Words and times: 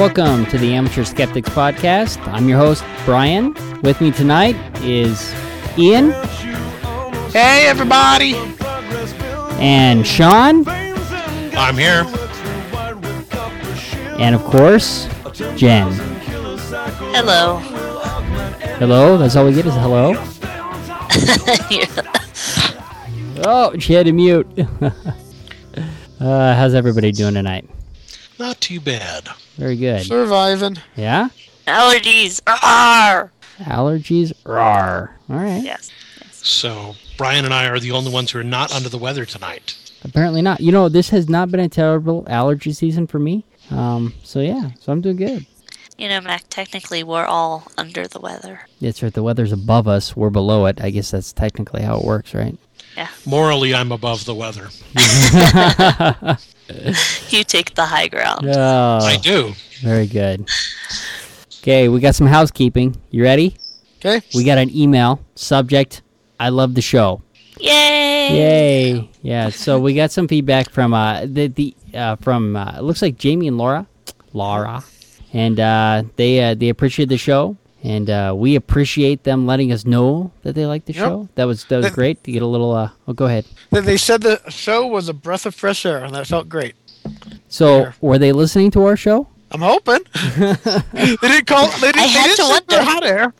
welcome 0.00 0.46
to 0.46 0.56
the 0.56 0.72
Amateur 0.72 1.04
Skeptics 1.04 1.50
Podcast. 1.50 2.26
I'm 2.28 2.48
your 2.48 2.56
host, 2.56 2.82
Brian. 3.04 3.52
With 3.82 4.00
me 4.00 4.10
tonight 4.10 4.56
is 4.82 5.34
Ian 5.76 6.12
Hey, 7.32 7.66
everybody. 7.68 8.32
and 9.60 10.06
Sean, 10.06 10.66
I'm 10.66 11.76
here. 11.76 12.04
and 14.18 14.34
of 14.34 14.42
course, 14.44 15.06
Jen. 15.54 15.92
Hello. 17.12 17.58
Hello, 18.78 19.18
that's 19.18 19.36
all 19.36 19.44
we 19.44 19.52
get 19.52 19.66
is 19.66 19.74
hello. 19.74 20.14
Oh, 23.42 23.76
she 23.78 23.94
had 23.94 24.04
to 24.06 24.12
mute. 24.12 24.46
uh, 24.58 24.90
how's 26.20 26.74
everybody 26.74 27.10
doing 27.10 27.32
tonight? 27.32 27.68
Not 28.38 28.60
too 28.60 28.80
bad. 28.80 29.28
Very 29.60 29.76
good. 29.76 30.06
Surviving. 30.06 30.78
Yeah? 30.96 31.28
Allergies. 31.66 32.40
Arr! 32.46 33.30
Allergies? 33.58 34.32
Rawr. 34.44 35.10
All 35.28 35.36
right. 35.36 35.62
Yes. 35.62 35.90
So, 36.32 36.94
Brian 37.18 37.44
and 37.44 37.52
I 37.52 37.68
are 37.68 37.78
the 37.78 37.90
only 37.90 38.10
ones 38.10 38.30
who 38.30 38.38
are 38.38 38.42
not 38.42 38.74
under 38.74 38.88
the 38.88 38.96
weather 38.96 39.26
tonight. 39.26 39.76
Apparently 40.02 40.40
not. 40.40 40.60
You 40.60 40.72
know, 40.72 40.88
this 40.88 41.10
has 41.10 41.28
not 41.28 41.50
been 41.50 41.60
a 41.60 41.68
terrible 41.68 42.24
allergy 42.26 42.72
season 42.72 43.06
for 43.06 43.18
me. 43.18 43.44
Um, 43.70 44.14
so 44.22 44.40
yeah, 44.40 44.70
so 44.80 44.92
I'm 44.92 45.02
doing 45.02 45.16
good. 45.16 45.44
You 45.98 46.08
know, 46.08 46.22
Mac, 46.22 46.44
technically 46.48 47.02
we're 47.04 47.26
all 47.26 47.70
under 47.76 48.08
the 48.08 48.18
weather. 48.18 48.62
That's 48.80 49.02
right. 49.02 49.12
The 49.12 49.22
weather's 49.22 49.52
above 49.52 49.86
us. 49.86 50.16
We're 50.16 50.30
below 50.30 50.64
it. 50.64 50.80
I 50.80 50.88
guess 50.88 51.10
that's 51.10 51.34
technically 51.34 51.82
how 51.82 51.98
it 51.98 52.04
works, 52.06 52.32
right? 52.32 52.56
Yeah. 52.96 53.08
Morally, 53.26 53.74
I'm 53.74 53.92
above 53.92 54.24
the 54.24 54.34
weather. 54.34 54.70
You 57.30 57.44
take 57.44 57.74
the 57.74 57.86
high 57.86 58.08
ground. 58.08 58.46
Oh, 58.46 58.98
I 59.02 59.16
do. 59.16 59.52
very 59.82 60.06
good. 60.06 60.48
Okay, 61.62 61.88
we 61.88 62.00
got 62.00 62.14
some 62.14 62.26
housekeeping. 62.26 62.96
You 63.10 63.22
ready? 63.22 63.56
Okay. 63.98 64.24
We 64.34 64.44
got 64.44 64.58
an 64.58 64.74
email. 64.74 65.20
Subject: 65.34 66.02
I 66.40 66.48
love 66.48 66.74
the 66.74 66.80
show. 66.82 67.22
Yay! 67.60 68.28
Yay! 68.32 69.10
Yeah. 69.22 69.50
So 69.50 69.78
we 69.78 69.94
got 69.94 70.10
some 70.10 70.26
feedback 70.26 70.70
from 70.70 70.94
uh 70.94 71.26
the 71.26 71.48
the 71.48 71.74
uh, 71.94 72.16
from 72.16 72.56
uh, 72.56 72.78
it 72.78 72.82
looks 72.82 73.02
like 73.02 73.16
Jamie 73.18 73.48
and 73.48 73.58
Laura, 73.58 73.86
Laura, 74.32 74.82
and 75.32 75.60
uh, 75.60 76.02
they 76.16 76.40
uh, 76.42 76.54
they 76.54 76.68
appreciate 76.70 77.08
the 77.10 77.18
show, 77.18 77.56
and 77.82 78.10
uh, 78.10 78.34
we 78.36 78.56
appreciate 78.56 79.24
them 79.24 79.46
letting 79.46 79.72
us 79.72 79.84
know 79.86 80.30
that 80.42 80.54
they 80.54 80.66
like 80.66 80.84
the 80.84 80.92
Yep. 80.92 81.00
show. 81.02 81.28
That 81.34 81.44
was 81.44 81.64
that 81.64 81.76
was 81.76 81.86
That- 81.86 81.94
great 81.94 82.22
to 82.24 82.32
get 82.32 82.42
a 82.42 82.46
little. 82.46 82.72
Uh, 82.72 82.90
oh, 83.08 83.12
go 83.12 83.26
ahead. 83.26 83.44
They- 83.70 83.80
They 83.80 83.96
said 83.96 84.22
the 84.22 84.40
show 84.50 84.86
was 84.86 85.08
a 85.08 85.14
breath 85.14 85.46
of 85.46 85.54
fresh 85.54 85.84
air, 85.86 86.04
and 86.04 86.14
that 86.14 86.26
felt 86.26 86.48
great. 86.48 86.74
So 87.48 87.82
Sure. 87.84 87.94
were 88.00 88.18
they 88.18 88.32
listening 88.32 88.70
to 88.72 88.84
our 88.84 88.96
show? 88.96 89.26
I'm 89.52 89.62
hoping. 89.62 89.98
they 90.38 91.16
didn't 91.16 91.46
call. 91.46 91.66
They 91.80 91.90
didn't, 91.90 92.00
I 92.00 92.06
they 92.06 92.12
didn't 92.12 92.36
to 92.36 92.42
say 92.44 92.60
we 92.68 92.76
were 92.76 92.82
hot 92.84 93.04
air. 93.04 93.34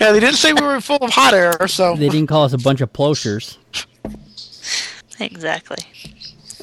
Yeah, 0.00 0.12
they 0.12 0.20
didn't 0.20 0.36
say 0.36 0.52
we 0.54 0.62
were 0.62 0.80
full 0.80 0.96
of 0.98 1.10
hot 1.10 1.34
air. 1.34 1.68
So 1.68 1.96
They 1.96 2.08
didn't 2.08 2.28
call 2.28 2.44
us 2.44 2.54
a 2.54 2.58
bunch 2.58 2.80
of 2.80 2.92
ploshers. 2.94 3.58
Exactly. 5.18 5.84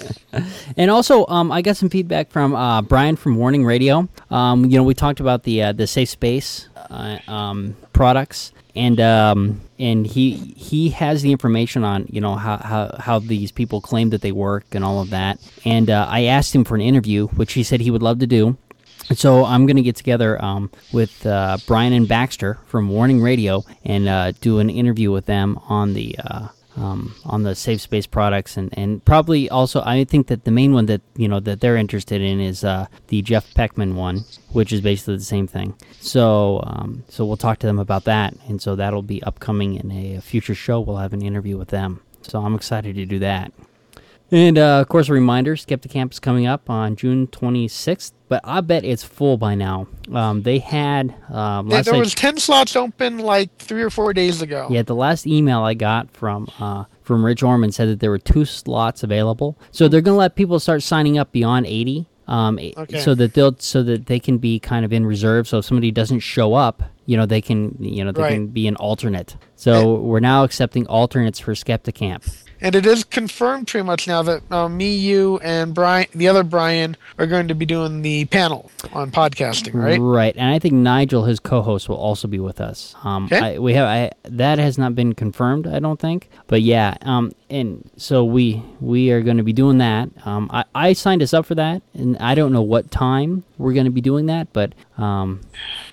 And 0.78 0.92
also, 0.92 1.26
um, 1.28 1.52
I 1.52 1.62
got 1.62 1.78
some 1.78 1.90
feedback 1.90 2.30
from 2.30 2.54
uh, 2.54 2.82
Brian 2.84 3.16
from 3.16 3.38
Warning 3.38 3.66
Radio. 3.66 4.08
Um, 4.30 4.66
you 4.66 4.78
know, 4.78 4.84
we 4.84 4.94
talked 4.94 5.20
about 5.20 5.44
the 5.44 5.64
uh, 5.64 5.72
the 5.72 5.88
safe 5.88 6.10
space 6.10 6.68
uh, 6.76 7.18
um, 7.28 7.76
products, 7.94 8.52
and 8.76 9.00
um, 9.00 9.62
and 9.80 10.06
he 10.06 10.36
he 10.36 10.90
has 10.90 11.22
the 11.22 11.32
information 11.32 11.84
on 11.84 12.06
you 12.10 12.22
know 12.22 12.36
how, 12.36 12.58
how, 12.58 12.96
how 13.00 13.20
these 13.20 13.52
people 13.52 13.82
claim 13.82 14.10
that 14.12 14.22
they 14.22 14.32
work 14.32 14.66
and 14.74 14.84
all 14.84 15.02
of 15.02 15.10
that. 15.10 15.40
And 15.66 15.90
uh, 15.90 16.06
I 16.10 16.26
asked 16.26 16.54
him 16.54 16.64
for 16.64 16.76
an 16.76 16.82
interview, 16.82 17.28
which 17.28 17.54
he 17.54 17.64
said 17.64 17.82
he 17.82 17.92
would 17.92 18.04
love 18.04 18.20
to 18.20 18.28
do. 18.28 18.58
So 19.16 19.46
I'm 19.46 19.66
going 19.66 19.78
to 19.78 19.84
get 19.84 19.96
together 19.96 20.44
um, 20.44 20.70
with 20.92 21.26
uh, 21.26 21.58
Brian 21.66 21.94
and 21.94 22.08
Baxter 22.08 22.60
from 22.66 22.90
Warning 22.90 23.22
Radio 23.22 23.64
and 23.86 24.08
uh, 24.08 24.34
do 24.42 24.60
an 24.60 24.70
interview 24.70 25.12
with 25.12 25.28
them 25.28 25.58
on 25.70 25.94
the 25.94 26.18
uh, 26.20 26.50
um, 26.78 27.16
on 27.26 27.44
the 27.44 27.56
safe 27.56 27.82
space 27.82 28.06
products 28.06 28.56
and, 28.56 28.74
and 28.78 29.04
probably 29.04 29.50
also 29.50 29.82
I 29.82 30.04
think 30.04 30.28
that 30.28 30.46
the 30.46 30.52
main 30.52 30.74
one 30.74 30.86
that 30.86 31.02
you 31.16 31.28
know 31.28 31.40
that 31.42 31.60
they're 31.60 31.76
interested 31.76 32.22
in 32.22 32.40
is 32.40 32.64
uh, 32.64 32.88
the 33.08 33.22
Jeff 33.22 33.54
Peckman 33.54 33.96
one, 33.96 34.26
which 34.52 34.72
is 34.72 34.82
basically 34.82 35.18
the 35.18 35.24
same 35.24 35.48
thing. 35.48 35.76
So 36.00 36.62
um, 36.64 37.04
so 37.10 37.26
we'll 37.26 37.38
talk 37.38 37.60
to 37.60 37.68
them 37.68 37.80
about 37.80 38.04
that, 38.06 38.36
and 38.48 38.62
so 38.62 38.76
that'll 38.76 39.02
be 39.02 39.22
upcoming 39.24 39.76
in 39.76 39.92
a, 39.92 40.22
future 40.22 40.56
show. 40.56 40.80
We'll 40.80 40.98
have 40.98 41.14
an 41.14 41.22
interview 41.22 41.58
with 41.58 41.70
them. 41.70 42.02
So 42.22 42.42
I'm 42.42 42.56
excited 42.56 42.96
to 42.96 43.06
do 43.06 43.20
that. 43.20 43.52
And 44.32 44.58
uh, 44.58 44.80
of 44.82 44.90
course, 44.90 45.10
a 45.10 45.14
reminder: 45.14 45.56
Skeptic 45.56 45.92
Camp 45.92 46.12
is 46.12 46.20
coming 46.20 46.46
up 46.46 46.70
on 46.70 46.96
June 46.96 47.28
26th, 47.28 48.12
but 48.30 48.42
I 48.44 48.62
bet 48.62 48.84
it's 48.84 49.04
full 49.04 49.38
by 49.38 49.56
now. 49.56 49.88
Um, 50.14 50.42
they 50.44 50.60
had 50.60 51.16
um, 51.30 51.70
Yeah, 51.70 51.82
there 51.82 51.98
was 51.98 52.14
ten 52.16 52.38
slots 52.38 52.76
open 52.76 53.20
like 53.20 53.56
three 53.58 53.82
or 53.82 53.90
four 53.90 54.14
days 54.14 54.42
ago. 54.42 54.68
yeah, 54.70 54.82
the 54.82 54.96
last 54.96 55.26
email 55.28 55.62
I 55.62 55.74
got 55.74 56.12
from 56.12 56.48
uh, 56.60 56.86
from 57.04 57.24
Rich 57.26 57.44
Orman 57.44 57.72
said 57.72 57.88
that 57.90 58.00
there 58.00 58.10
were 58.12 58.18
two 58.20 58.46
slots 58.46 59.04
available. 59.04 59.58
So 59.72 59.88
they're 59.88 60.02
going 60.02 60.16
to 60.16 60.20
let 60.20 60.36
people 60.36 60.60
start 60.60 60.84
signing 60.84 61.18
up 61.18 61.32
beyond 61.32 61.66
80, 61.66 62.06
um, 62.28 62.60
Okay. 62.78 63.00
so 63.00 63.16
that 63.16 63.34
they'll 63.34 63.56
so 63.60 63.82
that 63.84 64.08
they 64.08 64.20
can 64.20 64.38
be 64.38 64.60
kind 64.60 64.84
of 64.84 64.92
in 64.92 65.06
reserve. 65.06 65.48
So 65.48 65.60
if 65.60 65.66
somebody 65.66 65.92
doesn't 65.92 66.20
show 66.20 66.54
up, 66.54 66.84
you 67.08 67.18
know, 67.18 67.26
they 67.26 67.42
can 67.42 67.76
you 67.80 68.06
know 68.06 68.12
they 68.12 68.22
Right. 68.22 68.34
can 68.34 68.48
be 68.48 68.68
an 68.68 68.76
alternate. 68.76 69.36
So 69.56 69.96
we're 69.96 70.20
now 70.20 70.44
accepting 70.44 70.86
alternates 70.86 71.40
for 71.40 71.56
Skeptic 71.56 71.96
Camp. 71.96 72.24
And 72.60 72.74
it 72.74 72.88
is 72.88 73.04
confirmed 73.04 73.68
pretty 73.68 73.86
much 73.86 74.08
now 74.08 74.24
that 74.24 74.42
uh, 74.52 74.68
me, 74.68 74.96
you, 74.96 75.38
and 75.44 75.76
Brian, 75.76 76.08
the 76.16 76.28
other 76.28 76.42
Brian, 76.42 76.98
are 77.20 77.28
going 77.28 77.48
to 77.50 77.54
be 77.54 77.68
doing 77.68 78.02
the 78.02 78.26
panel 78.26 78.72
on 78.94 79.12
podcasting, 79.12 79.76
right? 79.76 80.00
Right, 80.02 80.36
and 80.36 80.50
I 80.52 80.58
think 80.58 80.74
Nigel, 80.74 81.26
his 81.26 81.40
co-host, 81.40 81.88
will 81.88 81.98
also 81.98 82.28
be 82.28 82.40
with 82.40 82.60
us. 82.60 82.96
Um, 83.04 83.26
Okay. 83.26 83.56
I, 83.58 83.60
we 83.60 83.74
have 83.76 83.86
I, 83.88 84.10
that 84.24 84.58
has 84.58 84.80
not 84.80 84.96
been 84.96 85.14
confirmed, 85.14 85.68
I 85.68 85.78
don't 85.78 86.00
think, 86.00 86.30
but 86.48 86.64
yeah. 86.64 86.96
Um, 87.04 87.32
and 87.52 87.88
so 87.96 88.26
we 88.26 88.64
we 88.82 89.12
are 89.12 89.22
going 89.22 89.38
to 89.38 89.44
be 89.44 89.54
doing 89.54 89.78
that. 89.78 90.10
Um, 90.26 90.50
I, 90.52 90.64
I 90.74 90.94
signed 90.94 91.22
us 91.22 91.36
up 91.36 91.46
for 91.46 91.54
that, 91.56 91.84
and 91.94 92.18
I 92.18 92.34
don't 92.34 92.52
know 92.54 92.64
what 92.64 92.90
time 92.90 93.44
we're 93.60 93.74
going 93.74 93.86
to 93.86 93.92
be 93.92 94.02
doing 94.02 94.26
that, 94.28 94.52
but 94.52 94.74
um, 94.98 95.42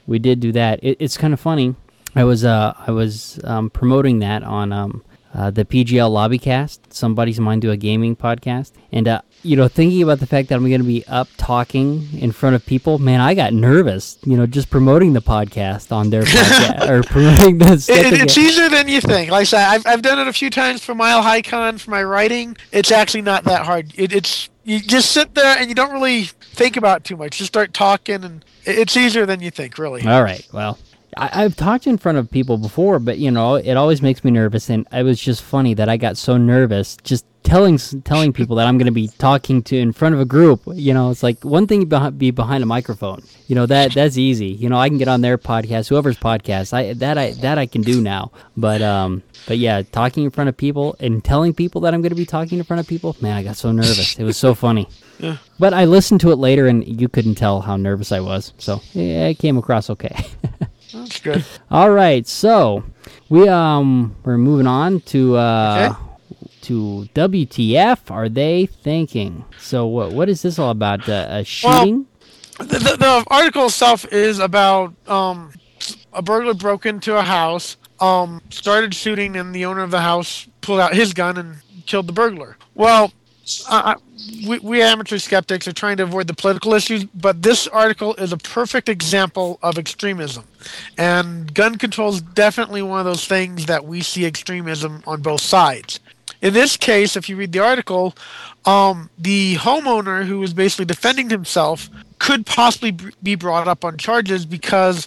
we 0.07 0.19
did 0.19 0.41
do 0.41 0.51
that. 0.53 0.81
It, 0.83 0.97
it's 1.05 1.17
kind 1.17 1.35
of 1.35 1.41
funny. 1.41 1.75
I 2.17 2.25
was 2.25 2.45
uh 2.45 2.75
I 2.87 2.91
was 2.91 3.41
um, 3.45 3.71
promoting 3.71 4.21
that 4.21 4.43
on 4.43 4.73
um. 4.73 5.05
Uh, 5.37 5.51
the 5.51 5.65
PGL 5.65 6.13
Lobbycast. 6.13 6.79
Somebody's 6.91 7.41
mind 7.41 7.61
do 7.61 7.73
a 7.73 7.77
gaming 7.77 8.15
podcast, 8.15 8.71
and 8.93 9.09
uh, 9.09 9.21
you 9.43 9.57
know, 9.57 9.67
thinking 9.67 10.01
about 10.03 10.21
the 10.21 10.29
fact 10.29 10.49
that 10.49 10.55
I'm 10.55 10.69
going 10.69 10.81
to 10.81 10.87
be 10.87 11.05
up 11.07 11.29
talking 11.37 12.09
in 12.19 12.31
front 12.31 12.55
of 12.57 12.65
people, 12.65 12.99
man, 13.01 13.21
I 13.21 13.35
got 13.35 13.53
nervous. 13.53 14.17
You 14.25 14.37
know, 14.37 14.47
just 14.47 14.71
promoting 14.71 15.13
the 15.13 15.21
podcast 15.21 15.91
on 15.91 16.11
their 16.11 16.23
podcast 16.23 16.89
or 16.89 17.03
promoting 17.03 17.59
the. 17.59 17.73
It, 17.73 18.13
it, 18.13 18.21
it's 18.23 18.39
easier 18.39 18.69
than 18.69 18.87
you 18.87 19.01
think. 19.01 19.33
Like 19.33 19.41
I 19.41 19.45
said, 19.45 19.67
I've, 19.67 19.87
I've 19.87 20.03
done 20.03 20.21
it 20.21 20.29
a 20.29 20.33
few 20.33 20.51
times 20.51 20.85
for 20.85 20.95
MileHiCon 20.95 21.81
for 21.81 21.91
my 21.91 22.05
writing. 22.05 22.57
It's 22.71 22.93
actually 22.93 23.23
not 23.23 23.43
that 23.45 23.67
hard. 23.67 23.93
It, 23.97 24.13
it's 24.13 24.49
you 24.65 24.81
just 24.81 25.13
sit 25.13 25.35
there 25.35 25.59
and 25.59 25.69
you 25.69 25.75
don't 25.75 25.93
really 25.93 26.25
think 26.25 26.77
about 26.77 26.99
it 26.99 27.05
too 27.05 27.17
much. 27.17 27.39
Just 27.39 27.49
start 27.49 27.75
talking, 27.75 28.25
and 28.25 28.45
it, 28.65 28.79
it's 28.79 28.97
easier 28.97 29.27
than 29.27 29.41
you 29.41 29.51
think, 29.51 29.79
really. 29.79 30.07
All 30.07 30.23
right. 30.23 30.47
Well, 30.53 30.79
I, 31.17 31.45
I've 31.45 31.57
talked 31.57 31.87
in 31.87 31.99
front 31.99 32.19
of 32.19 32.31
people 32.31 32.59
before, 32.59 32.99
but 32.99 33.19
you 33.19 33.31
know, 33.31 33.55
it 33.57 33.75
always 33.75 34.03
makes 34.03 34.25
me 34.25 34.31
nervous, 34.31 34.71
and 34.71 34.87
it 34.93 35.03
was 35.03 35.21
just 35.21 35.43
funny 35.43 35.75
that 35.75 35.89
I 35.89 35.97
got 35.97 36.17
so 36.17 36.37
nervous 36.37 36.97
just 37.03 37.25
telling 37.45 37.79
telling 38.05 38.33
people 38.39 38.57
that 38.57 38.67
I'm 38.67 38.79
going 38.79 38.87
to 38.87 38.93
be 38.93 39.09
talking 39.19 39.63
to 39.65 39.77
in 39.77 39.93
front 39.93 40.15
of 40.15 40.21
a 40.21 40.25
group. 40.25 40.63
You 40.67 40.95
know, 40.95 41.11
it's 41.11 41.23
like 41.23 41.45
one 41.45 41.67
thing 41.67 41.89
be 42.17 42.31
behind 42.31 42.63
a 42.63 42.67
microphone. 42.67 43.23
You 43.47 43.55
know 43.55 43.67
that 43.67 43.93
that's 43.93 44.19
easy. 44.19 44.49
You 44.49 44.69
know, 44.69 44.79
I 44.79 44.89
can 44.89 44.99
get 44.99 45.09
on 45.09 45.21
their 45.21 45.39
podcast, 45.39 45.89
whoever's 45.89 46.19
podcast. 46.19 46.73
I 46.73 46.95
that 46.95 47.19
I 47.19 47.33
that 47.33 47.59
I 47.59 47.67
can 47.67 47.83
do 47.83 48.01
now. 48.01 48.33
But 48.57 48.83
um, 48.83 49.23
but 49.47 49.59
yeah, 49.59 49.83
talking 49.83 50.25
in 50.25 50.31
front 50.31 50.49
of 50.49 50.57
people 50.57 50.97
and 50.99 51.23
telling 51.23 51.55
people 51.55 51.83
that 51.83 51.95
I'm 51.95 52.03
going 52.03 52.11
to 52.11 52.17
be 52.17 52.27
talking 52.27 52.59
in 52.59 52.65
front 52.65 52.81
of 52.81 52.87
people, 52.87 53.17
man, 53.21 53.37
I 53.37 53.43
got 53.43 53.57
so 53.57 53.71
nervous. 53.71 54.19
It 54.19 54.25
was 54.25 54.37
so 54.37 54.55
funny. 54.65 54.89
Yeah. 55.19 55.37
But 55.59 55.75
I 55.75 55.85
listened 55.85 56.21
to 56.23 56.33
it 56.33 56.37
later, 56.37 56.67
and 56.67 57.01
you 57.01 57.09
couldn't 57.09 57.37
tell 57.37 57.61
how 57.61 57.77
nervous 57.77 58.11
I 58.11 58.21
was. 58.21 58.53
So 58.59 58.81
yeah, 58.93 59.29
it 59.29 59.39
came 59.39 59.57
across 59.59 59.91
okay. 59.91 60.17
That's 60.95 61.21
good. 61.21 61.45
All 61.71 61.91
right, 61.91 62.27
so 62.27 62.85
we 63.29 63.49
um 63.49 64.15
we're 64.25 64.39
moving 64.39 64.67
on 64.67 65.01
to 65.13 65.37
uh 65.37 65.89
Okay. 65.91 66.01
to 66.63 67.09
WTF 67.15 68.11
are 68.11 68.29
they 68.29 68.67
thinking? 68.67 69.45
So 69.59 69.87
what 69.87 70.13
what 70.13 70.29
is 70.29 70.43
this 70.43 70.59
all 70.59 70.71
about? 70.71 71.09
Uh, 71.09 71.27
a 71.29 71.45
shooting? 71.45 72.07
The, 72.59 72.65
the, 72.65 72.97
the 72.97 73.25
article 73.29 73.67
itself 73.67 74.07
is 74.13 74.39
about 74.39 74.95
um, 75.09 75.51
a 76.13 76.23
burglar 76.23 76.55
broke 76.55 76.87
into 76.87 77.17
a 77.17 77.23
house, 77.23 77.77
um, 77.99 78.41
started 78.51 78.95
shooting, 78.95 79.35
and 79.35 79.53
the 79.53 79.65
owner 79.65 79.83
of 79.83 79.91
the 79.91 80.01
house 80.03 80.47
pulled 80.61 80.79
out 80.79 80.95
his 80.95 81.13
gun 81.13 81.37
and 81.37 81.57
killed 81.87 82.07
the 82.07 82.13
burglar. 82.13 82.57
Well, 82.77 83.13
I, 83.69 83.97
we, 84.47 84.59
we 84.61 84.83
amateur 84.83 85.19
skeptics 85.19 85.69
are 85.69 85.73
trying 85.73 85.99
to 85.99 86.05
avoid 86.05 86.27
the 86.27 86.35
political 86.35 86.73
issues, 86.75 87.05
but 87.05 87.43
this 87.43 87.67
article 87.69 88.15
is 88.15 88.33
a 88.33 88.37
perfect 88.39 88.89
example 88.89 89.59
of 89.63 89.79
extremism. 89.79 90.45
And 90.97 91.53
gun 91.53 91.77
control 91.77 92.11
is 92.11 92.23
definitely 92.23 92.83
one 92.83 93.01
of 93.01 93.05
those 93.05 93.27
things 93.27 93.67
that 93.67 93.85
we 93.85 94.01
see 94.03 94.25
extremism 94.25 95.03
on 95.07 95.21
both 95.21 95.41
sides. 95.43 96.01
In 96.41 96.55
this 96.55 96.77
case, 96.77 97.17
if 97.17 97.29
you 97.29 97.37
read 97.37 97.53
the 97.53 97.59
article, 97.61 98.15
um, 98.65 99.11
the 99.19 99.57
homeowner 99.57 100.25
who 100.25 100.39
was 100.39 100.55
basically 100.55 100.85
defending 100.87 101.29
himself 101.31 101.89
could 102.19 102.47
possibly 102.47 102.97
be 103.23 103.35
brought 103.35 103.69
up 103.69 103.85
on 103.85 103.99
charges 103.99 104.47
because 104.47 105.07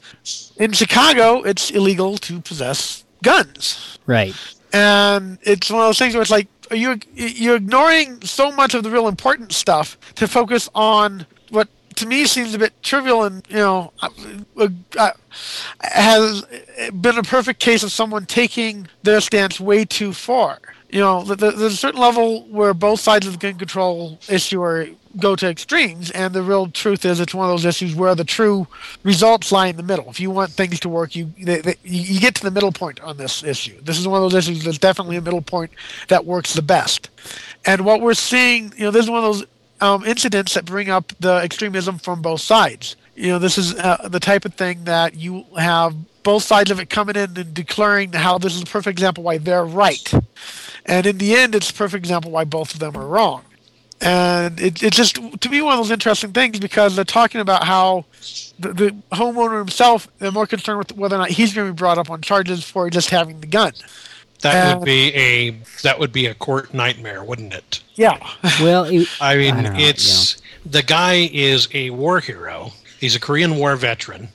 in 0.57 0.71
Chicago 0.73 1.41
it's 1.41 1.71
illegal 1.71 2.17
to 2.19 2.39
possess 2.41 3.03
guns, 3.23 3.97
Right. 4.05 4.35
and 4.73 5.39
it's 5.41 5.71
one 5.71 5.81
of 5.81 5.87
those 5.87 5.97
things 5.97 6.13
where 6.13 6.21
it's 6.21 6.29
like 6.31 6.47
are 6.69 6.75
you 6.75 6.99
you're 7.13 7.55
ignoring 7.55 8.21
so 8.21 8.51
much 8.51 8.73
of 8.73 8.83
the 8.83 8.91
real 8.91 9.07
important 9.07 9.51
stuff 9.53 9.97
to 10.15 10.27
focus 10.27 10.69
on 10.75 11.25
what 11.49 11.67
to 11.95 12.05
me 12.05 12.25
seems 12.25 12.53
a 12.53 12.59
bit 12.59 12.73
trivial 12.83 13.23
and 13.23 13.45
you 13.49 13.57
know 13.57 13.91
has 15.81 16.45
been 17.01 17.17
a 17.17 17.23
perfect 17.23 17.59
case 17.59 17.83
of 17.83 17.91
someone 17.91 18.25
taking 18.25 18.87
their 19.03 19.21
stance 19.21 19.59
way 19.59 19.85
too 19.85 20.13
far. 20.13 20.59
You 20.89 21.01
know, 21.01 21.23
th- 21.23 21.39
th- 21.39 21.55
there's 21.55 21.73
a 21.73 21.77
certain 21.77 21.99
level 21.99 22.43
where 22.43 22.73
both 22.73 22.99
sides 22.99 23.27
of 23.27 23.33
the 23.33 23.39
gun 23.39 23.57
control 23.57 24.19
issue 24.29 24.61
are 24.61 24.87
go 25.17 25.35
to 25.35 25.47
extremes, 25.49 26.11
and 26.11 26.33
the 26.33 26.43
real 26.43 26.67
truth 26.67 27.03
is 27.03 27.19
it's 27.19 27.33
one 27.33 27.49
of 27.49 27.51
those 27.51 27.65
issues 27.65 27.95
where 27.95 28.15
the 28.15 28.23
true 28.23 28.67
results 29.03 29.51
lie 29.51 29.67
in 29.67 29.75
the 29.75 29.83
middle. 29.83 30.09
If 30.09 30.19
you 30.19 30.29
want 30.31 30.51
things 30.51 30.79
to 30.81 30.89
work, 30.89 31.15
you 31.15 31.33
they, 31.41 31.61
they, 31.61 31.75
you 31.83 32.19
get 32.19 32.35
to 32.35 32.43
the 32.43 32.51
middle 32.51 32.71
point 32.71 32.99
on 33.01 33.17
this 33.17 33.43
issue. 33.43 33.79
This 33.81 33.97
is 33.97 34.07
one 34.07 34.23
of 34.23 34.31
those 34.31 34.37
issues 34.37 34.63
that's 34.63 34.77
definitely 34.77 35.17
a 35.17 35.21
middle 35.21 35.41
point 35.41 35.71
that 36.07 36.25
works 36.25 36.53
the 36.53 36.61
best. 36.61 37.09
And 37.65 37.83
what 37.83 38.01
we're 38.01 38.13
seeing, 38.13 38.73
you 38.77 38.85
know, 38.85 38.91
this 38.91 39.05
is 39.05 39.09
one 39.09 39.23
of 39.23 39.33
those 39.33 39.45
um, 39.81 40.05
incidents 40.05 40.53
that 40.53 40.65
bring 40.65 40.89
up 40.89 41.11
the 41.19 41.35
extremism 41.35 41.97
from 41.97 42.21
both 42.21 42.41
sides. 42.41 42.95
You 43.15 43.29
know, 43.29 43.39
this 43.39 43.57
is 43.57 43.73
uh, 43.75 44.07
the 44.09 44.19
type 44.19 44.45
of 44.45 44.53
thing 44.53 44.83
that 44.85 45.15
you 45.15 45.45
have 45.57 45.95
both 46.27 46.43
sides 46.43 46.69
of 46.71 46.77
it 46.77 46.89
coming 46.89 47.15
in 47.15 47.37
and 47.37 47.53
declaring 47.53 48.11
how 48.11 48.37
this 48.37 48.53
is 48.53 48.61
a 48.61 48.65
perfect 48.65 48.99
example 48.99 49.23
why 49.23 49.37
they're 49.37 49.63
right. 49.63 50.13
And 50.85 51.07
in 51.07 51.19
the 51.19 51.33
end, 51.33 51.55
it's 51.55 51.69
a 51.69 51.73
perfect 51.73 52.01
example 52.03 52.31
why 52.31 52.43
both 52.43 52.73
of 52.73 52.81
them 52.81 52.97
are 52.97 53.07
wrong. 53.07 53.45
And 54.01 54.59
it, 54.59 54.83
it's 54.83 54.97
just, 54.97 55.15
to 55.15 55.49
me, 55.49 55.61
one 55.61 55.79
of 55.79 55.79
those 55.79 55.89
interesting 55.89 56.33
things 56.33 56.59
because 56.59 56.97
they're 56.97 57.05
talking 57.05 57.39
about 57.39 57.63
how 57.63 58.03
the, 58.59 58.73
the 58.73 58.95
homeowner 59.13 59.57
himself, 59.57 60.09
they're 60.19 60.33
more 60.33 60.45
concerned 60.45 60.79
with 60.79 60.97
whether 60.97 61.15
or 61.15 61.19
not 61.19 61.29
he's 61.29 61.53
going 61.53 61.65
to 61.65 61.73
be 61.73 61.77
brought 61.77 61.97
up 61.97 62.11
on 62.11 62.19
charges 62.19 62.61
for 62.61 62.89
just 62.89 63.09
having 63.09 63.39
the 63.39 63.47
gun. 63.47 63.71
That 64.41 64.75
Uh, 64.75 64.79
would 64.79 64.85
be 64.85 65.15
a 65.15 65.51
that 65.83 65.97
would 65.97 66.11
be 66.11 66.25
a 66.25 66.33
court 66.33 66.73
nightmare, 66.73 67.23
wouldn't 67.23 67.53
it? 67.53 67.81
Yeah. 67.95 68.17
Well, 68.61 68.83
it, 68.83 69.07
I 69.21 69.37
mean, 69.37 69.55
I 69.55 69.61
know, 69.61 69.75
it's 69.77 70.41
the 70.65 70.83
guy 70.83 71.29
is 71.31 71.69
a 71.73 71.89
war 71.91 72.19
hero. 72.19 72.73
He's 72.99 73.15
a 73.15 73.19
Korean 73.19 73.55
War 73.55 73.77
veteran. 73.77 74.27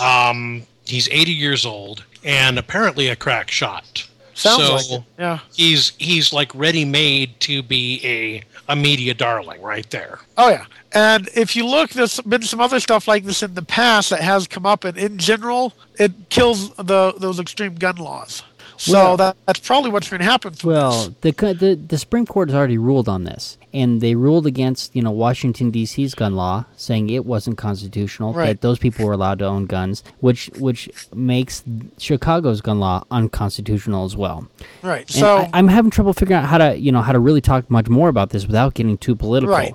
Um, 0.00 0.66
he's 0.86 1.08
80 1.08 1.32
years 1.32 1.64
old 1.64 2.04
and 2.24 2.58
apparently 2.58 3.08
a 3.08 3.16
crack 3.16 3.50
shot. 3.50 4.08
Sounds 4.34 4.66
so 4.66 4.74
like 4.74 4.90
it. 4.90 5.02
Yeah. 5.18 5.38
he's 5.54 5.92
he's 5.98 6.32
like 6.32 6.52
ready 6.54 6.84
made 6.84 7.38
to 7.40 7.62
be 7.62 8.00
a 8.04 8.42
a 8.72 8.74
media 8.74 9.14
darling 9.14 9.62
right 9.62 9.88
there. 9.90 10.18
Oh 10.36 10.48
yeah, 10.48 10.66
and 10.92 11.28
if 11.34 11.54
you 11.54 11.64
look, 11.64 11.90
there's 11.90 12.20
been 12.20 12.42
some 12.42 12.60
other 12.60 12.80
stuff 12.80 13.06
like 13.06 13.24
this 13.24 13.44
in 13.44 13.54
the 13.54 13.62
past 13.62 14.10
that 14.10 14.22
has 14.22 14.48
come 14.48 14.66
up, 14.66 14.82
and 14.82 14.98
in 14.98 15.18
general, 15.18 15.72
it 16.00 16.12
kills 16.30 16.74
the 16.74 17.14
those 17.16 17.38
extreme 17.38 17.76
gun 17.76 17.96
laws. 17.96 18.42
So 18.76 18.92
Well- 18.92 19.16
that, 19.18 19.36
that's 19.46 19.60
probably 19.60 19.90
what's 19.90 20.08
going 20.08 20.20
to 20.20 20.24
happen. 20.26 20.54
Well, 20.64 21.14
the, 21.20 21.30
the 21.32 21.74
the 21.88 21.98
Supreme 21.98 22.26
Court 22.26 22.48
has 22.48 22.56
already 22.56 22.76
ruled 22.78 23.08
on 23.08 23.24
this, 23.24 23.56
and 23.72 24.00
they 24.00 24.14
ruled 24.14 24.46
against 24.46 24.94
you 24.96 25.02
know 25.02 25.10
Washington 25.10 25.70
D.C.'s 25.70 26.14
gun 26.14 26.34
law, 26.34 26.64
saying 26.76 27.10
it 27.10 27.24
wasn't 27.24 27.56
constitutional 27.58 28.32
Right. 28.32 28.46
that 28.48 28.60
those 28.62 28.78
people 28.78 29.06
were 29.06 29.12
allowed 29.12 29.38
to 29.40 29.44
own 29.46 29.66
guns, 29.66 30.02
which 30.20 30.50
which 30.58 30.88
makes 31.14 31.62
Chicago's 31.98 32.60
gun 32.60 32.80
law 32.80 33.04
unconstitutional 33.10 34.04
as 34.04 34.16
well. 34.16 34.46
right. 34.82 35.02
And 35.02 35.10
So 35.10 35.38
I, 35.38 35.50
I'm 35.52 35.68
having 35.68 35.90
trouble 35.90 36.12
figuring 36.12 36.42
out 36.42 36.48
how 36.48 36.58
to 36.58 36.76
you 36.78 36.90
know 36.92 37.02
how 37.02 37.12
to 37.12 37.18
really 37.18 37.40
talk 37.40 37.70
much 37.70 37.88
more 37.88 38.08
about 38.08 38.30
this 38.30 38.46
without 38.46 38.74
getting 38.74 38.98
too 38.98 39.14
political. 39.14 39.54
Right. 39.54 39.74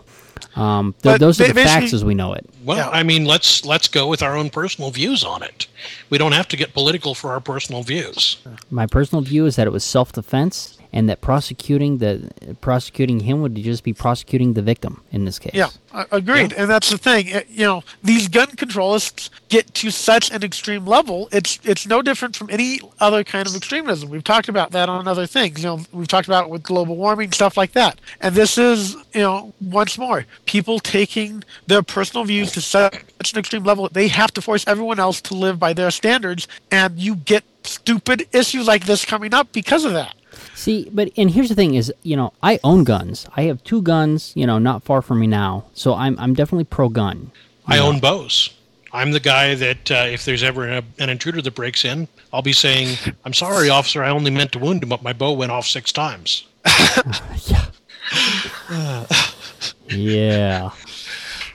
Um, 0.56 0.95
th- 1.03 1.19
those 1.19 1.39
are 1.39 1.47
the 1.47 1.53
facts 1.53 1.94
as 1.94 2.03
we 2.03 2.15
know 2.15 2.33
it. 2.33 2.50
Well, 2.63 2.77
Yeah. 2.77 2.89
I 2.89 3.03
mean, 3.03 3.25
let's 3.25 3.63
let's 3.65 3.88
go 3.88 4.07
with 4.07 4.24
our 4.24 4.36
own 4.36 4.50
personal 4.50 4.89
views 4.91 5.24
on 5.24 5.44
it. 5.44 5.68
We 6.09 6.18
don't 6.18 6.31
have 6.31 6.47
to 6.50 6.57
get 6.57 6.74
political 6.74 7.13
for 7.13 7.31
our 7.31 7.39
personal 7.39 7.83
views. 7.83 8.38
My 8.71 8.88
personal 8.88 9.21
view 9.21 9.45
is 9.45 9.56
that 9.57 9.68
it 9.68 9.71
was 9.71 9.83
self-defense, 9.83 10.78
and 10.91 11.09
that 11.09 11.21
prosecuting 11.21 12.00
the 12.00 12.31
prosecuting 12.62 13.21
him 13.21 13.41
would 13.41 13.56
just 13.56 13.83
be 13.83 13.94
prosecuting 13.94 14.53
the 14.53 14.62
victim 14.62 15.03
in 15.12 15.25
this 15.25 15.38
case. 15.39 15.53
yeah, 15.53 15.69
agreed. 16.12 16.53
And 16.53 16.69
that's 16.69 16.89
the 16.89 16.97
thing. 16.97 17.33
uh, 17.33 17.41
You 17.50 17.65
know, 17.65 17.83
these 18.03 18.27
gun 18.27 18.47
controlists 18.47 19.30
get 19.50 19.74
to 19.75 19.91
such 19.91 20.31
an 20.31 20.44
extreme 20.44 20.86
level. 20.86 21.30
It's 21.31 21.59
it's 21.63 21.86
no 21.86 22.01
different 22.01 22.36
from 22.36 22.50
any 22.50 22.80
other 23.00 23.24
kind 23.24 23.47
of 23.47 23.56
extremism. 23.56 24.09
We've 24.09 24.24
talked 24.24 24.50
about 24.50 24.71
that 24.71 24.89
on 24.89 25.07
other 25.07 25.27
things. 25.27 25.63
You 25.63 25.69
know, 25.69 25.80
we've 25.91 26.07
talked 26.07 26.27
about 26.27 26.45
it 26.45 26.50
with 26.50 26.63
global 26.63 26.95
warming 26.95 27.31
stuff 27.31 27.57
like 27.57 27.74
that. 27.74 28.00
And 28.21 28.35
this 28.35 28.57
is, 28.57 28.95
you 29.13 29.21
know, 29.21 29.53
once 29.62 29.97
more, 29.97 30.25
people 30.45 30.80
taking 30.80 31.44
their 31.68 31.83
personal 31.83 32.25
views 32.25 32.51
to 32.53 32.62
such 32.62 33.33
an 33.33 33.39
extreme 33.39 33.63
level 33.63 33.89
they 33.92 34.07
have 34.07 34.31
to 34.33 34.42
force 34.42 34.63
everyone 34.68 35.00
else 35.00 35.21
to 35.21 35.33
live 35.35 35.59
by 35.59 35.74
their 35.74 35.92
standards, 35.92 36.47
and 36.71 36.97
you 37.00 37.15
get 37.15 37.44
stupid 37.63 38.27
issues 38.31 38.68
like 38.68 38.85
this 38.85 39.06
coming 39.06 39.33
up 39.33 39.51
because 39.51 39.85
of 39.85 39.94
that. 39.94 40.15
See, 40.59 40.89
but 40.91 41.09
and 41.15 41.31
here's 41.31 41.47
the 41.47 41.56
thing: 41.56 41.75
is 41.75 41.94
you 42.03 42.17
know 42.17 42.33
I 42.44 42.59
own 42.65 42.83
guns. 42.83 43.25
I 43.38 43.44
have 43.44 43.63
two 43.63 43.81
guns. 43.81 44.33
You 44.35 44.45
know, 44.45 44.59
not 44.59 44.83
far 44.83 45.01
from 45.01 45.21
me 45.21 45.27
now. 45.27 45.63
So 45.73 45.94
I'm 45.94 46.19
I'm 46.19 46.33
definitely 46.33 46.65
pro 46.65 46.89
gun. 46.89 47.31
I 47.65 47.77
own 47.77 48.01
bows. 48.01 48.50
I'm 48.91 49.11
the 49.11 49.21
guy 49.21 49.56
that 49.56 49.89
uh, 49.89 50.07
if 50.09 50.25
there's 50.25 50.44
ever 50.44 50.67
a, 50.67 50.83
an 50.97 51.09
intruder 51.09 51.41
that 51.44 51.56
breaks 51.56 51.85
in, 51.85 52.09
I'll 52.33 52.41
be 52.41 52.51
saying, 52.51 52.97
"I'm 53.23 53.33
sorry, 53.33 53.69
officer. 53.69 54.03
I 54.03 54.09
only 54.09 54.31
meant 54.31 54.51
to 54.51 54.59
wound 54.59 54.83
him, 54.83 54.89
but 54.89 55.01
my 55.01 55.13
bow 55.13 55.31
went 55.31 55.51
off 55.51 55.65
six 55.65 55.94
times." 55.94 56.45
Yeah. 59.89 60.69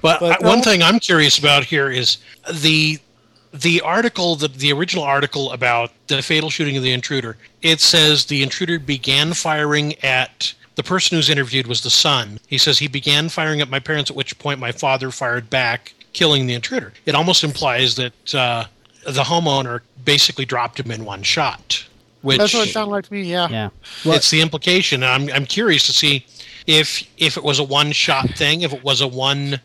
But, 0.03 0.21
But 0.21 0.45
I- 0.45 0.49
one 0.49 0.62
thing 0.62 0.83
I'm 0.83 0.99
curious 0.99 1.39
about 1.39 1.65
here 1.65 1.91
is 1.91 2.19
the 2.53 2.99
the 3.55 3.81
article, 3.83 4.35
the, 4.35 4.49
the 4.49 4.73
original 4.73 5.05
article 5.05 5.53
about 5.53 5.93
the 6.09 6.21
fatal 6.23 6.51
shooting 6.51 6.77
of 6.77 6.83
the 6.83 6.93
intruder. 6.93 7.37
It 7.62 7.81
says 7.81 8.25
the 8.27 8.43
intruder 8.43 8.79
began 8.79 9.33
firing 9.33 9.95
at 10.03 10.53
the 10.75 10.83
person 10.83 11.17
who's 11.17 11.31
interviewed 11.31 11.69
was 11.69 11.83
the 11.83 11.91
son. 11.91 12.41
He 12.49 12.59
says 12.59 12.79
he 12.81 12.89
began 12.89 13.29
firing 13.29 13.61
at 13.61 13.71
my 13.71 13.79
parents, 13.79 14.11
at 14.11 14.17
which 14.17 14.37
point 14.41 14.59
my 14.59 14.73
father 14.73 15.12
fired 15.12 15.49
back, 15.49 15.95
killing 16.12 16.47
the 16.47 16.55
intruder. 16.55 16.93
It 17.06 17.15
almost 17.15 17.45
implies 17.45 17.95
that 17.95 18.35
uh, 18.35 18.65
the 19.06 19.23
homeowner 19.23 19.81
basically 20.05 20.45
dropped 20.45 20.81
him 20.81 20.91
in 20.91 21.05
one 21.05 21.23
shot. 21.23 21.87
Which 22.23 22.39
That's 22.39 22.55
what 22.55 22.67
it 22.67 22.73
sounded 22.73 22.91
like 22.91 23.05
to 23.05 23.13
me. 23.13 23.23
Yeah. 23.23 23.49
Yeah. 23.49 23.69
Well, 24.05 24.15
it's 24.15 24.31
the 24.31 24.41
implication. 24.41 25.05
I'm 25.05 25.31
I'm 25.31 25.44
curious 25.44 25.87
to 25.87 25.93
see 25.93 26.25
if 26.67 27.06
if 27.19 27.37
it 27.37 27.44
was 27.44 27.58
a 27.58 27.65
one 27.65 27.93
shot 27.93 28.31
thing, 28.31 28.63
if 28.63 28.73
it 28.73 28.82
was 28.82 29.01
a 29.01 29.06
one, 29.06 29.61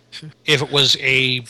if 0.46 0.62
it 0.62 0.72
was 0.72 0.98
a, 1.00 1.42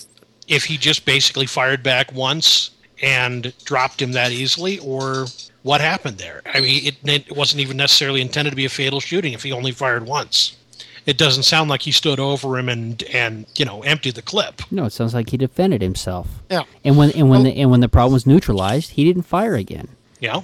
if 0.50 0.66
he 0.66 0.76
just 0.78 1.06
basically 1.06 1.46
fired 1.46 1.82
back 1.84 2.12
once 2.14 2.72
and 3.02 3.54
dropped 3.64 4.02
him 4.02 4.12
that 4.12 4.32
easily, 4.34 4.78
or 4.80 5.28
what 5.64 5.80
happened 5.80 6.18
there. 6.18 6.42
I 6.46 6.60
mean, 6.60 6.86
it, 6.86 6.96
it 7.04 7.36
wasn't 7.38 7.62
even 7.62 7.78
necessarily 7.78 8.20
intended 8.20 8.50
to 8.50 8.56
be 8.58 8.66
a 8.66 8.70
fatal 8.70 9.00
shooting 9.00 9.32
if 9.32 9.44
he 9.44 9.52
only 9.54 9.72
fired 9.72 10.06
once. 10.06 10.58
It 11.06 11.18
doesn't 11.18 11.44
sound 11.44 11.70
like 11.70 11.84
he 11.84 11.92
stood 11.92 12.20
over 12.20 12.60
him 12.60 12.68
and 12.70 13.02
and 13.04 13.46
you 13.58 13.64
know 13.66 13.82
emptied 13.84 14.16
the 14.16 14.22
clip. 14.22 14.62
no, 14.70 14.84
it 14.86 14.92
sounds 14.94 15.14
like 15.14 15.30
he 15.30 15.38
defended 15.38 15.82
himself. 15.82 16.28
Yeah. 16.52 16.64
And 16.84 16.98
when 16.98 17.12
and 17.12 17.30
when 17.30 17.42
Oh. 17.42 17.44
the 17.46 17.52
and 17.56 17.72
when 17.72 17.80
the 17.80 17.90
problem 17.90 18.14
was 18.14 18.28
neutralized, 18.28 18.92
he 18.92 19.06
didn't 19.06 19.24
fire 19.24 19.56
again. 19.56 19.88
You 20.20 20.28
know, 20.28 20.44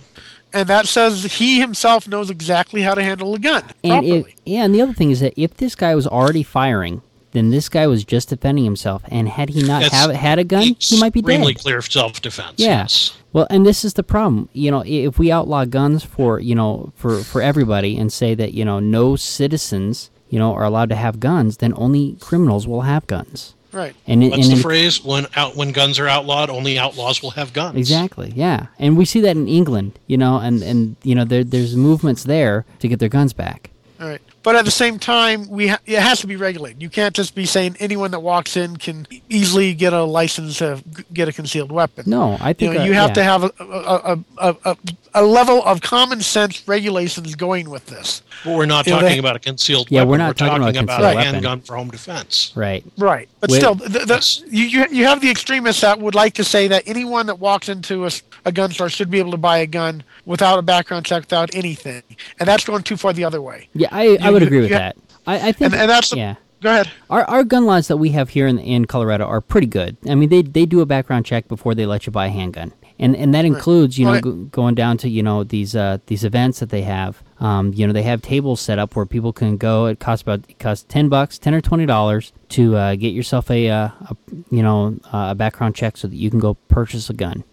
And 0.54 0.68
that 0.70 0.88
says 0.88 1.24
he 1.26 1.60
himself 1.60 2.08
knows 2.08 2.30
exactly 2.30 2.82
how 2.82 2.96
to 2.96 3.04
handle 3.04 3.36
a 3.36 3.40
gun 3.40 3.64
And 3.84 3.92
properly. 3.92 4.20
it, 4.32 4.36
yeah, 4.46 4.64
and 4.64 4.74
the 4.74 4.82
other 4.82 4.94
thing 4.94 5.12
is 5.12 5.20
that 5.20 5.34
if 5.36 5.56
this 5.58 5.76
guy 5.76 5.94
was 5.94 6.08
already 6.08 6.42
firing, 6.44 7.02
then 7.36 7.52
this 7.52 7.70
guy 7.70 7.86
was 7.86 8.04
just 8.04 8.30
defending 8.30 8.64
himself. 8.64 9.04
And 9.10 9.30
had 9.30 9.50
he 9.50 9.62
not 9.62 9.84
have, 9.84 10.12
had 10.12 10.40
a 10.40 10.44
gun, 10.44 10.76
he 10.80 11.00
might 11.00 11.14
be 11.14 11.20
extremely 11.20 11.54
dead. 11.54 11.62
clear 11.62 11.82
self 11.84 12.22
defense. 12.22 12.54
Yeah. 12.58 12.80
Yes. 12.82 13.16
Well, 13.34 13.46
and 13.50 13.66
this 13.66 13.84
is 13.86 13.94
the 13.94 14.04
problem. 14.04 14.50
You 14.54 14.72
know, 14.72 14.82
if 14.86 15.20
we 15.20 15.32
outlaw 15.32 15.66
guns 15.66 16.04
for 16.04 16.40
you 16.40 16.56
know 16.56 16.92
for 16.96 17.20
for 17.24 17.42
everybody 17.42 17.98
and 17.98 18.12
say 18.12 18.34
that 18.34 18.54
you 18.54 18.66
know 18.66 18.80
no 18.80 19.16
citizens 19.16 20.10
you 20.30 20.40
know 20.40 20.54
are 20.54 20.64
allowed 20.64 20.90
to 20.90 20.96
have 20.96 21.20
guns, 21.20 21.58
then 21.58 21.74
only 21.76 22.18
criminals 22.20 22.66
will 22.68 22.82
have 22.82 23.06
guns. 23.08 23.54
right. 23.74 23.94
And 24.08 24.24
it- 24.24 24.32
What's 24.32 24.48
and 24.48 24.56
the 24.56 24.60
it- 24.60 24.64
phrase? 24.64 25.04
When 25.04 25.28
out 25.36 25.56
when 25.58 25.72
guns 25.74 26.00
are 26.00 26.08
outlawed, 26.08 26.50
only 26.50 26.80
outlaws 26.80 27.22
will 27.22 27.32
have 27.32 27.52
guns. 27.52 27.78
Exactly. 27.78 28.32
Yeah, 28.36 28.68
and 28.80 28.98
we 28.98 29.04
see 29.06 29.20
that 29.22 29.36
in 29.36 29.48
England. 29.50 30.00
You 30.08 30.18
know, 30.18 30.38
and 30.40 30.64
and 30.64 30.96
you 31.04 31.14
know 31.14 31.26
there 31.26 31.44
there's 31.44 31.76
movements 31.76 32.24
there 32.24 32.64
to 32.80 32.88
get 32.88 33.00
their 33.00 33.10
guns 33.10 33.34
back. 33.34 33.70
All 34.00 34.08
right. 34.08 34.22
But 34.46 34.56
at 34.56 34.64
the 34.64 34.72
same 34.72 35.00
time, 35.00 35.50
we 35.50 35.68
ha- 35.70 35.80
it 35.88 36.00
has 36.00 36.20
to 36.22 36.28
be 36.28 36.36
regulated. 36.36 36.82
You 36.82 36.90
can't 36.90 37.16
just 37.16 37.34
be 37.36 37.46
saying 37.46 37.76
anyone 37.80 38.12
that 38.12 38.20
walks 38.22 38.56
in 38.56 38.78
can 38.78 39.08
easily 39.28 39.74
get 39.74 39.92
a 39.92 40.04
license 40.04 40.60
to 40.60 40.82
g- 40.96 41.04
get 41.14 41.28
a 41.28 41.34
concealed 41.34 41.72
weapon. 41.72 42.04
No, 42.08 42.38
I 42.40 42.50
You 42.50 42.54
think 42.54 42.74
know, 42.76 42.82
uh, 42.82 42.86
you 42.86 42.94
have 42.94 43.10
yeah. 43.10 43.14
to 43.16 43.24
have 43.24 43.44
a, 43.44 43.52
a, 43.60 44.20
a, 44.38 44.56
a, 44.66 44.78
a 45.16 45.24
level 45.24 45.64
of 45.66 45.82
common 45.82 46.22
sense 46.22 46.68
regulations 46.68 47.34
going 47.36 47.70
with 47.72 47.88
this. 47.88 48.22
But 48.44 48.56
we're 48.56 48.66
not 48.68 48.86
You 48.86 48.94
know, 48.94 49.00
talking 49.00 49.14
they- 49.16 49.20
about 49.20 49.36
a 49.36 49.40
concealed 49.40 49.88
Yeah, 49.90 50.02
weapon. 50.02 50.10
we're 50.12 50.18
not 50.18 50.38
talking 50.38 50.78
about 50.78 51.02
a 51.02 51.04
a 51.12 51.16
weapon. 51.16 51.34
handgun 51.34 51.62
for 51.62 51.76
home 51.76 51.90
defense. 51.90 52.52
right. 52.56 52.84
Right. 53.00 53.28
But 53.40 53.50
Wait. 53.50 53.58
still, 53.58 53.74
the, 53.76 53.88
the, 54.12 54.44
you, 54.50 54.66
you 54.66 54.86
you 54.92 55.06
have 55.06 55.22
the 55.22 55.32
extremists 55.32 55.82
that 55.82 56.00
would 56.00 56.14
like 56.16 56.34
to 56.36 56.44
say 56.44 56.68
that 56.68 56.84
anyone 56.86 57.26
that 57.26 57.40
walks 57.40 57.68
into 57.68 58.06
a, 58.06 58.12
a 58.46 58.52
gun 58.52 58.70
store 58.72 58.90
should 58.90 59.10
be 59.10 59.18
able 59.20 59.32
to 59.32 59.38
buy 59.38 59.58
a 59.60 59.66
gun 59.68 60.04
without 60.26 60.60
a 60.60 60.62
background 60.62 61.06
check, 61.06 61.22
without 61.24 61.54
anything. 61.56 62.04
And 62.40 62.48
that's 62.48 62.64
going 62.66 62.84
too 62.84 62.98
far 62.98 63.12
the 63.14 63.24
other 63.24 63.42
way. 63.42 63.70
Yeah, 63.74 63.88
I, 63.92 64.18
I 64.22 64.30
You- 64.30 64.35
would 64.36 64.44
agree 64.44 64.62
with 64.62 64.72
ha- 64.72 64.78
that. 64.78 64.98
I, 65.28 65.50
I 65.50 65.52
think 65.52 65.72
And, 65.74 65.82
and 65.82 65.90
that's 65.90 66.12
the, 66.12 66.18
yeah. 66.18 66.36
Go 66.62 66.70
ahead. 66.72 66.90
Our, 67.10 67.24
our 67.26 67.44
gun 67.44 67.66
laws 67.66 67.88
that 67.90 67.98
we 67.98 68.10
have 68.12 68.30
here 68.30 68.48
in, 68.48 68.58
in 68.60 68.86
Colorado 68.86 69.26
are 69.26 69.42
pretty 69.42 69.68
good. 69.68 69.98
I 70.10 70.16
mean, 70.16 70.30
they, 70.30 70.42
they 70.42 70.66
do 70.66 70.82
a 70.82 70.86
background 70.86 71.26
check 71.26 71.48
before 71.48 71.76
they 71.76 71.86
let 71.86 72.06
you 72.08 72.12
buy 72.12 72.28
a 72.28 72.30
handgun, 72.30 72.72
and 72.98 73.16
and 73.16 73.36
that 73.36 73.44
includes 73.46 74.00
you 74.00 74.06
know 74.06 74.14
Right. 74.14 74.24
go, 74.24 74.32
going 74.32 74.74
down 74.74 74.98
to 75.00 75.10
you 75.10 75.22
know 75.22 75.44
these 75.44 75.76
uh, 75.76 75.98
these 76.08 76.24
events 76.24 76.60
that 76.62 76.70
they 76.70 76.82
have. 76.84 77.22
Um, 77.40 77.74
you 77.74 77.86
know, 77.86 77.92
they 77.94 78.04
have 78.04 78.22
tables 78.22 78.62
set 78.62 78.80
up 78.80 78.96
where 78.96 79.06
people 79.06 79.34
can 79.34 79.58
go. 79.58 79.86
It 79.88 80.00
costs 80.00 80.24
about 80.24 80.46
it 80.50 80.58
costs 80.58 80.86
ten 80.88 81.10
bucks, 81.10 81.38
ten 81.38 81.54
or 81.54 81.62
twenty 81.62 81.86
dollars 81.86 82.32
to 82.50 82.76
uh, 82.78 82.96
get 82.96 83.14
yourself 83.14 83.52
a, 83.52 83.70
uh, 83.70 83.90
a 84.10 84.16
you 84.50 84.64
know 84.64 84.98
uh, 85.14 85.28
a 85.32 85.36
background 85.36 85.76
check 85.76 85.98
so 85.98 86.08
that 86.08 86.16
you 86.16 86.30
can 86.32 86.40
go 86.40 86.54
purchase 86.70 87.10
a 87.10 87.14
gun. 87.14 87.44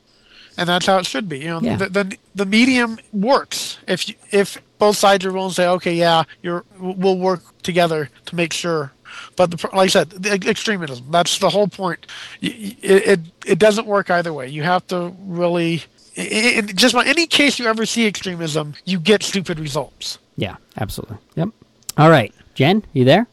And 0.56 0.68
that's 0.68 0.86
how 0.86 0.98
it 0.98 1.06
should 1.06 1.28
be. 1.28 1.38
You 1.40 1.48
know, 1.48 1.60
Yeah. 1.60 1.76
the, 1.76 1.88
the 1.88 2.16
the 2.34 2.46
medium 2.46 2.98
works 3.12 3.78
if 3.86 4.08
you, 4.08 4.14
if 4.30 4.58
both 4.78 4.96
sides 4.96 5.24
are 5.24 5.32
willing 5.32 5.50
to 5.50 5.54
say, 5.54 5.68
okay, 5.68 5.94
yeah, 5.94 6.24
you're 6.42 6.64
we'll 6.78 7.18
work 7.18 7.40
together 7.62 8.08
to 8.26 8.36
make 8.36 8.52
sure. 8.52 8.92
But 9.36 9.50
the, 9.50 9.68
like 9.74 9.84
I 9.84 9.86
said, 9.88 10.10
the 10.10 10.32
extremism. 10.48 11.04
That's 11.10 11.38
the 11.38 11.50
whole 11.50 11.68
point. 11.68 12.06
It, 12.40 12.76
it 12.82 13.20
it 13.46 13.58
doesn't 13.58 13.86
work 13.86 14.10
either 14.10 14.32
way. 14.32 14.48
You 14.48 14.62
have 14.62 14.86
to 14.88 15.14
really. 15.26 15.82
In 16.14 16.66
just 16.76 16.92
about 16.94 17.06
any 17.06 17.26
case 17.26 17.58
you 17.58 17.66
ever 17.66 17.86
see 17.86 18.06
extremism, 18.06 18.74
you 18.84 18.98
get 19.00 19.22
stupid 19.22 19.58
results. 19.58 20.18
Yeah, 20.36 20.56
absolutely. 20.78 21.16
Yep. 21.36 21.48
All 21.96 22.10
right, 22.10 22.34
Jen, 22.54 22.84
you 22.92 23.04
there? 23.04 23.26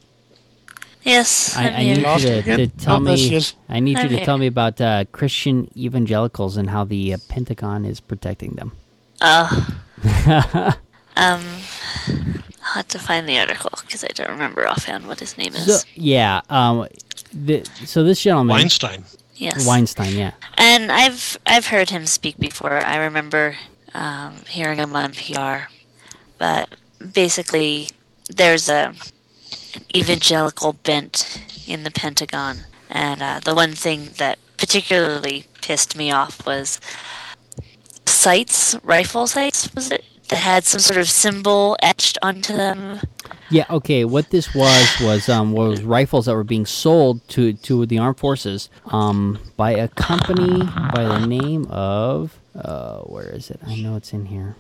Yes, 1.03 1.56
I, 1.56 1.70
I'm 1.70 1.86
need. 1.88 2.01
Lost 2.03 2.24
you 2.25 2.41
to, 2.41 2.58
to 2.58 2.68
tell 2.68 2.96
Oh, 2.98 3.00
me. 3.00 3.36
is. 3.36 3.53
I 3.70 3.79
need 3.79 3.98
you 3.98 4.03
I'm 4.03 4.10
to 4.10 4.15
here. 4.18 4.25
tell 4.25 4.38
me 4.38 4.48
about 4.48 4.82
uh, 4.82 5.06
Christian 5.12 5.70
evangelicals 5.77 6.58
and 6.58 6.70
how 6.70 6.84
the 6.84 7.13
uh, 7.13 7.18
Pentagon 7.29 7.86
is 7.86 8.00
protecting 8.01 8.51
them. 8.53 8.74
Uh, 9.22 9.48
um, 11.15 11.41
I'll 12.62 12.74
have 12.75 12.88
to 12.89 13.00
find 13.00 13.27
the 13.27 13.39
article 13.39 13.72
because 13.82 14.03
I 14.03 14.08
don't 14.10 14.29
remember 14.29 14.68
offhand 14.68 15.08
what 15.08 15.20
his 15.20 15.38
name 15.38 15.56
is. 15.56 15.82
So 15.82 15.88
yeah, 15.96 16.41
um, 16.50 16.88
the, 17.34 17.63
so 17.86 18.03
this 18.03 18.22
gentleman 18.22 18.56
Weinstein. 18.56 19.06
yes, 19.36 19.65
Weinstein, 19.65 20.15
yeah, 20.15 20.32
And 20.58 20.91
I've 20.91 21.38
I've 21.46 21.68
heard 21.68 21.89
him 21.89 22.06
speak 22.06 22.38
before. 22.38 22.74
I 22.86 22.98
remember 22.98 23.56
um, 23.94 24.36
hearing 24.48 24.79
him 24.79 24.96
on 24.96 25.13
PR. 25.13 25.70
But 26.38 26.70
basically, 27.13 27.89
there's 28.29 28.70
a 28.70 28.94
an 28.94 28.96
evangelical 29.96 30.74
bent 30.74 31.42
in 31.68 31.84
the 31.84 31.92
Pentagon, 31.92 32.60
and 32.90 33.22
uh, 33.22 33.40
the 33.44 33.54
one 33.56 33.74
thing 33.74 34.10
that 34.18 34.40
particularly 34.58 35.46
pissed 35.62 35.96
me 35.96 36.12
off 36.12 36.46
was 36.46 36.80
sights, 38.06 38.76
rifle 38.84 39.28
sights, 39.28 39.74
was 39.74 39.92
it? 39.92 40.04
That 40.30 40.38
had 40.38 40.64
some 40.64 40.80
sort 40.80 41.00
of 41.00 41.10
symbol 41.10 41.76
etched 41.82 42.18
onto 42.22 42.56
them. 42.56 43.00
yeah. 43.50 43.66
Okay, 43.70 44.06
what 44.06 44.30
this 44.30 44.54
was 44.54 45.00
was 45.02 45.28
um 45.28 45.54
was 45.54 45.82
rifles 45.82 46.26
that 46.28 46.36
were 46.36 46.44
being 46.44 46.68
sold 46.68 47.28
to 47.30 47.54
to 47.54 47.86
the 47.88 47.98
armed 47.98 48.20
forces 48.20 48.70
um 48.88 49.40
by 49.58 49.72
a 49.72 49.88
company 49.88 50.64
by 50.94 51.04
the 51.04 51.26
name 51.26 51.66
of 51.72 52.38
uh 52.54 53.00
where 53.00 53.30
is 53.30 53.50
it? 53.50 53.60
I 53.66 53.76
know 53.76 53.96
it's 53.96 54.14
in 54.14 54.26
here. 54.26 54.56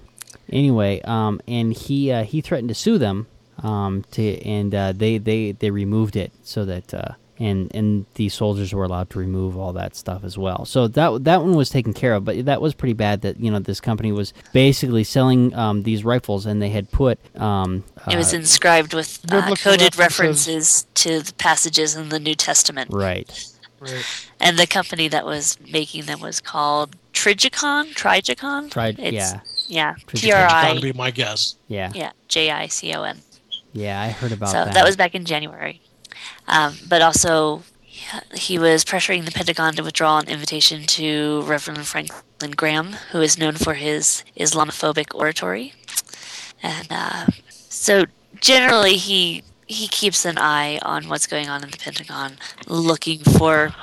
Anyway, 0.51 1.01
um, 1.03 1.39
and 1.47 1.73
he 1.73 2.11
uh, 2.11 2.23
he 2.23 2.41
threatened 2.41 2.69
to 2.69 2.75
sue 2.75 2.97
them 2.97 3.27
um 3.63 4.03
to 4.11 4.41
and 4.43 4.73
uh, 4.73 4.91
they 4.93 5.17
they 5.17 5.51
they 5.53 5.69
removed 5.71 6.15
it 6.15 6.31
so 6.43 6.65
that 6.65 6.93
uh 6.93 7.13
and 7.41 7.73
and 7.73 8.05
the 8.15 8.27
soldiers 8.27 8.73
were 8.73 8.83
allowed 8.83 9.09
to 9.11 9.17
remove 9.17 9.55
all 9.57 9.71
that 9.71 9.95
stuff 9.95 10.25
as 10.25 10.37
well. 10.37 10.65
So 10.65 10.89
that 10.89 11.23
that 11.23 11.41
one 11.41 11.55
was 11.55 11.69
taken 11.69 11.93
care 11.93 12.13
of, 12.13 12.25
but 12.25 12.43
that 12.45 12.61
was 12.61 12.73
pretty 12.73 12.91
bad. 12.93 13.21
That 13.21 13.39
you 13.39 13.49
know 13.49 13.59
this 13.59 13.79
company 13.79 14.11
was 14.11 14.33
basically 14.51 15.05
selling 15.05 15.53
um, 15.55 15.83
these 15.83 16.03
rifles, 16.03 16.45
and 16.45 16.61
they 16.61 16.67
had 16.69 16.91
put 16.91 17.17
um, 17.39 17.85
It 18.11 18.17
was 18.17 18.33
uh, 18.33 18.37
inscribed 18.37 18.93
with 18.93 19.19
uh, 19.31 19.35
Biblical 19.39 19.71
coded 19.71 19.97
references. 19.97 20.47
references 20.47 20.87
to 20.95 21.21
the 21.21 21.33
passages 21.35 21.95
in 21.95 22.09
the 22.09 22.19
New 22.19 22.35
Testament. 22.35 22.89
right. 22.93 23.29
Right. 23.79 24.03
And 24.41 24.59
the 24.59 24.67
company 24.67 25.07
that 25.07 25.25
was 25.25 25.57
making 25.71 26.03
them 26.03 26.19
was 26.19 26.41
called 26.41 26.97
Trijicon. 27.13 27.93
Trijicon. 27.93 28.69
Tried, 28.69 28.99
It's- 28.99 29.13
yeah, 29.13 29.39
Yeah. 29.69 29.93
Trijicon. 30.05 30.19
T 30.19 30.31
R 30.33 30.49
That 30.49 30.73
would 30.73 30.81
be 30.83 30.91
my 30.91 31.11
guess. 31.11 31.55
yeah, 31.69 31.89
Yeah. 31.95 32.11
J 32.27 32.51
I 32.51 32.67
C 32.67 32.93
O 32.93 33.03
N. 33.03 33.21
yeah. 33.73 34.01
I 34.01 34.09
heard 34.09 34.31
about 34.31 34.49
So 34.49 34.65
that. 34.65 34.73
that 34.73 34.85
was 34.85 34.95
back 34.95 35.15
in 35.15 35.25
January. 35.25 35.81
Um, 36.47 36.75
but 36.87 37.01
also, 37.01 37.63
he 38.33 38.57
was 38.57 38.83
pressuring 38.83 39.25
the 39.25 39.31
Pentagon 39.31 39.75
to 39.75 39.83
withdraw 39.83 40.19
an 40.19 40.27
invitation 40.27 40.83
to 40.87 41.41
Reverend 41.43 41.85
Franklin 41.85 42.51
Graham, 42.51 42.93
who 43.11 43.21
is 43.21 43.37
known 43.37 43.55
for 43.55 43.75
his 43.75 44.23
Islamophobic 44.37 45.13
oratory. 45.15 45.73
And 46.61 46.87
uh, 46.89 47.27
so, 47.49 48.05
generally, 48.41 48.95
he 48.97 49.43
he 49.67 49.87
keeps 49.87 50.25
an 50.25 50.37
eye 50.39 50.79
on 50.81 51.07
what's 51.09 51.27
going 51.27 51.47
on 51.47 51.63
in 51.63 51.69
the 51.69 51.77
Pentagon, 51.77 52.37
looking 52.67 53.19
for 53.19 53.73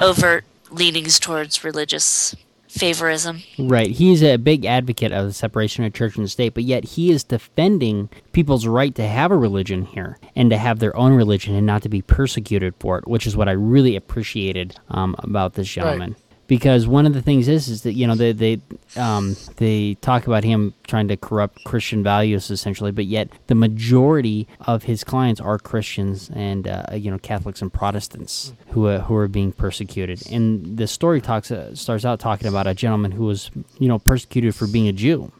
overt 0.00 0.44
leanings 0.70 1.20
towards 1.20 1.62
religious 1.62 2.34
favorism. 2.76 3.44
Right. 3.58 3.90
He's 3.90 4.22
a 4.22 4.36
big 4.36 4.64
advocate 4.64 5.12
of 5.12 5.26
the 5.26 5.32
separation 5.32 5.84
of 5.84 5.92
church 5.94 6.16
and 6.16 6.30
state, 6.30 6.54
but 6.54 6.64
yet 6.64 6.84
he 6.84 7.10
is 7.10 7.24
defending 7.24 8.08
people's 8.32 8.66
right 8.66 8.94
to 8.94 9.06
have 9.06 9.30
a 9.30 9.36
religion 9.36 9.84
here 9.84 10.18
and 10.34 10.50
to 10.50 10.58
have 10.58 10.78
their 10.78 10.96
own 10.96 11.12
religion 11.12 11.54
and 11.54 11.66
not 11.66 11.82
to 11.82 11.88
be 11.88 12.02
persecuted 12.02 12.74
for 12.78 12.98
it, 12.98 13.08
which 13.08 13.26
is 13.26 13.36
what 13.36 13.48
I 13.48 13.52
really 13.52 13.96
appreciated 13.96 14.76
um, 14.88 15.14
about 15.18 15.54
this 15.54 15.68
gentleman. 15.68 16.16
Because 16.48 16.86
one 16.86 17.06
of 17.06 17.12
the 17.12 17.22
things 17.22 17.48
is, 17.48 17.66
is 17.68 17.82
that 17.82 17.94
you 17.94 18.06
know 18.06 18.14
they 18.14 18.30
they 18.32 18.60
um, 18.96 19.36
they 19.56 19.94
talk 20.00 20.26
about 20.28 20.44
him 20.44 20.74
trying 20.86 21.08
to 21.08 21.16
corrupt 21.16 21.64
Christian 21.64 22.02
values 22.04 22.50
essentially, 22.50 22.92
but 22.92 23.06
yet 23.06 23.28
the 23.48 23.54
majority 23.56 24.46
of 24.60 24.84
his 24.84 25.02
clients 25.04 25.40
are 25.40 25.58
Christians 25.58 26.30
and 26.34 26.68
uh, 26.68 26.84
you 26.92 27.10
know 27.10 27.18
Catholics 27.18 27.62
and 27.62 27.72
Protestants 27.72 28.52
who 28.70 28.86
uh, 28.86 29.00
who 29.00 29.16
are 29.16 29.26
being 29.28 29.50
persecuted. 29.52 30.22
And 30.30 30.76
the 30.76 30.86
story 30.86 31.20
talks 31.20 31.50
uh, 31.50 31.74
starts 31.74 32.04
out 32.04 32.20
talking 32.20 32.46
about 32.46 32.66
a 32.66 32.74
gentleman 32.74 33.10
who 33.12 33.24
was 33.24 33.50
you 33.78 33.88
know 33.88 33.98
persecuted 33.98 34.54
for 34.54 34.66
being 34.68 34.86
a 34.88 34.92
Jew. 34.92 35.32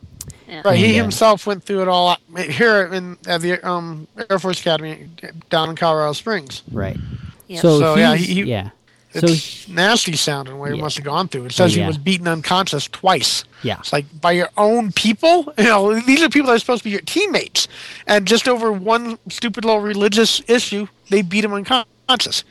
Yeah. 0.49 0.63
Right. 0.65 0.77
He 0.79 0.87
And, 0.87 0.95
uh, 1.01 1.03
himself 1.05 1.47
went 1.47 1.63
through 1.63 1.83
it 1.83 1.89
all 1.89 2.17
here 2.51 2.87
in 2.93 3.17
at 3.29 3.43
the 3.43 3.63
um, 3.65 4.09
Air 4.29 4.39
Force 4.41 4.61
Academy 4.61 5.09
down 5.51 5.71
in 5.71 5.77
Colorado 5.77 6.13
Springs. 6.15 6.63
Right. 6.73 6.97
Yep. 7.47 7.63
So, 7.63 7.79
So, 7.81 7.97
yeah, 7.97 8.17
he- 8.17 8.35
he- 8.35 8.43
yeah. 8.43 8.71
So 9.20 9.26
It's 9.28 9.68
nasty 9.68 10.14
sounding 10.16 10.58
what 10.58 10.70
he 10.70 10.76
Yeah. 10.76 10.82
must 10.82 10.96
have 10.96 11.04
gone 11.04 11.28
through. 11.28 11.46
It 11.46 11.52
says 11.52 11.75
yeah. 11.76 11.82
he 11.85 11.87
was 11.88 11.99
beaten 11.99 12.28
unconscious 12.28 12.87
twice. 12.88 13.44
yeah. 13.62 13.78
It's 13.78 13.92
like 13.92 14.04
by 14.20 14.32
your 14.32 14.50
own 14.56 14.92
people. 14.92 15.52
You 15.58 15.64
know, 15.64 15.99
these 16.00 16.23
are 16.23 16.28
people 16.28 16.49
that 16.49 16.56
are 16.56 16.58
supposed 16.58 16.80
to 16.82 16.85
be 16.85 16.90
your 16.90 17.00
teammates, 17.00 17.66
and 18.06 18.26
just 18.26 18.46
over 18.49 18.70
one 18.73 19.18
stupid 19.28 19.64
little 19.64 19.80
religious 19.80 20.40
issue, 20.49 20.87
they 21.11 21.23
beat 21.23 21.44
him 21.44 21.52
unconscious. 21.52 22.44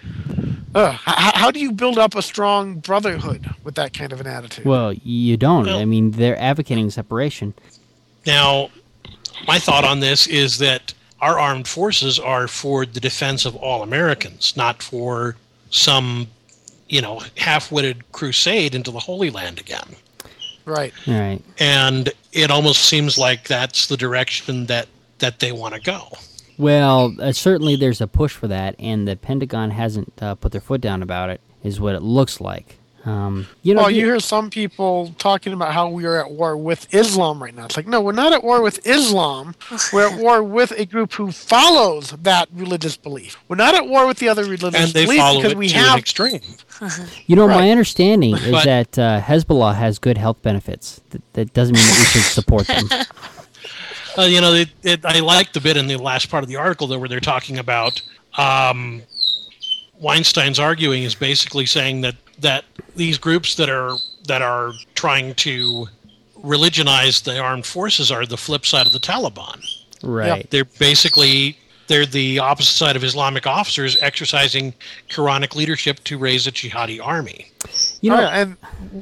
Ugh. 0.73 0.93
How, 0.93 1.31
how 1.33 1.51
do 1.51 1.59
you 1.59 1.71
build 1.71 1.97
up 1.97 2.15
a 2.15 2.21
strong 2.21 2.75
brotherhood 2.79 3.49
with 3.63 3.75
that 3.75 3.93
kind 3.93 4.11
of 4.11 4.19
an 4.19 4.27
attitude? 4.27 4.65
Well, 4.65 4.91
you 4.91 5.37
don't. 5.37 5.65
Well- 5.65 5.79
I 5.79 5.85
mean, 5.85 6.11
they're 6.11 6.37
advocating 6.39 6.89
separation. 6.89 7.53
Now, 8.25 8.69
my 9.47 9.59
thought 9.59 9.85
on 9.85 9.99
this 9.99 10.27
is 10.27 10.57
that 10.57 10.93
our 11.21 11.39
armed 11.39 11.67
forces 11.67 12.19
are 12.19 12.47
for 12.47 12.85
the 12.85 12.99
defense 12.99 13.45
of 13.45 13.55
all 13.55 13.83
Americans, 13.83 14.53
not 14.57 14.83
for 14.83 15.37
some, 15.69 16.27
you 16.87 17.01
know, 17.01 17.21
half-witted 17.37 18.11
crusade 18.11 18.75
into 18.75 18.91
the 18.91 18.99
Holy 18.99 19.29
Land 19.29 19.59
again. 19.59 19.87
right. 20.65 20.93
All 21.07 21.13
right. 21.19 21.41
And 21.59 22.11
it 22.31 22.51
almost 22.51 22.83
seems 22.83 23.17
like 23.17 23.47
that's 23.47 23.87
the 23.87 23.97
direction 23.97 24.65
that 24.67 24.87
that 25.19 25.39
they 25.39 25.51
want 25.51 25.73
to 25.75 25.79
go. 25.81 26.09
Well, 26.57 27.15
uh, 27.19 27.31
certainly 27.33 27.75
there's 27.75 28.01
a 28.01 28.07
push 28.07 28.33
for 28.33 28.47
that, 28.47 28.75
and 28.79 29.07
the 29.07 29.15
Pentagon 29.15 29.71
hasn't 29.71 30.11
uh, 30.21 30.35
put 30.35 30.51
their 30.51 30.61
foot 30.61 30.81
down 30.81 31.01
about 31.03 31.29
it. 31.29 31.41
Is 31.63 31.79
what 31.79 31.95
it 31.95 32.01
looks 32.01 32.39
like. 32.39 32.77
Um, 33.05 33.47
you 33.61 33.73
know, 33.75 33.81
Well, 33.81 33.89
the- 33.89 33.95
you 33.97 34.05
hear 34.05 34.19
some 34.19 34.49
people 34.49 35.13
talking 35.19 35.53
about 35.53 35.73
how 35.73 35.89
we 35.89 36.05
are 36.05 36.17
at 36.19 36.31
war 36.31 36.57
with 36.57 36.91
Islam 36.93 37.41
right 37.41 37.53
now. 37.55 37.65
It's 37.65 37.77
like, 37.77 37.87
no, 37.87 38.01
we're 38.01 38.11
not 38.13 38.33
at 38.33 38.43
war 38.43 38.61
with 38.63 38.85
Islam. 38.87 39.53
We're 39.93 40.07
at 40.09 40.19
war 40.19 40.41
with 40.41 40.71
a 40.71 40.85
group 40.85 41.13
who 41.13 41.31
follows 41.31 42.11
that 42.23 42.49
religious 42.53 42.97
belief. 42.97 43.37
We're 43.47 43.57
not 43.57 43.75
at 43.75 43.87
war 43.87 44.07
with 44.07 44.17
the 44.17 44.27
other 44.29 44.43
religious 44.43 44.75
And 44.79 44.91
they 44.91 45.05
belief 45.05 45.19
follow 45.19 45.37
because 45.37 45.51
it 45.51 45.57
we 45.57 45.67
to 45.69 45.75
an 45.77 45.83
have 45.85 45.99
extreme. 45.99 46.41
you 47.27 47.35
know, 47.35 47.47
my 47.47 47.59
right. 47.59 47.71
understanding 47.71 48.35
is 48.35 48.51
But- 48.51 48.65
that 48.65 48.99
uh, 48.99 49.21
Hezbollah 49.21 49.75
has 49.75 49.99
good 49.99 50.17
health 50.17 50.41
benefits. 50.41 51.01
That, 51.11 51.21
that 51.33 51.53
doesn't 51.53 51.75
mean 51.75 51.85
that 51.85 51.99
we 51.99 52.05
should 52.05 52.21
support 52.23 52.67
them. 52.67 52.89
Uh, 54.17 54.21
you 54.21 54.39
know, 54.39 54.53
it, 54.53 54.69
it, 54.83 55.05
I 55.05 55.19
like 55.19 55.51
the 55.51 55.59
bit 55.59 55.75
in 55.75 55.87
the 55.87 55.97
last 55.97 56.29
part 56.29 56.41
of 56.41 56.47
the 56.47 56.55
article 56.55 56.87
there 56.87 56.97
where 56.97 57.09
they're 57.09 57.19
talking 57.19 57.57
about 57.57 58.01
um, 58.37 59.01
Weinstein's 59.99 60.59
arguing 60.59 61.03
is 61.03 61.15
basically 61.15 61.65
saying 61.65 62.01
that 62.01 62.15
that 62.39 62.65
these 62.95 63.17
groups 63.17 63.55
that 63.55 63.69
are 63.69 63.97
that 64.27 64.41
are 64.41 64.71
trying 64.93 65.33
to 65.35 65.87
religionize 66.37 67.21
the 67.21 67.39
armed 67.39 67.65
forces 67.65 68.11
are 68.11 68.25
the 68.25 68.37
flip 68.37 68.65
side 68.65 68.85
of 68.85 68.93
the 68.93 68.99
Taliban. 68.99 69.65
Right. 70.03 70.49
They're 70.49 70.65
basically 70.65 71.57
they're 71.87 72.05
the 72.05 72.39
opposite 72.39 72.73
side 72.73 72.95
of 72.95 73.03
Islamic 73.03 73.45
officers 73.47 73.97
exercising 74.01 74.73
Quranic 75.09 75.55
leadership 75.55 76.03
to 76.05 76.17
raise 76.17 76.47
a 76.47 76.51
jihadi 76.51 76.99
army. 77.03 77.47
You 78.01 78.11
know, 78.11 78.17
Oh, 78.17 78.21
yeah, 78.21 78.41
and 78.41 78.57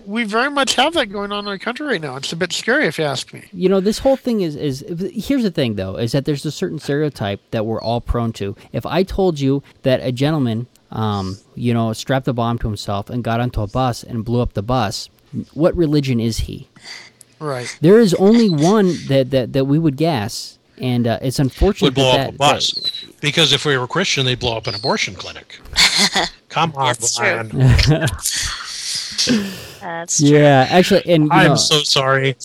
we 0.06 0.24
very 0.24 0.50
much 0.50 0.76
have 0.76 0.94
that 0.94 1.08
going 1.08 1.32
on 1.32 1.40
in 1.46 1.48
our 1.48 1.58
country 1.58 1.86
right 1.86 2.02
now. 2.02 2.16
It's 2.16 2.32
a 2.34 2.36
bit 2.36 2.54
scary, 2.54 2.86
if 2.88 2.98
you 2.98 3.06
ask 3.06 3.34
me. 3.34 3.44
you 3.54 3.70
know 3.70 3.80
this 3.80 4.00
whole 4.00 4.16
thing 4.18 4.42
is 4.42 4.56
is 4.56 4.84
here's 5.14 5.44
the 5.44 5.52
thing 5.52 5.76
though 5.76 5.96
is 5.98 6.12
that 6.14 6.26
there's 6.26 6.46
a 6.46 6.52
certain 6.52 6.80
stereotype 6.80 7.42
that 7.52 7.66
we're 7.66 7.82
all 7.82 8.00
prone 8.02 8.32
to 8.34 8.56
if 8.72 8.86
i 8.86 9.04
told 9.04 9.40
you 9.40 9.62
that 9.84 10.00
a 10.02 10.12
gentleman 10.12 10.68
um, 10.92 11.38
you 11.56 11.74
know 11.74 11.92
strapped 11.94 12.28
a 12.28 12.34
bomb 12.34 12.58
to 12.60 12.68
himself 12.68 13.10
and 13.10 13.24
got 13.24 13.40
onto 13.42 13.62
a 13.62 13.68
bus 13.68 14.04
and 14.04 14.24
blew 14.24 14.40
up 14.42 14.54
the 14.54 14.62
bus 14.64 15.10
what 15.54 15.76
religion 15.76 16.20
is 16.20 16.40
he 16.40 16.68
Right. 17.40 17.78
there 17.82 18.00
is 18.00 18.14
only 18.16 18.50
one 18.50 18.88
that 19.08 19.32
that, 19.32 19.52
that 19.54 19.66
we 19.66 19.78
would 19.80 19.98
guess 19.98 20.58
and 20.80 21.08
uh, 21.08 21.20
it's 21.22 21.40
unfortunate 21.40 21.88
Would 21.90 21.96
blow 21.96 22.12
that, 22.14 22.20
up 22.22 22.30
a 22.30 22.32
that- 22.32 22.38
bus 22.38 23.06
because 23.22 23.54
if 23.54 23.66
we 23.66 23.78
were 23.78 23.88
Christian, 23.88 24.26
they'd 24.26 24.40
blow 24.40 24.58
up 24.58 24.68
an 24.68 24.76
abortion 24.76 25.16
clinic. 25.16 25.60
Come 26.50 26.74
on, 26.76 26.88
That's 26.88 27.16
true. 27.16 27.26
Brian. 27.26 27.50
That's 29.82 30.18
true. 30.20 30.28
yeah 30.30 30.68
actually 30.70 31.04
and 31.14 31.26
you 31.26 31.30
I'm 31.32 31.48
know, 31.50 31.56
so 31.56 31.80
sorry. 31.84 32.36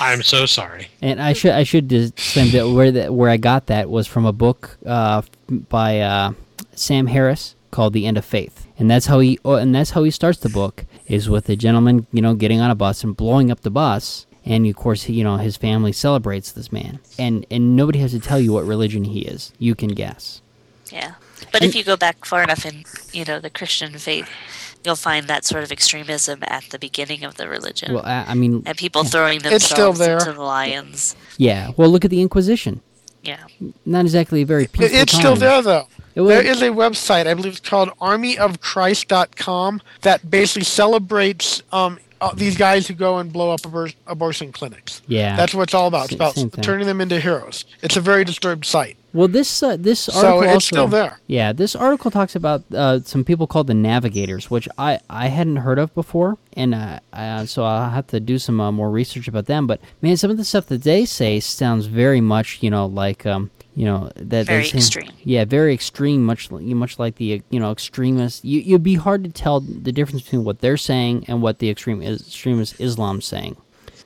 I'm 0.00 0.22
so 0.22 0.46
sorry. 0.46 0.88
And 1.00 1.20
I 1.20 1.32
should 1.32 1.52
I 1.52 1.64
should 1.64 1.88
disclaim 1.88 2.50
that 2.52 2.68
where 2.70 2.90
that 2.92 3.14
where 3.14 3.30
I 3.30 3.36
got 3.36 3.66
that 3.66 3.90
was 3.90 4.06
from 4.06 4.24
a 4.24 4.32
book 4.32 4.76
uh, 4.86 5.22
by 5.68 6.00
uh, 6.00 6.32
Sam 6.74 7.06
Harris 7.08 7.54
called 7.70 7.92
The 7.92 8.06
End 8.06 8.16
of 8.18 8.24
Faith, 8.24 8.66
and 8.78 8.90
that's 8.90 9.06
how 9.06 9.20
he 9.20 9.38
oh, 9.44 9.54
and 9.54 9.74
that's 9.74 9.90
how 9.90 10.02
he 10.04 10.10
starts 10.10 10.38
the 10.38 10.48
book 10.48 10.84
is 11.06 11.28
with 11.28 11.48
a 11.48 11.56
gentleman 11.56 12.06
you 12.12 12.22
know 12.22 12.34
getting 12.34 12.60
on 12.60 12.70
a 12.70 12.74
bus 12.74 13.04
and 13.04 13.16
blowing 13.16 13.50
up 13.50 13.60
the 13.60 13.70
bus, 13.70 14.26
and 14.44 14.66
of 14.66 14.76
course 14.76 15.08
you 15.08 15.24
know 15.24 15.36
his 15.36 15.56
family 15.56 15.92
celebrates 15.92 16.52
this 16.52 16.70
man, 16.72 17.00
and 17.18 17.44
and 17.50 17.76
nobody 17.76 17.98
has 18.00 18.12
to 18.12 18.20
tell 18.20 18.40
you 18.40 18.52
what 18.52 18.64
religion 18.64 19.04
he 19.04 19.20
is. 19.22 19.52
You 19.58 19.74
can 19.74 19.90
guess. 19.90 20.40
Yeah. 20.90 21.14
But 21.52 21.62
if 21.62 21.74
you 21.74 21.82
go 21.84 21.96
back 21.96 22.24
far 22.24 22.42
enough 22.42 22.64
in, 22.64 22.84
you 23.12 23.24
know, 23.24 23.40
the 23.40 23.50
Christian 23.50 23.98
faith, 23.98 24.28
you'll 24.84 24.94
find 24.96 25.26
that 25.26 25.44
sort 25.44 25.64
of 25.64 25.72
extremism 25.72 26.38
at 26.42 26.64
the 26.70 26.78
beginning 26.78 27.24
of 27.24 27.36
the 27.36 27.48
religion. 27.48 27.92
Well, 27.94 28.04
I, 28.06 28.24
I 28.28 28.34
mean, 28.34 28.62
and 28.64 28.76
people 28.78 29.02
throwing 29.04 29.40
It's 29.44 29.64
still 29.64 29.92
themselves 29.92 29.98
there. 29.98 30.18
into 30.18 30.32
the 30.32 30.42
lions. 30.42 31.16
yeah. 31.36 31.72
Well, 31.76 31.88
look 31.90 32.04
at 32.04 32.10
the 32.10 32.20
Inquisition. 32.22 32.80
Yeah. 33.22 33.40
Not 33.84 34.04
exactly 34.04 34.42
a 34.42 34.46
very 34.46 34.64
It- 34.64 34.72
peaceful 34.72 34.98
it's 34.98 35.12
still 35.12 35.36
there, 35.36 35.60
though. 35.62 35.88
Was- 36.14 36.28
There 36.28 36.42
is 36.42 36.62
a 36.62 36.68
website, 36.68 37.26
I 37.26 37.34
believe 37.34 37.52
it's 37.56 37.68
called 37.68 37.90
armyofchrist.com, 38.00 39.82
that 40.02 40.30
basically 40.30 40.64
celebrates 40.64 41.62
um, 41.72 41.98
uh, 42.22 42.32
these 42.34 42.56
guys 42.56 42.86
who 42.86 42.94
go 42.94 43.18
and 43.18 43.32
blow 43.32 43.50
up 43.50 43.60
abor- 43.62 43.94
abortion 44.06 44.52
clinics. 44.52 45.02
Yeah. 45.08 45.36
That's 45.36 45.54
what 45.54 45.64
it's 45.64 45.74
all 45.74 45.88
about. 45.88 46.06
It's 46.06 46.14
about 46.14 46.34
same 46.36 46.50
thing. 46.50 46.62
turning 46.62 46.86
them 46.86 47.00
into 47.00 47.18
heroes. 47.20 47.64
It's 47.82 47.96
a 47.96 48.00
very 48.00 48.24
disturbed 48.24 48.64
site. 48.64 48.96
Well, 49.12 49.28
this 49.28 49.62
uh, 49.62 49.76
this 49.76 50.08
article 50.08 50.40
So 50.40 50.42
it's 50.42 50.54
also, 50.54 50.76
still 50.76 50.88
there. 50.88 51.20
Yeah, 51.26 51.52
this 51.52 51.76
article 51.76 52.10
talks 52.10 52.34
about 52.34 52.62
uh, 52.72 53.00
some 53.00 53.24
people 53.24 53.46
called 53.46 53.66
the 53.66 53.74
Navigators, 53.74 54.50
which 54.50 54.68
I, 54.78 55.00
I 55.10 55.26
hadn't 55.28 55.56
heard 55.56 55.78
of 55.78 55.92
before, 55.94 56.38
and 56.54 56.74
uh, 56.74 57.00
uh, 57.12 57.44
so 57.44 57.64
I'll 57.64 57.90
have 57.90 58.06
to 58.06 58.20
do 58.20 58.38
some 58.38 58.58
uh, 58.58 58.72
more 58.72 58.90
research 58.90 59.28
about 59.28 59.46
them. 59.46 59.66
But 59.66 59.80
man, 60.00 60.16
some 60.16 60.30
of 60.30 60.38
the 60.38 60.44
stuff 60.44 60.66
that 60.68 60.84
they 60.84 61.04
say 61.04 61.40
sounds 61.40 61.86
very 61.86 62.22
much, 62.22 62.62
you 62.62 62.70
know, 62.70 62.86
like 62.86 63.26
um, 63.26 63.50
you 63.74 63.84
know 63.86 64.10
that 64.16 64.46
Very 64.46 64.64
seem- 64.64 64.78
extreme. 64.78 65.10
Yeah, 65.24 65.44
very 65.44 65.72
extreme. 65.72 66.24
Much 66.24 66.50
much 66.50 66.98
like 66.98 67.16
the 67.16 67.42
you 67.50 67.60
know 67.60 67.72
extremists. 67.72 68.44
You 68.44 68.60
you'd 68.60 68.82
be 68.82 68.96
hard 68.96 69.24
to 69.24 69.30
tell 69.30 69.60
the 69.60 69.92
difference 69.92 70.22
between 70.22 70.44
what 70.44 70.60
they're 70.60 70.76
saying 70.76 71.24
and 71.28 71.40
what 71.42 71.58
the 71.58 71.70
extreme 71.70 72.02
is, 72.02 72.20
extremist 72.20 72.80
Islam's 72.80 73.24
saying. 73.26 73.56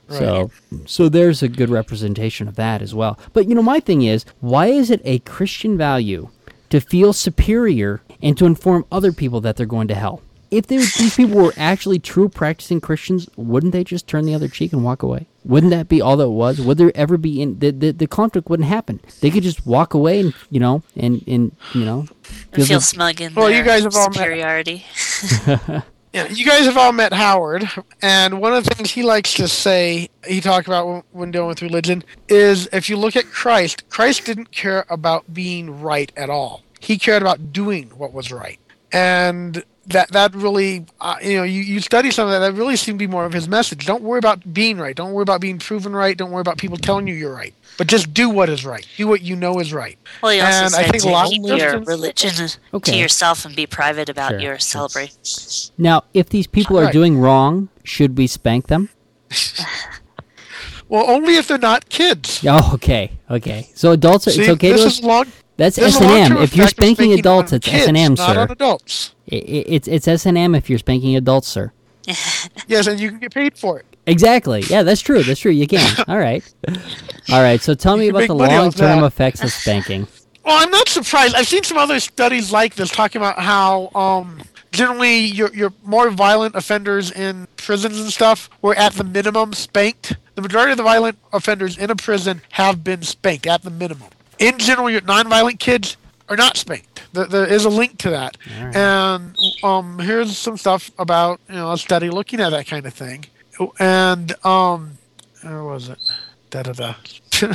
So, 0.09 0.51
so 0.85 1.09
there's 1.09 1.43
a 1.43 1.49
good 1.49 1.69
representation 1.69 2.47
of 2.47 2.55
that 2.55 2.81
as 2.81 2.95
well. 2.95 3.19
But 3.33 3.49
you 3.49 3.55
know, 3.55 3.61
my 3.61 3.81
thing 3.81 4.03
is, 4.03 4.23
why 4.39 4.67
is 4.67 4.89
it 4.89 5.01
a 5.03 5.19
Christian 5.19 5.77
value 5.77 6.29
to 6.69 6.79
feel 6.79 7.11
superior 7.11 8.01
and 8.21 8.37
to 8.37 8.45
inform 8.45 8.85
other 8.89 9.11
people 9.11 9.41
that 9.41 9.57
they're 9.57 9.65
going 9.65 9.89
to 9.89 9.95
hell? 9.95 10.21
If 10.49 10.67
they, 10.67 10.77
these 10.77 11.15
people 11.15 11.35
were 11.41 11.53
actually 11.57 11.99
true 11.99 12.29
practicing 12.29 12.79
Christians, 12.79 13.27
wouldn't 13.35 13.73
they 13.73 13.83
just 13.83 14.07
turn 14.07 14.25
the 14.25 14.33
other 14.33 14.47
cheek 14.47 14.71
and 14.73 14.83
walk 14.83 15.03
away? 15.03 15.27
Wouldn't 15.43 15.71
that 15.71 15.87
be 15.89 16.01
all 16.01 16.15
that 16.17 16.29
was? 16.29 16.59
Would 16.61 16.77
there 16.77 16.91
ever 16.95 17.17
be 17.17 17.41
in 17.41 17.59
the, 17.59 17.71
the 17.71 17.91
the 17.91 18.07
conflict 18.07 18.49
wouldn't 18.49 18.67
happen? 18.69 18.99
They 19.21 19.29
could 19.29 19.43
just 19.43 19.65
walk 19.65 19.93
away 19.93 20.19
and 20.19 20.33
you 20.49 20.59
know 20.59 20.83
and 20.95 21.23
and 21.27 21.55
you 21.73 21.85
know 21.85 22.05
And 22.53 22.65
feel 22.65 22.79
the- 22.79 22.81
smug 22.85 23.19
in 23.21 23.33
Well, 23.33 23.49
you 23.49 23.57
their 23.57 23.65
guys 23.65 23.83
have 23.83 23.95
all 23.95 24.07
met- 24.09 24.15
superiority. 24.15 24.85
Yeah, 26.13 26.27
you 26.29 26.45
guys 26.45 26.65
have 26.65 26.77
all 26.77 26.93
met 26.93 27.11
Howard, 27.13 27.69
and 28.01 28.39
one 28.41 28.53
of 28.53 28.63
the 28.63 28.73
things 28.73 28.89
he 28.91 29.03
likes 29.03 29.33
to 29.35 29.47
say, 29.47 30.07
he 30.25 30.39
talked 30.41 30.65
about 30.65 30.87
when, 30.87 31.03
when 31.11 31.31
dealing 31.31 31.49
with 31.49 31.61
religion, 31.61 32.01
is 32.29 32.67
if 32.71 32.89
you 32.89 32.95
look 32.97 33.15
at 33.17 33.25
Christ, 33.25 33.87
Christ 33.89 34.25
didn't 34.25 34.51
care 34.51 34.85
about 34.89 35.31
being 35.33 35.81
right 35.81 36.11
at 36.15 36.29
all. 36.29 36.63
He 36.79 36.97
cared 36.97 37.21
about 37.21 37.51
doing 37.51 37.89
what 37.89 38.13
was 38.13 38.31
right, 38.31 38.57
and 38.91 39.63
that 39.87 40.11
that 40.11 40.35
really, 40.35 40.85
uh, 40.99 41.15
you 41.21 41.37
know, 41.37 41.43
you, 41.43 41.61
you 41.61 41.79
study 41.79 42.11
some 42.11 42.27
of 42.27 42.31
that. 42.31 42.39
That 42.39 42.53
really 42.53 42.75
seemed 42.75 42.99
to 42.99 43.07
be 43.07 43.11
more 43.11 43.25
of 43.25 43.33
his 43.33 43.47
message. 43.47 43.85
Don't 43.85 44.03
worry 44.03 44.19
about 44.19 44.53
being 44.53 44.77
right. 44.77 44.95
Don't 44.95 45.13
worry 45.13 45.23
about 45.23 45.39
being 45.41 45.59
proven 45.59 45.93
right. 45.95 46.17
Don't 46.17 46.31
worry 46.31 46.41
about 46.41 46.57
people 46.57 46.77
telling 46.77 47.07
you 47.07 47.13
you're 47.13 47.33
right. 47.33 47.53
But 47.77 47.87
just 47.87 48.13
do 48.13 48.29
what 48.29 48.49
is 48.49 48.65
right. 48.65 48.85
Do 48.97 49.07
what 49.07 49.21
you 49.21 49.35
know 49.35 49.59
is 49.59 49.71
right. 49.73 49.97
Well, 50.21 50.31
he 50.31 50.39
also 50.41 50.51
And 50.57 50.65
I 50.75 50.83
said 50.83 50.91
think 50.91 51.03
a 51.03 51.07
to 51.07 51.11
lot 51.11 51.25
of 51.27 51.31
keep 51.31 51.45
your 51.45 51.57
Christians- 51.57 51.87
religion 51.87 52.49
Okay. 52.73 52.91
to 52.91 52.97
yourself 52.97 53.45
and 53.45 53.55
be 53.55 53.65
private 53.67 54.09
about 54.09 54.31
Sure. 54.31 54.39
your 54.41 54.59
celebration. 54.59 55.73
now 55.77 56.03
if 56.13 56.29
these 56.29 56.47
people 56.47 56.77
are 56.79 56.85
Right. 56.85 56.93
doing 56.93 57.17
wrong, 57.19 57.69
should 57.83 58.17
we 58.17 58.27
spank 58.27 58.67
them? 58.67 58.89
Well, 60.89 61.03
only 61.09 61.35
if 61.35 61.49
they're 61.49 61.57
not 61.57 61.89
kids. 61.89 62.45
Oh, 62.47 62.71
okay, 62.75 63.11
okay. 63.29 63.69
So 63.75 63.91
adults, 63.91 64.23
See, 64.23 64.39
it's 64.39 64.49
okay 64.51 64.71
this 64.71 64.81
to 64.83 64.87
is 64.87 65.03
long. 65.03 65.25
That's 65.57 65.77
S 65.77 65.99
and 65.99 66.33
M. 66.33 66.37
If 66.37 66.55
you're 66.55 66.67
spanking 66.67 67.13
adults, 67.13 67.51
it's 67.53 67.67
S 67.67 67.87
and 67.87 67.97
M, 67.97 68.13
not 68.13 68.33
sir. 68.35 68.39
on 68.41 68.51
adults. 68.51 69.13
I- 69.31 69.35
I- 69.35 69.39
It's 69.67 69.87
it's 69.87 70.07
S 70.07 70.25
and 70.25 70.37
M 70.37 70.55
if 70.55 70.69
you're 70.69 70.79
spanking 70.79 71.15
adults, 71.15 71.47
sir. 71.47 71.71
Yes, 72.67 72.87
and 72.87 72.99
you 72.99 73.09
can 73.09 73.19
get 73.19 73.33
paid 73.33 73.57
for 73.57 73.79
it. 73.79 73.85
Exactly. 74.05 74.61
Yeah, 74.69 74.83
that's 74.83 75.01
true. 75.01 75.23
That's 75.23 75.39
true. 75.39 75.51
You 75.51 75.67
can. 75.67 76.03
All 76.07 76.17
right. 76.17 76.43
All 77.31 77.41
right. 77.41 77.61
So 77.61 77.73
tell 77.73 77.97
me 77.97 78.07
about 78.07 78.27
the 78.27 78.35
long-term 78.35 79.03
effects 79.03 79.43
of 79.43 79.51
spanking. 79.51 80.07
Well, 80.45 80.63
I'm 80.63 80.71
not 80.71 80.87
surprised. 80.87 81.35
I've 81.35 81.45
seen 81.45 81.63
some 81.63 81.77
other 81.77 81.99
studies 81.99 82.53
like 82.53 82.75
this 82.75 82.89
talking 82.89 83.19
about 83.21 83.37
how 83.37 83.89
um, 83.93 84.41
generally 84.71 85.17
your 85.19 85.53
your 85.53 85.73
more 85.83 86.09
violent 86.09 86.55
offenders 86.55 87.11
in 87.11 87.49
prisons 87.57 87.99
and 87.99 88.09
stuff 88.13 88.49
were 88.61 88.73
at 88.75 88.93
the 88.93 89.03
minimum 89.03 89.51
spanked. 89.51 90.15
The 90.35 90.41
majority 90.41 90.71
of 90.71 90.77
the 90.77 90.83
violent 90.83 91.17
offenders 91.33 91.77
in 91.77 91.91
a 91.91 91.97
prison 91.97 92.39
have 92.51 92.81
been 92.81 93.01
spanked 93.01 93.45
at 93.45 93.63
the 93.63 93.69
minimum. 93.69 94.07
In 94.39 94.57
general, 94.57 94.89
your 94.89 95.01
non-violent 95.01 95.59
kids 95.59 95.97
are 96.29 96.37
not 96.37 96.57
spanked. 96.57 97.03
There, 97.13 97.45
is 97.45 97.65
a 97.65 97.69
link 97.69 97.97
to 97.99 98.09
that. 98.11 98.37
And 98.75 99.37
um, 99.63 99.99
here's 99.99 100.37
some 100.37 100.57
stuff 100.57 100.91
about 100.99 101.39
you 101.49 101.55
know 101.55 101.71
a 101.71 101.77
study 101.77 102.09
looking 102.09 102.39
at 102.39 102.49
that 102.49 102.67
kind 102.67 102.85
of 102.85 102.93
thing. 102.93 103.25
And 103.79 104.33
um, 104.45 104.97
where 105.41 105.63
was 105.63 105.89
it? 105.89 105.99
Da 106.49 106.63
da 106.63 106.73
da. 106.73 106.95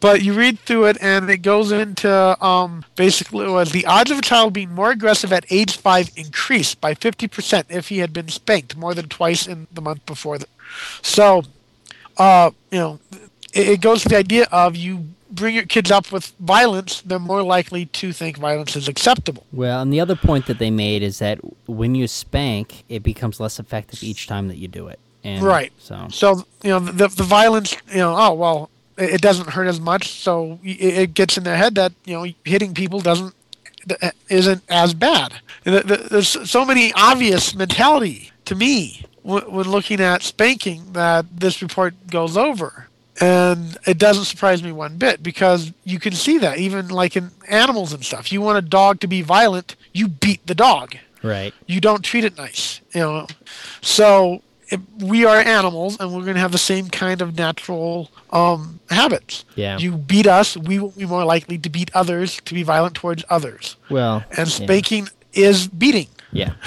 but 0.00 0.22
you 0.22 0.32
read 0.32 0.58
through 0.60 0.86
it, 0.86 0.98
and 1.00 1.28
it 1.30 1.38
goes 1.38 1.72
into 1.72 2.44
um, 2.44 2.84
basically 2.96 3.46
was 3.48 3.72
the 3.72 3.86
odds 3.86 4.10
of 4.10 4.18
a 4.18 4.22
child 4.22 4.52
being 4.52 4.72
more 4.72 4.90
aggressive 4.90 5.32
at 5.32 5.44
age 5.50 5.76
five 5.76 6.10
increased 6.16 6.80
by 6.80 6.94
fifty 6.94 7.28
percent 7.28 7.66
if 7.70 7.88
he 7.88 7.98
had 7.98 8.12
been 8.12 8.28
spanked 8.28 8.76
more 8.76 8.94
than 8.94 9.08
twice 9.08 9.46
in 9.46 9.66
the 9.72 9.80
month 9.80 10.04
before. 10.06 10.38
The, 10.38 10.46
so, 11.02 11.42
uh, 12.18 12.50
you 12.70 12.78
know, 12.78 13.00
it, 13.52 13.68
it 13.68 13.80
goes 13.80 14.02
to 14.02 14.08
the 14.08 14.16
idea 14.16 14.46
of 14.50 14.76
you 14.76 15.08
bring 15.30 15.54
your 15.54 15.64
kids 15.66 15.90
up 15.90 16.12
with 16.12 16.32
violence, 16.40 17.00
they're 17.02 17.18
more 17.18 17.42
likely 17.42 17.86
to 17.86 18.12
think 18.12 18.38
violence 18.38 18.76
is 18.76 18.88
acceptable. 18.88 19.44
Well, 19.52 19.80
and 19.82 19.92
the 19.92 20.00
other 20.00 20.16
point 20.16 20.46
that 20.46 20.58
they 20.58 20.70
made 20.70 21.02
is 21.02 21.18
that 21.18 21.38
when 21.66 21.94
you 21.94 22.06
spank, 22.06 22.84
it 22.88 23.02
becomes 23.02 23.40
less 23.40 23.58
effective 23.58 24.02
each 24.02 24.26
time 24.26 24.48
that 24.48 24.56
you 24.56 24.68
do 24.68 24.88
it. 24.88 24.98
And 25.24 25.42
Right. 25.42 25.72
So 25.78 26.06
So 26.10 26.44
you 26.62 26.70
know 26.70 26.78
the 26.78 27.08
the 27.08 27.22
violence. 27.24 27.76
You 27.90 27.98
know, 27.98 28.14
oh 28.16 28.32
well, 28.34 28.70
it, 28.96 29.14
it 29.14 29.20
doesn't 29.20 29.50
hurt 29.50 29.66
as 29.66 29.80
much. 29.80 30.08
So 30.22 30.58
it, 30.62 30.98
it 30.98 31.14
gets 31.14 31.36
in 31.36 31.44
their 31.44 31.56
head 31.56 31.74
that 31.74 31.92
you 32.04 32.14
know 32.14 32.26
hitting 32.44 32.74
people 32.74 33.00
doesn't 33.00 33.34
uh, 34.02 34.10
isn't 34.28 34.62
as 34.68 34.94
bad. 34.94 35.34
And 35.64 35.74
the- 35.74 35.82
the- 35.82 36.08
There's 36.10 36.48
so 36.48 36.64
many 36.64 36.92
obvious 36.94 37.54
mentality 37.54 38.30
to 38.44 38.54
me 38.54 39.04
when 39.22 39.44
looking 39.68 40.00
at 40.00 40.22
spanking 40.22 40.92
that 40.92 41.26
this 41.40 41.60
report 41.60 41.94
goes 42.08 42.36
over. 42.36 42.86
And 43.20 43.78
it 43.86 43.98
doesn't 43.98 44.24
surprise 44.24 44.62
me 44.62 44.72
one 44.72 44.96
bit 44.98 45.22
because 45.22 45.72
you 45.84 45.98
can 45.98 46.12
see 46.12 46.38
that 46.38 46.58
even 46.58 46.88
like 46.88 47.16
in 47.16 47.30
animals 47.48 47.92
and 47.92 48.04
stuff. 48.04 48.30
You 48.30 48.40
want 48.42 48.58
a 48.58 48.62
dog 48.68 49.00
to 49.00 49.06
be 49.06 49.22
violent, 49.22 49.74
you 49.92 50.08
beat 50.08 50.46
the 50.46 50.54
dog 50.54 50.96
right. 51.22 51.54
you 51.66 51.80
don't 51.80 52.02
treat 52.04 52.24
it 52.24 52.36
nice 52.36 52.80
you 52.94 53.00
know 53.00 53.26
so 53.80 54.42
if 54.68 54.80
we 55.00 55.24
are 55.24 55.38
animals 55.38 55.96
and 55.98 56.12
we're 56.12 56.22
going 56.22 56.34
to 56.34 56.40
have 56.40 56.52
the 56.52 56.58
same 56.58 56.88
kind 56.88 57.20
of 57.22 57.36
natural 57.36 58.10
um, 58.30 58.78
habits 58.90 59.44
Yeah. 59.56 59.78
you 59.78 59.92
beat 59.96 60.26
us 60.26 60.56
we 60.56 60.78
will 60.78 60.90
be 60.90 61.06
more 61.06 61.24
likely 61.24 61.58
to 61.58 61.68
beat 61.70 61.90
others 61.94 62.40
to 62.44 62.54
be 62.54 62.62
violent 62.62 62.94
towards 62.94 63.24
others 63.30 63.76
Well. 63.90 64.24
and 64.30 64.38
yeah. 64.48 64.64
spanking 64.66 65.08
is 65.32 65.66
beating 65.68 66.08
Yeah. 66.36 66.54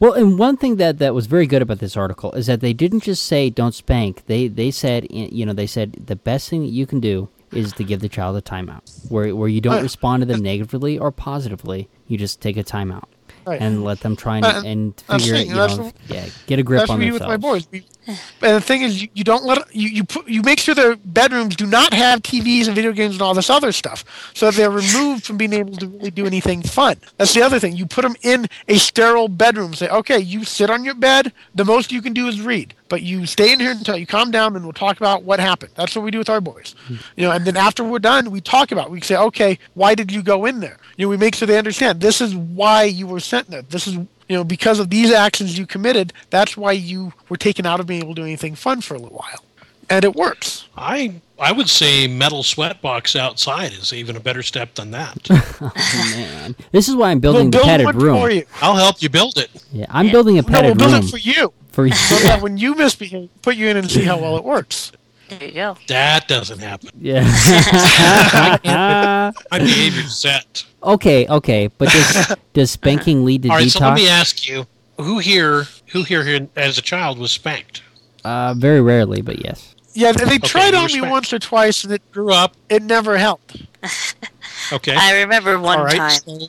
Well, 0.00 0.12
and 0.14 0.38
one 0.40 0.56
thing 0.56 0.76
that, 0.76 0.98
that 0.98 1.14
was 1.14 1.26
very 1.26 1.46
good 1.46 1.62
about 1.62 1.78
this 1.78 1.96
article 1.96 2.32
is 2.32 2.46
that 2.46 2.60
they 2.60 2.72
didn't 2.72 3.04
just 3.04 3.22
say 3.24 3.48
don't 3.48 3.74
spank. 3.74 4.26
They 4.26 4.48
they 4.48 4.72
said 4.72 5.06
you 5.10 5.46
know 5.46 5.52
they 5.52 5.68
said 5.68 5.92
the 5.92 6.16
best 6.16 6.50
thing 6.50 6.62
that 6.62 6.72
you 6.72 6.84
can 6.84 6.98
do 6.98 7.28
is 7.52 7.72
to 7.74 7.84
give 7.84 8.00
the 8.00 8.08
child 8.08 8.36
a 8.36 8.42
timeout, 8.42 8.82
where 9.08 9.34
where 9.36 9.48
you 9.48 9.60
don't 9.60 9.82
respond 9.90 10.22
to 10.22 10.26
them 10.26 10.42
negatively 10.42 10.98
or 10.98 11.12
positively. 11.12 11.88
You 12.08 12.18
just 12.18 12.40
take 12.40 12.56
a 12.56 12.64
timeout. 12.64 13.04
Right. 13.46 13.60
and 13.60 13.84
let 13.84 14.00
them 14.00 14.16
try 14.16 14.38
and, 14.38 14.46
Uh, 14.46 14.62
and 14.64 14.98
figure 15.20 15.34
it. 15.34 15.48
You 15.48 15.54
know, 15.54 15.92
yeah, 16.08 16.24
get 16.46 16.58
a 16.58 16.62
grip 16.62 16.78
That's 16.80 16.90
on 16.90 16.96
what 16.96 17.00
we 17.00 17.06
do 17.08 17.12
with 17.12 17.22
my 17.24 17.36
boys. 17.36 17.66
And 18.06 18.16
the 18.40 18.60
thing 18.60 18.80
is, 18.82 19.02
you, 19.02 19.08
you 19.12 19.22
don't 19.24 19.44
let 19.44 19.74
you 19.74 19.88
you 19.88 20.04
put 20.04 20.26
you 20.28 20.40
make 20.42 20.58
sure 20.58 20.74
their 20.74 20.96
bedrooms 20.96 21.54
do 21.56 21.66
not 21.66 21.92
have 21.92 22.22
TVs 22.22 22.66
and 22.66 22.74
video 22.74 22.92
games 22.92 23.14
and 23.14 23.22
all 23.22 23.34
this 23.34 23.50
other 23.50 23.70
stuff, 23.72 24.02
so 24.34 24.50
they're 24.50 24.70
removed 24.70 25.24
from 25.26 25.36
being 25.36 25.52
able 25.52 25.76
to 25.76 25.86
really 25.86 26.10
do 26.10 26.24
anything 26.24 26.62
fun. 26.62 26.96
That's 27.18 27.34
the 27.34 27.42
other 27.42 27.58
thing. 27.58 27.76
You 27.76 27.84
put 27.86 28.02
them 28.02 28.14
in 28.22 28.46
a 28.68 28.78
sterile 28.78 29.28
bedroom. 29.28 29.74
Say, 29.74 29.88
okay, 29.88 30.18
you 30.18 30.44
sit 30.44 30.70
on 30.70 30.84
your 30.84 30.94
bed. 30.94 31.32
The 31.54 31.64
most 31.66 31.92
you 31.92 32.00
can 32.00 32.12
do 32.14 32.26
is 32.28 32.40
read, 32.40 32.72
but 32.88 33.02
you 33.02 33.26
stay 33.26 33.52
in 33.52 33.60
here 33.60 33.72
until 33.72 33.96
you 33.98 34.06
calm 34.06 34.30
down, 34.30 34.54
and 34.56 34.64
we'll 34.64 34.72
talk 34.72 34.96
about 34.98 35.22
what 35.22 35.38
happened. 35.40 35.72
That's 35.74 35.94
what 35.96 36.02
we 36.04 36.10
do 36.10 36.18
with 36.18 36.30
our 36.30 36.40
boys. 36.40 36.74
You 36.88 37.26
know, 37.26 37.30
and 37.30 37.44
then 37.46 37.56
after 37.58 37.84
we're 37.84 37.98
done, 37.98 38.30
we 38.30 38.40
talk 38.40 38.72
about. 38.72 38.86
It. 38.86 38.90
We 38.92 39.00
say, 39.02 39.16
okay, 39.16 39.58
why 39.74 39.94
did 39.94 40.12
you 40.12 40.22
go 40.22 40.44
in 40.46 40.60
there? 40.60 40.78
You 40.96 41.06
know, 41.06 41.10
we 41.10 41.16
make 41.16 41.34
sure 41.34 41.46
they 41.46 41.58
understand 41.58 42.00
this 42.04 42.20
is 42.20 42.36
why 42.36 42.84
you 42.84 43.06
were 43.06 43.20
sent 43.20 43.48
there. 43.50 43.62
This 43.62 43.86
is 43.86 43.94
you 43.94 44.36
know, 44.36 44.44
because 44.44 44.78
of 44.78 44.90
these 44.90 45.10
actions 45.10 45.58
you 45.58 45.66
committed, 45.66 46.12
that's 46.30 46.56
why 46.56 46.72
you 46.72 47.12
were 47.28 47.36
taken 47.36 47.66
out 47.66 47.80
of 47.80 47.86
being 47.86 48.02
able 48.02 48.14
to 48.14 48.20
do 48.22 48.24
anything 48.24 48.54
fun 48.54 48.80
for 48.80 48.94
a 48.94 48.98
little 48.98 49.16
while. 49.18 49.44
And 49.90 50.04
it 50.04 50.14
works. 50.14 50.66
I 50.76 51.20
I 51.38 51.52
would 51.52 51.68
say 51.68 52.06
metal 52.06 52.42
sweatbox 52.42 53.16
outside 53.16 53.72
is 53.72 53.92
even 53.92 54.16
a 54.16 54.20
better 54.20 54.42
step 54.42 54.74
than 54.74 54.90
that. 54.92 55.18
Oh, 55.30 55.72
man, 56.16 56.56
this 56.72 56.88
is 56.88 56.94
why 56.94 57.10
I'm 57.10 57.20
building 57.20 57.50
we'll 57.50 57.50
the 57.50 57.56
build 57.58 57.66
padded 57.66 57.94
room. 58.02 58.20
for 58.20 58.30
you. 58.30 58.44
I'll 58.60 58.76
help 58.76 59.02
you 59.02 59.08
build 59.08 59.38
it. 59.38 59.50
Yeah, 59.72 59.86
I'm 59.88 60.10
building 60.10 60.38
a 60.38 60.42
padded 60.42 60.76
No, 60.78 60.84
we'll 60.86 60.92
build 60.92 60.92
room 60.92 61.04
it 61.04 61.10
for 61.10 61.18
you. 61.18 61.52
for 61.72 61.86
you. 61.86 61.94
So 61.94 62.16
that 62.16 62.42
when 62.42 62.56
you 62.58 62.74
misbehave, 62.74 63.30
put 63.42 63.56
you 63.56 63.68
in 63.68 63.76
and 63.76 63.90
see 63.90 64.04
how 64.04 64.18
well 64.18 64.36
it 64.36 64.44
works. 64.44 64.92
There 65.28 65.44
you 65.44 65.52
go. 65.52 65.76
That 65.88 66.28
doesn't 66.28 66.58
happen. 66.58 66.90
yeah. 67.00 67.22
My 69.50 69.58
behavior's 69.58 70.16
set. 70.18 70.64
okay, 70.82 71.26
okay, 71.28 71.68
but 71.78 71.88
does 71.90 72.36
does 72.52 72.70
spanking 72.70 73.24
lead 73.24 73.42
to 73.44 73.48
All 73.50 73.56
right, 73.56 73.70
so 73.70 73.80
let 73.80 73.94
me 73.94 74.08
ask 74.08 74.48
you: 74.48 74.66
Who 74.98 75.18
here, 75.18 75.66
who 75.88 76.02
here, 76.02 76.24
here 76.24 76.48
as 76.56 76.78
a 76.78 76.82
child 76.82 77.18
was 77.18 77.32
spanked? 77.32 77.82
Uh, 78.24 78.54
very 78.56 78.80
rarely, 78.80 79.22
but 79.22 79.44
yes. 79.44 79.74
Yeah, 79.94 80.12
they 80.12 80.24
they 80.24 80.38
tried 80.38 80.72
you 80.74 80.78
on 80.78 80.86
me 80.86 80.94
respect- 80.94 81.10
once 81.12 81.32
or 81.32 81.38
twice, 81.38 81.84
and 81.84 81.92
it 81.92 82.02
Grew 82.12 82.32
up, 82.32 82.54
it 82.68 82.82
never 82.82 83.16
helped. 83.16 83.62
okay. 84.72 84.94
I 84.96 85.20
remember 85.20 85.58
one 85.58 85.78
all 85.78 85.84
right. 85.84 85.96
time. 85.96 86.10
so- 86.10 86.48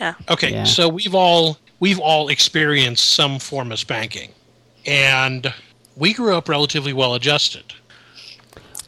Yeah. 0.00 0.14
Okay, 0.28 0.50
Yeah. 0.52 0.64
so 0.64 0.88
we've 0.88 1.14
all 1.14 1.58
we've 1.80 1.98
all 1.98 2.28
experienced 2.28 3.10
some 3.10 3.38
form 3.38 3.72
of 3.72 3.78
spanking, 3.78 4.32
and 4.86 5.52
we 5.96 6.12
grew 6.12 6.34
up 6.34 6.48
relatively 6.48 6.92
well 6.92 7.14
adjusted. 7.14 7.74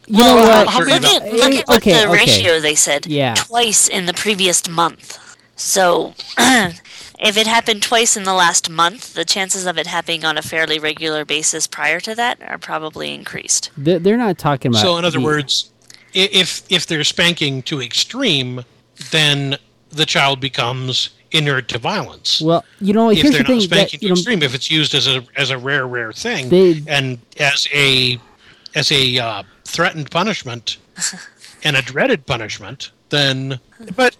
You 0.07 0.17
know 0.19 0.35
Well, 0.35 0.65
what? 0.65 0.73
how 0.73 0.79
Look 0.79 1.03
at, 1.03 1.33
look 1.33 1.53
at 1.53 1.67
what 1.67 1.77
okay, 1.77 1.93
the 1.93 2.03
okay. 2.07 2.11
ratio 2.13 2.59
they 2.59 2.75
said. 2.75 3.07
Yeah. 3.07 3.33
Twice 3.35 3.87
in 3.87 4.05
the 4.05 4.13
previous 4.13 4.67
month. 4.69 5.19
So, 5.55 6.13
if 6.37 7.37
it 7.37 7.47
happened 7.47 7.81
twice 7.81 8.15
in 8.17 8.23
the 8.23 8.33
last 8.33 8.69
month, 8.69 9.13
the 9.13 9.25
chances 9.25 9.65
of 9.65 9.77
it 9.77 9.87
happening 9.87 10.23
on 10.25 10.37
a 10.37 10.41
fairly 10.41 10.77
regular 10.79 11.25
basis 11.25 11.65
prior 11.65 11.99
to 12.01 12.13
that 12.15 12.41
are 12.43 12.57
probably 12.57 13.13
increased. 13.13 13.71
They're, 13.77 13.99
they're 13.99 14.17
not 14.17 14.37
talking 14.37 14.71
about. 14.71 14.81
So, 14.81 14.97
in 14.97 15.05
other 15.05 15.19
the- 15.19 15.25
words, 15.25 15.71
if 16.13 16.63
if 16.69 16.85
they're 16.87 17.03
spanking 17.03 17.61
to 17.63 17.81
extreme, 17.81 18.63
then 19.11 19.57
the 19.89 20.05
child 20.05 20.39
becomes 20.39 21.09
inert 21.35 21.67
to 21.69 21.77
violence. 21.77 22.41
well, 22.41 22.63
you 22.79 22.93
know, 22.93 23.09
if 23.09 23.17
here's 23.21 23.31
they're 23.33 23.43
the 23.43 23.47
thing 23.47 23.57
not 23.57 23.63
spanking 23.63 23.99
that 23.99 24.05
to 24.05 24.07
know, 24.07 24.13
extreme, 24.13 24.43
if 24.43 24.55
it's 24.55 24.69
used 24.71 24.93
as 24.95 25.07
a 25.07 25.23
as 25.35 25.49
a 25.49 25.57
rare 25.57 25.87
rare 25.87 26.11
thing, 26.13 26.49
They- 26.49 26.83
and 26.87 27.19
as 27.39 27.67
a 27.73 28.19
as 28.75 28.91
a 28.91 29.17
uh, 29.19 29.43
threatened 29.63 30.11
punishment 30.11 30.77
and 31.63 31.75
a 31.75 31.81
dreaded 31.81 32.25
punishment, 32.25 32.91
then 33.09 33.59
But 33.95 34.17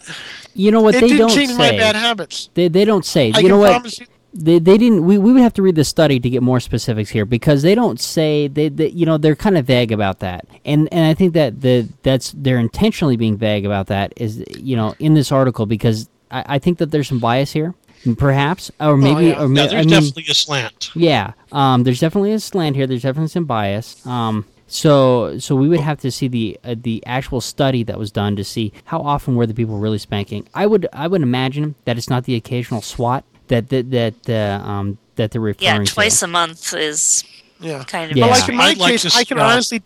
you 0.53 0.71
know 0.71 0.81
what 0.81 0.95
it 0.95 1.01
they 1.01 1.07
didn't 1.09 1.27
don't 1.27 1.35
change 1.35 1.53
my 1.57 1.69
say. 1.69 1.77
bad 1.77 1.95
habits. 1.95 2.49
They, 2.53 2.67
they 2.69 2.85
don't 2.85 3.05
say. 3.05 3.25
I 3.33 3.39
you 3.39 3.43
can 3.43 3.47
know 3.49 3.57
what? 3.59 3.71
promise 3.71 3.99
you. 3.99 4.05
They, 4.37 4.59
they 4.59 4.77
didn't. 4.77 5.05
We, 5.05 5.17
we 5.17 5.31
would 5.31 5.41
have 5.41 5.53
to 5.53 5.61
read 5.61 5.75
the 5.75 5.85
study 5.85 6.19
to 6.19 6.29
get 6.29 6.43
more 6.43 6.59
specifics 6.59 7.09
here 7.09 7.23
because 7.25 7.61
they 7.61 7.73
don't 7.73 8.01
say 8.01 8.49
they, 8.49 8.67
they 8.67 8.89
you 8.89 9.05
know 9.05 9.17
they're 9.17 9.33
kind 9.35 9.57
of 9.57 9.65
vague 9.65 9.93
about 9.93 10.19
that 10.19 10.45
and 10.65 10.89
and 10.91 11.05
I 11.05 11.13
think 11.13 11.33
that 11.35 11.61
the 11.61 11.87
that's 12.03 12.33
they're 12.35 12.59
intentionally 12.59 13.15
being 13.15 13.37
vague 13.37 13.65
about 13.65 13.87
that 13.87 14.11
is 14.17 14.43
you 14.57 14.75
know 14.75 14.93
in 14.99 15.13
this 15.13 15.31
article 15.31 15.65
because 15.65 16.09
I, 16.31 16.55
I 16.55 16.59
think 16.59 16.77
that 16.79 16.91
there's 16.91 17.07
some 17.07 17.19
bias 17.19 17.51
here 17.51 17.73
perhaps 18.13 18.69
or 18.79 18.97
maybe 18.97 19.27
yeah. 19.27 19.39
or 19.39 19.43
yeah, 19.43 19.47
maybe 19.47 19.67
there's 19.69 19.73
I 19.73 19.77
mean, 19.77 19.89
definitely 19.89 20.25
a 20.29 20.33
slant. 20.35 20.91
Yeah, 20.95 21.33
um, 21.51 21.83
there's 21.83 21.99
definitely 21.99 22.33
a 22.33 22.39
slant 22.39 22.75
here. 22.75 22.85
There's 22.85 23.01
definitely 23.01 23.29
some 23.29 23.45
bias. 23.45 24.05
Um, 24.05 24.45
so, 24.67 25.37
so 25.39 25.55
we 25.55 25.69
would 25.69 25.79
have 25.79 25.99
to 26.01 26.11
see 26.11 26.27
the 26.27 26.59
uh, 26.63 26.75
the 26.77 27.03
actual 27.05 27.41
study 27.41 27.83
that 27.83 27.97
was 27.97 28.11
done 28.11 28.35
to 28.35 28.43
see 28.43 28.73
how 28.85 28.99
often 28.99 29.35
were 29.35 29.47
the 29.47 29.53
people 29.53 29.77
really 29.77 29.97
spanking. 29.97 30.47
I 30.53 30.65
would 30.67 30.87
I 30.93 31.07
would 31.07 31.21
imagine 31.21 31.75
that 31.85 31.97
it's 31.97 32.09
not 32.09 32.25
the 32.25 32.35
occasional 32.35 32.81
SWAT 32.81 33.23
that 33.47 33.69
that 33.69 33.91
that 33.91 34.29
uh, 34.29 34.63
um, 34.63 34.97
that 35.15 35.31
they're 35.31 35.41
referring. 35.41 35.81
Yeah, 35.81 35.83
twice 35.85 36.19
to. 36.19 36.25
a 36.25 36.27
month 36.27 36.73
is 36.73 37.23
Yeah. 37.59 37.83
kind 37.83 38.11
of. 38.11 38.17
Yeah. 38.17 38.27
But 38.27 38.39
like 38.39 38.49
in 38.49 38.55
my 38.55 38.65
I'd 38.65 38.77
case, 38.77 39.03
to 39.03 39.17
I 39.17 39.23
can 39.23 39.39
honestly 39.39 39.81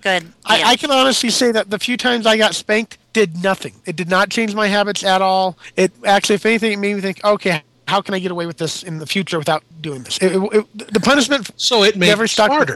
Good. 0.00 0.32
I, 0.46 0.58
yeah. 0.58 0.68
I 0.68 0.76
can 0.76 0.90
honestly 0.90 1.28
say 1.28 1.52
that 1.52 1.68
the 1.68 1.78
few 1.78 1.96
times 1.98 2.24
I 2.24 2.38
got 2.38 2.54
spanked 2.54 2.96
did 3.12 3.42
nothing. 3.42 3.74
It 3.86 3.96
did 3.96 4.08
not 4.08 4.30
change 4.30 4.54
my 4.54 4.68
habits 4.68 5.02
at 5.04 5.20
all. 5.22 5.56
It 5.76 5.92
actually, 6.04 6.36
if 6.36 6.46
anything, 6.46 6.72
it 6.72 6.78
made 6.78 6.94
me 6.94 7.00
think, 7.00 7.22
okay, 7.24 7.62
how 7.88 8.00
can 8.00 8.14
I 8.14 8.18
get 8.18 8.30
away 8.30 8.46
with 8.46 8.56
this 8.58 8.82
in 8.82 8.98
the 8.98 9.06
future 9.06 9.38
without 9.38 9.62
doing 9.80 10.02
this? 10.02 10.18
It, 10.18 10.32
it, 10.36 10.66
it- 10.76 10.94
the 10.94 11.00
punishment, 11.00 11.50
So 11.56 11.82
it 11.82 11.96
made 11.96 12.08
Never 12.08 12.24
it 12.24 12.28
stuck 12.28 12.50
with 12.50 12.68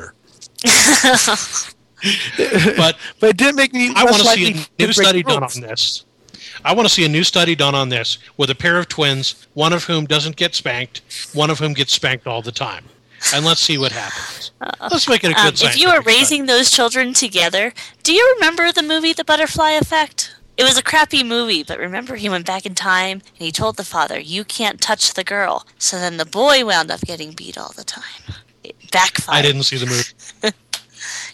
but 2.77 2.97
but 3.21 3.31
it 3.31 3.37
didn't 3.37 3.57
make 3.57 3.73
me. 3.73 3.93
I 3.95 4.05
want 4.05 4.17
to 4.17 4.25
see 4.25 4.53
a 4.79 4.83
new 4.87 4.93
study 4.93 5.23
the 5.23 5.31
done 5.33 5.43
on 5.45 5.61
this. 5.61 6.05
I 6.65 6.73
want 6.73 6.87
to 6.89 6.93
see 6.95 7.05
a 7.05 7.09
new 7.09 7.25
study 7.25 7.55
done 7.55 7.75
on 7.75 7.89
this 7.89 8.19
with 8.37 8.51
a 8.51 8.55
pair 8.55 8.79
of 8.79 8.89
twins, 8.89 9.47
one 9.55 9.73
of 9.73 9.85
whom 9.85 10.05
doesn't 10.07 10.37
get 10.37 10.55
spanked, 10.55 11.03
one 11.35 11.51
of 11.51 11.59
whom 11.59 11.73
gets 11.75 11.93
spanked 11.93 12.27
all 12.27 12.43
the 12.43 12.53
time. 12.53 12.85
And 13.35 13.45
let's 13.45 13.61
see 13.61 13.79
what 13.79 13.93
happens. 13.93 14.53
Let's 14.81 15.09
make 15.09 15.25
it 15.25 15.31
a 15.31 15.35
good 15.35 15.41
Um, 15.41 15.49
if 15.49 15.61
you 15.61 15.61
scientific 15.61 15.87
were 15.87 16.03
study. 16.03 16.07
raising 16.17 16.47
those 16.47 16.71
children 16.71 17.15
together, 17.15 17.73
do 18.03 18.13
you 18.13 18.35
remember 18.37 18.71
the 18.71 18.83
movie 18.83 19.13
The 19.15 19.25
Butterfly 19.25 19.71
Effect? 19.73 20.24
It 20.57 20.63
was 20.65 20.79
a 20.79 20.83
crappy 20.83 21.25
movie, 21.25 21.63
but 21.65 21.79
remember 21.79 22.15
he 22.17 22.29
went 22.29 22.47
back 22.47 22.65
in 22.65 22.75
time 22.75 23.23
and 23.39 23.45
he 23.47 23.51
told 23.53 23.77
the 23.77 23.85
father, 23.85 24.19
"You 24.21 24.45
can't 24.45 24.81
touch 24.81 25.15
the 25.15 25.25
girl." 25.25 25.67
So 25.79 25.99
then 25.99 26.17
the 26.17 26.25
boy 26.27 26.65
wound 26.65 26.91
up 26.91 27.01
getting 27.01 27.33
beat 27.33 27.59
all 27.59 27.73
the 27.77 27.85
time. 27.85 28.35
It 28.63 28.77
backfired. 28.93 29.37
I 29.39 29.43
didn't 29.43 29.65
see 29.65 29.77
the 29.77 29.87
movie. 29.87 30.55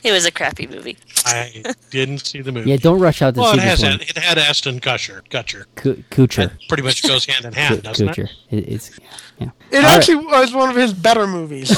It 0.02 0.10
was 0.12 0.24
a 0.24 0.32
crappy 0.32 0.66
movie. 0.66 0.96
I 1.26 1.62
didn't 1.90 2.26
see 2.26 2.40
the 2.40 2.50
movie. 2.56 2.70
Yeah, 2.70 2.76
don't 2.78 2.98
rush 2.98 3.22
out 3.22 3.34
to 3.34 3.40
well, 3.40 3.52
see 3.52 3.58
it 3.58 3.62
has 3.62 3.80
this 3.80 3.88
one. 3.90 4.00
it 4.00 4.16
had 4.18 4.36
Ashton 4.38 4.80
Kutcher. 4.80 5.20
Kutcher. 5.28 5.66
Coo- 5.76 6.02
Coocher, 6.10 6.46
That 6.46 6.68
pretty 6.68 6.82
much 6.82 7.02
goes 7.06 7.24
hand 7.26 7.44
in 7.44 7.52
Coo- 7.52 7.60
hand, 7.60 7.82
doesn't 7.84 8.08
it? 8.08 8.16
Coocher. 8.16 8.30
It, 8.50 8.68
it's 8.68 8.98
yeah. 9.38 9.50
It 9.70 9.76
All 9.76 9.82
right. 9.82 9.98
actually 9.98 10.16
was 10.26 10.52
one 10.54 10.70
of 10.70 10.76
his 10.76 10.92
better 10.94 11.26
movies, 11.26 11.68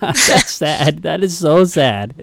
That's 0.00 0.52
sad. 0.52 1.02
That 1.02 1.24
is 1.24 1.36
so 1.36 1.64
sad. 1.64 2.14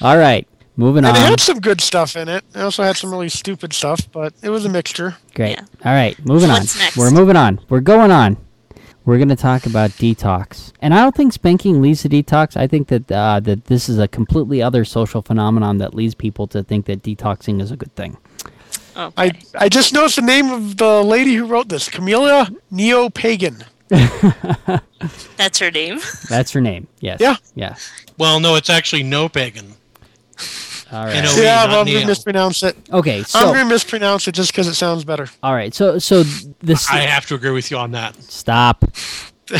All 0.00 0.16
right, 0.18 0.46
moving 0.80 1.04
and 1.04 1.16
it 1.16 1.20
had 1.20 1.38
some 1.40 1.60
good 1.60 1.80
stuff 1.80 2.16
in 2.16 2.28
it. 2.28 2.44
It 2.54 2.60
also 2.60 2.82
had 2.82 2.96
some 2.96 3.10
really 3.12 3.28
stupid 3.28 3.72
stuff, 3.72 4.10
but 4.10 4.32
it 4.42 4.50
was 4.50 4.64
a 4.64 4.68
mixture. 4.68 5.16
Great. 5.34 5.52
Yeah. 5.52 5.64
All 5.84 5.92
right, 5.92 6.18
moving 6.26 6.48
What's 6.48 6.74
on. 6.76 6.82
next? 6.82 6.96
We're 6.96 7.10
moving 7.10 7.36
on. 7.36 7.60
We're 7.68 7.80
going 7.80 8.10
on. 8.10 8.36
We're 9.04 9.16
going 9.16 9.28
to 9.28 9.36
talk 9.36 9.66
about 9.66 9.90
detox, 9.92 10.72
and 10.82 10.92
I 10.92 10.98
don't 11.02 11.14
think 11.14 11.32
spanking 11.32 11.80
leads 11.80 12.02
to 12.02 12.08
detox. 12.08 12.56
I 12.56 12.66
think 12.66 12.88
that 12.88 13.10
uh, 13.10 13.40
that 13.40 13.66
this 13.66 13.88
is 13.88 13.98
a 13.98 14.08
completely 14.08 14.60
other 14.62 14.84
social 14.84 15.22
phenomenon 15.22 15.78
that 15.78 15.94
leads 15.94 16.14
people 16.14 16.46
to 16.48 16.62
think 16.62 16.86
that 16.86 17.02
detoxing 17.02 17.60
is 17.62 17.70
a 17.70 17.76
good 17.76 17.94
thing. 17.94 18.16
Okay. 18.96 19.12
I 19.16 19.32
I 19.58 19.68
just 19.68 19.94
noticed 19.94 20.16
the 20.16 20.22
name 20.22 20.50
of 20.50 20.76
the 20.76 21.02
lady 21.02 21.34
who 21.34 21.46
wrote 21.46 21.68
this, 21.68 21.88
Camilla 21.88 22.50
Neo 22.70 23.08
Pagan. 23.08 23.64
That's 25.36 25.58
her 25.58 25.70
name. 25.70 26.00
That's 26.28 26.52
her 26.52 26.60
name. 26.60 26.86
Yes. 27.00 27.20
Yeah. 27.20 27.36
Yeah. 27.54 27.74
Well, 28.18 28.38
no, 28.38 28.54
it's 28.56 28.70
actually 28.70 29.02
no 29.02 29.28
pagan. 29.28 29.74
All 30.92 31.04
right. 31.04 31.36
You 31.36 31.42
yeah, 31.42 31.64
I'm 31.64 31.86
gonna 31.86 32.06
mispronounce 32.06 32.62
it. 32.62 32.76
okay. 32.92 33.22
I'm 33.34 33.54
gonna 33.54 33.64
mispronounce 33.68 34.26
it 34.28 34.32
just 34.32 34.50
because 34.52 34.66
it 34.66 34.74
sounds 34.74 35.04
better. 35.04 35.28
all 35.42 35.54
right. 35.54 35.72
So, 35.72 35.98
so 35.98 36.22
this. 36.24 36.90
I 36.90 37.00
have 37.00 37.26
to 37.26 37.34
agree 37.34 37.50
with 37.50 37.70
you 37.70 37.76
on 37.78 37.92
that. 37.92 38.16
Stop. 38.16 38.84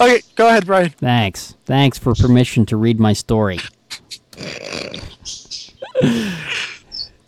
Okay, 0.00 0.22
go 0.34 0.48
ahead, 0.48 0.66
Brian. 0.66 0.90
Thanks. 0.90 1.54
Thanks 1.64 1.98
for 1.98 2.14
permission 2.14 2.66
to 2.66 2.76
read 2.76 2.98
my 3.00 3.12
story. 3.12 3.58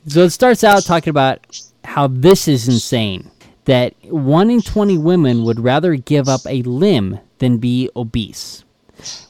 so 0.06 0.22
it 0.22 0.30
starts 0.30 0.64
out 0.64 0.84
talking 0.84 1.10
about 1.10 1.46
how 1.84 2.06
this 2.06 2.48
is 2.48 2.68
insane 2.68 3.30
that 3.64 3.94
1 4.04 4.50
in 4.50 4.62
20 4.62 4.98
women 4.98 5.44
would 5.44 5.60
rather 5.60 5.96
give 5.96 6.28
up 6.28 6.40
a 6.46 6.62
limb 6.62 7.18
than 7.38 7.58
be 7.58 7.90
obese. 7.94 8.64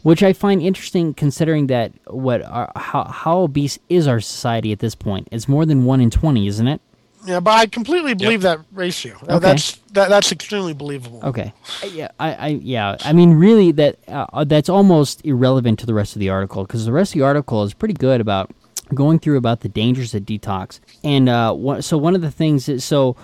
Which 0.02 0.22
I 0.22 0.32
find 0.32 0.62
interesting 0.62 1.14
considering 1.14 1.66
that 1.68 1.92
what 2.06 2.42
our, 2.42 2.72
how, 2.76 3.04
how 3.04 3.38
obese 3.40 3.78
is 3.88 4.06
our 4.06 4.20
society 4.20 4.72
at 4.72 4.78
this 4.78 4.94
point. 4.94 5.28
It's 5.30 5.48
more 5.48 5.66
than 5.66 5.84
1 5.84 6.00
in 6.00 6.10
20, 6.10 6.46
isn't 6.46 6.68
it? 6.68 6.80
Yeah, 7.26 7.40
but 7.40 7.50
I 7.50 7.66
completely 7.66 8.14
believe 8.14 8.42
that 8.42 8.60
ratio. 8.72 9.16
Uh, 9.28 9.36
Okay. 9.36 9.48
That's 9.48 9.76
that, 9.92 10.08
that's 10.08 10.32
extremely 10.32 10.72
believable. 10.72 11.20
Okay. 11.22 11.52
Yeah, 11.92 12.08
I, 12.18 12.34
I 12.34 12.46
yeah. 12.48 12.96
I 13.00 13.12
mean, 13.12 13.32
really, 13.32 13.72
that 13.72 13.98
uh, 14.06 14.44
that's 14.44 14.68
almost 14.68 15.24
irrelevant 15.24 15.78
to 15.80 15.86
the 15.86 15.94
rest 15.94 16.14
of 16.16 16.20
the 16.20 16.30
article 16.30 16.62
because 16.64 16.86
the 16.86 16.92
rest 16.92 17.14
of 17.14 17.18
the 17.18 17.24
article 17.24 17.64
is 17.64 17.74
pretty 17.74 17.94
good 17.94 18.20
about 18.20 18.50
going 18.94 19.18
through 19.18 19.36
about 19.36 19.60
the 19.60 19.68
dangers 19.68 20.14
of 20.14 20.22
detox. 20.22 20.80
And 21.04 21.28
uh, 21.28 21.52
one, 21.52 21.82
so 21.82 21.98
one 21.98 22.14
of 22.14 22.20
the 22.20 22.30
things 22.30 22.68
is 22.68 22.84
so 22.84 23.16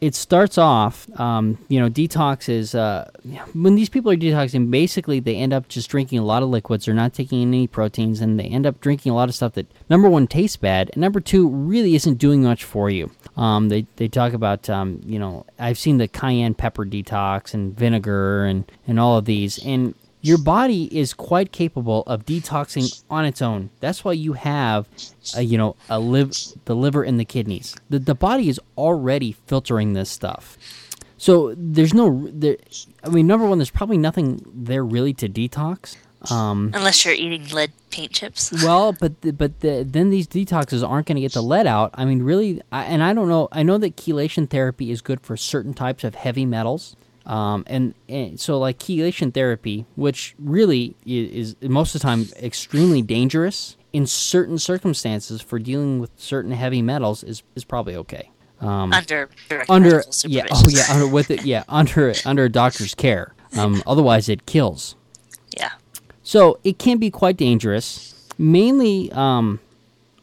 it 0.00 0.14
starts 0.14 0.58
off, 0.58 1.08
um, 1.18 1.58
you 1.68 1.80
know, 1.80 1.90
detox 1.90 2.48
is 2.48 2.74
uh, 2.74 3.10
when 3.52 3.74
these 3.74 3.88
people 3.88 4.12
are 4.12 4.16
detoxing. 4.16 4.70
Basically, 4.70 5.18
they 5.18 5.36
end 5.36 5.52
up 5.52 5.66
just 5.68 5.90
drinking 5.90 6.20
a 6.20 6.24
lot 6.24 6.42
of 6.42 6.48
liquids. 6.48 6.84
They're 6.84 6.94
not 6.94 7.14
taking 7.14 7.42
any 7.42 7.66
proteins, 7.66 8.20
and 8.20 8.38
they 8.38 8.44
end 8.44 8.64
up 8.64 8.80
drinking 8.80 9.10
a 9.10 9.14
lot 9.14 9.28
of 9.28 9.34
stuff 9.34 9.54
that 9.54 9.66
number 9.90 10.08
one 10.08 10.28
tastes 10.28 10.56
bad, 10.56 10.90
and 10.92 11.00
number 11.00 11.20
two 11.20 11.48
really 11.48 11.96
isn't 11.96 12.18
doing 12.18 12.42
much 12.42 12.62
for 12.62 12.88
you. 12.88 13.10
Um, 13.36 13.68
they 13.70 13.86
they 13.96 14.06
talk 14.06 14.34
about 14.34 14.70
um, 14.70 15.00
you 15.04 15.18
know 15.18 15.44
I've 15.58 15.78
seen 15.78 15.98
the 15.98 16.06
cayenne 16.08 16.54
pepper 16.54 16.84
detox 16.84 17.52
and 17.52 17.76
vinegar 17.76 18.44
and 18.44 18.70
and 18.86 19.00
all 19.00 19.18
of 19.18 19.24
these, 19.24 19.58
and 19.64 19.94
your 20.20 20.38
body 20.38 20.84
is 20.96 21.14
quite 21.14 21.52
capable 21.52 22.02
of 22.06 22.26
detoxing 22.26 23.02
on 23.08 23.24
its 23.24 23.40
own. 23.40 23.70
That's 23.80 24.04
why 24.04 24.12
you 24.12 24.32
have, 24.32 24.88
a, 25.36 25.42
you 25.42 25.56
know, 25.56 25.76
a 25.88 25.98
live 25.98 26.32
the 26.64 26.74
liver 26.74 27.02
and 27.02 27.18
the 27.20 27.24
kidneys. 27.24 27.76
The 27.88 27.98
the 27.98 28.14
body 28.14 28.48
is 28.48 28.60
already 28.76 29.32
filtering 29.46 29.92
this 29.92 30.10
stuff. 30.10 30.58
So 31.18 31.54
there's 31.56 31.94
no 31.94 32.28
there. 32.32 32.56
I 33.04 33.08
mean, 33.08 33.26
number 33.26 33.46
one, 33.46 33.58
there's 33.58 33.70
probably 33.70 33.98
nothing 33.98 34.44
there 34.52 34.84
really 34.84 35.12
to 35.14 35.28
detox. 35.28 35.96
Um, 36.32 36.72
Unless 36.74 37.04
you're 37.04 37.14
eating 37.14 37.46
lead 37.48 37.72
paint 37.90 38.12
chips. 38.12 38.52
well, 38.64 38.92
but 38.92 39.20
the, 39.20 39.32
but 39.32 39.60
the, 39.60 39.84
then 39.88 40.10
these 40.10 40.26
detoxes 40.26 40.86
aren't 40.88 41.06
going 41.06 41.16
to 41.16 41.20
get 41.20 41.32
the 41.32 41.42
lead 41.42 41.66
out. 41.66 41.90
I 41.94 42.04
mean, 42.04 42.22
really, 42.22 42.60
I, 42.72 42.84
and 42.84 43.02
I 43.02 43.14
don't 43.14 43.28
know. 43.28 43.48
I 43.52 43.62
know 43.62 43.78
that 43.78 43.96
chelation 43.96 44.50
therapy 44.50 44.90
is 44.90 45.00
good 45.00 45.20
for 45.20 45.36
certain 45.36 45.74
types 45.74 46.02
of 46.04 46.16
heavy 46.16 46.44
metals. 46.44 46.96
Um, 47.28 47.64
and, 47.66 47.94
and 48.08 48.40
so, 48.40 48.58
like 48.58 48.78
chelation 48.78 49.32
therapy, 49.34 49.84
which 49.96 50.34
really 50.38 50.96
is, 51.04 51.54
is 51.60 51.68
most 51.68 51.94
of 51.94 52.00
the 52.00 52.06
time 52.06 52.26
extremely 52.42 53.02
dangerous 53.02 53.76
in 53.92 54.06
certain 54.06 54.58
circumstances 54.58 55.42
for 55.42 55.58
dealing 55.58 56.00
with 56.00 56.10
certain 56.16 56.52
heavy 56.52 56.80
metals, 56.80 57.22
is, 57.22 57.42
is 57.54 57.64
probably 57.64 57.94
okay. 57.96 58.30
Um, 58.60 58.92
under 58.92 59.30
under 59.68 60.02
yeah 60.24 60.46
oh 60.50 60.64
yeah 60.68 60.82
under 60.90 61.06
with 61.06 61.30
it 61.30 61.44
yeah 61.44 61.62
under 61.68 62.12
under 62.24 62.44
a 62.46 62.48
doctor's 62.48 62.94
care. 62.94 63.34
Um, 63.56 63.82
otherwise, 63.86 64.28
it 64.28 64.46
kills. 64.46 64.96
yeah. 65.56 65.72
So 66.22 66.58
it 66.64 66.78
can 66.78 66.98
be 66.98 67.10
quite 67.10 67.36
dangerous. 67.36 68.14
Mainly, 68.36 69.10
um, 69.12 69.60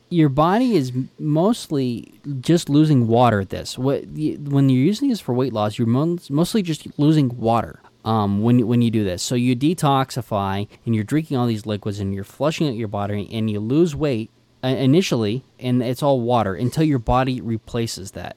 your 0.10 0.30
body 0.30 0.76
is 0.76 0.92
mostly 1.20 2.14
just 2.40 2.70
losing 2.70 3.08
water. 3.08 3.42
At 3.42 3.50
this, 3.50 3.78
what 3.78 4.06
when 4.06 4.70
you're 4.70 4.84
using 4.84 5.10
this 5.10 5.20
for 5.20 5.34
weight 5.34 5.54
loss, 5.54 5.78
you're 5.78 5.88
mostly 5.88 6.62
just 6.62 6.88
losing 7.00 7.38
water. 7.38 7.80
Um, 8.04 8.44
when 8.44 8.68
when 8.68 8.84
you 8.84 8.92
do 8.92 9.04
this, 9.04 9.24
so 9.24 9.34
you 9.34 9.56
detoxify 9.56 10.68
and 10.86 10.94
you're 10.94 11.04
drinking 11.04 11.38
all 11.38 11.48
these 11.48 11.66
liquids 11.66 12.00
and 12.00 12.14
you're 12.14 12.24
flushing 12.24 12.68
out 12.68 12.76
your 12.76 12.88
body 12.88 13.28
and 13.32 13.50
you 13.50 13.60
lose 13.60 13.96
weight 13.96 14.30
uh, 14.64 14.68
initially, 14.68 15.44
and 15.60 15.82
it's 15.82 16.04
all 16.04 16.22
water 16.22 16.54
until 16.54 16.84
your 16.84 17.00
body 17.00 17.42
replaces 17.42 18.12
that. 18.12 18.36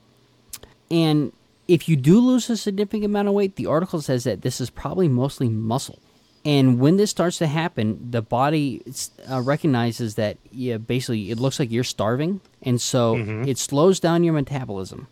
And 0.90 1.32
if 1.66 1.86
you 1.86 1.96
do 1.96 2.18
lose 2.18 2.48
a 2.48 2.56
significant 2.56 3.04
amount 3.04 3.28
of 3.28 3.34
weight, 3.34 3.56
the 3.56 3.66
article 3.66 4.00
says 4.00 4.24
that 4.24 4.40
this 4.40 4.58
is 4.58 4.70
probably 4.70 5.06
mostly 5.06 5.50
muscle. 5.50 5.98
And 6.44 6.78
when 6.78 6.96
this 6.96 7.10
starts 7.10 7.38
to 7.38 7.46
happen, 7.46 8.10
the 8.10 8.22
body 8.22 8.82
uh, 9.30 9.40
recognizes 9.40 10.14
that 10.14 10.38
yeah, 10.50 10.78
basically 10.78 11.30
it 11.30 11.38
looks 11.38 11.58
like 11.58 11.70
you're 11.70 11.84
starving, 11.84 12.40
and 12.62 12.80
so 12.80 13.16
it 13.46 13.58
slows 13.58 14.00
down 14.00 14.24
your 14.24 14.34
metabolism. 14.34 15.08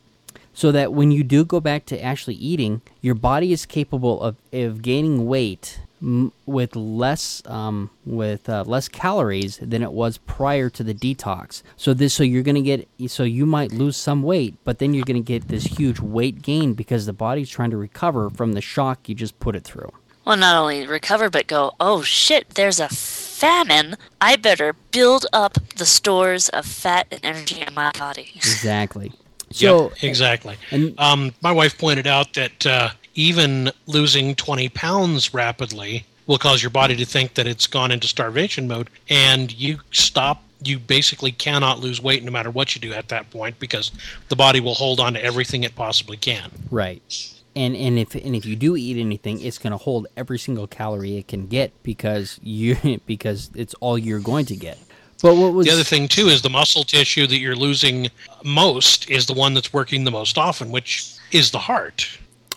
So 0.55 0.73
that 0.73 0.95
when 0.95 1.11
you 1.11 1.23
do 1.23 1.45
go 1.45 1.61
back 1.61 1.85
to 1.87 2.03
actually 2.03 2.37
eating, 2.37 2.81
your 3.03 3.15
body 3.15 3.53
is 3.53 3.67
capable 3.67 4.23
of, 4.23 4.37
of 4.55 4.81
gaining 4.81 5.27
weight 5.27 5.81
m- 6.01 6.33
with 6.47 6.75
less 6.75 7.43
um, 7.45 7.91
with 8.07 8.49
uh, 8.49 8.65
less 8.67 8.89
calories 8.89 9.59
than 9.59 9.83
it 9.83 9.93
was 9.93 10.17
prior 10.17 10.71
to 10.71 10.83
the 10.83 10.95
detox. 10.95 11.63
So 11.77 11.93
this 11.93 12.15
so 12.15 12.23
you're 12.23 12.43
gonna 12.43 12.63
get 12.63 12.89
so 13.09 13.23
you 13.25 13.45
might 13.45 13.73
lose 13.73 13.99
some 13.99 14.23
weight, 14.23 14.55
but 14.65 14.79
then 14.79 14.95
you're 14.95 15.05
gonna 15.05 15.21
get 15.21 15.49
this 15.49 15.65
huge 15.65 16.01
weight 16.01 16.41
gain 16.41 16.73
because 16.73 17.05
the 17.05 17.13
body's 17.13 17.51
trying 17.51 17.71
to 17.73 17.77
recover 17.77 18.31
from 18.31 18.53
the 18.55 18.63
shock 18.63 19.11
you 19.11 19.15
just 19.15 19.39
put 19.39 19.57
it 19.57 19.65
through. 19.65 19.93
Well, 20.27 20.37
not 20.37 20.57
only 20.61 20.87
recover, 20.87 21.31
but 21.31 21.47
go, 21.47 21.73
oh 21.79 22.03
shit, 22.03 22.51
there's 22.51 22.81
a 22.81 22.89
famine. 22.89 23.97
I 24.21 24.37
better 24.37 24.75
build 24.91 25.25
up 25.33 25.55
the 25.77 25.87
stores 25.87 26.49
of 26.49 26.67
fat 26.67 27.07
and 27.13 27.21
energy 27.23 27.61
in 27.61 27.73
my 27.75 27.93
body. 27.93 28.33
Exactly. 28.35 29.13
So 29.53 29.91
Yep, 29.91 30.03
exactly. 30.03 30.57
and- 30.73 30.99
um, 30.99 31.33
my 31.41 31.53
wife 31.53 31.79
pointed 31.79 32.09
out 32.09 32.35
that 32.35 32.67
uh, 32.67 32.91
even 33.15 33.71
losing 33.87 34.35
20 34.35 34.69
pounds 34.71 35.33
rapidly 35.33 36.05
will 36.27 36.37
cause 36.37 36.61
your 36.65 36.71
body 36.71 36.97
to 36.97 37.05
think 37.05 37.35
that 37.35 37.47
it's 37.47 37.69
gone 37.69 37.93
into 37.93 38.09
starvation 38.09 38.67
mode, 38.67 38.91
and 39.09 39.53
you 39.57 39.79
stop. 39.93 40.43
You 40.65 40.81
basically 40.81 41.31
cannot 41.31 41.79
lose 41.79 42.03
weight 42.03 42.25
no 42.25 42.33
matter 42.33 42.51
what 42.51 42.75
you 42.75 42.81
do 42.81 42.93
at 42.93 43.09
that 43.11 43.31
point 43.31 43.61
because 43.61 43.93
the 44.31 44.37
body 44.37 44.59
will 44.59 44.75
hold 44.75 44.99
on 44.99 45.15
to 45.15 45.25
everything 45.25 45.63
it 45.63 45.77
possibly 45.77 46.17
can. 46.17 46.51
Right. 46.73 47.33
And 47.57 47.75
and 47.75 47.99
if 47.99 48.15
and 48.15 48.37
if 48.37 48.45
you 48.45 48.55
do 48.55 48.77
eat 48.77 48.99
anything, 49.01 49.41
it's 49.41 49.57
going 49.59 49.71
to 49.71 49.79
hold 49.79 50.07
every 50.17 50.39
single 50.39 50.67
calorie 50.67 51.17
it 51.17 51.27
can 51.27 51.47
get 51.47 51.73
because 51.83 52.39
you 52.43 53.01
because 53.07 53.51
it's 53.55 53.75
all 53.81 53.97
you're 53.99 54.21
going 54.21 54.45
to 54.47 54.57
get. 54.57 54.79
But 55.23 55.37
what 55.37 55.55
was 55.55 55.67
The 55.67 55.73
other 55.73 55.83
thing 55.83 56.07
too 56.09 56.29
is 56.29 56.43
the 56.43 56.51
muscle 56.51 56.85
tissue 56.85 57.27
that 57.27 57.39
you're 57.39 57.57
losing 57.57 58.09
most 58.45 59.09
is 59.11 59.25
the 59.25 59.33
one 59.33 59.55
that's 59.55 59.73
working 59.73 60.05
the 60.05 60.11
most 60.11 60.37
often, 60.37 60.71
which 60.71 61.15
is 61.33 61.51
the 61.51 61.59
heart. 61.59 62.07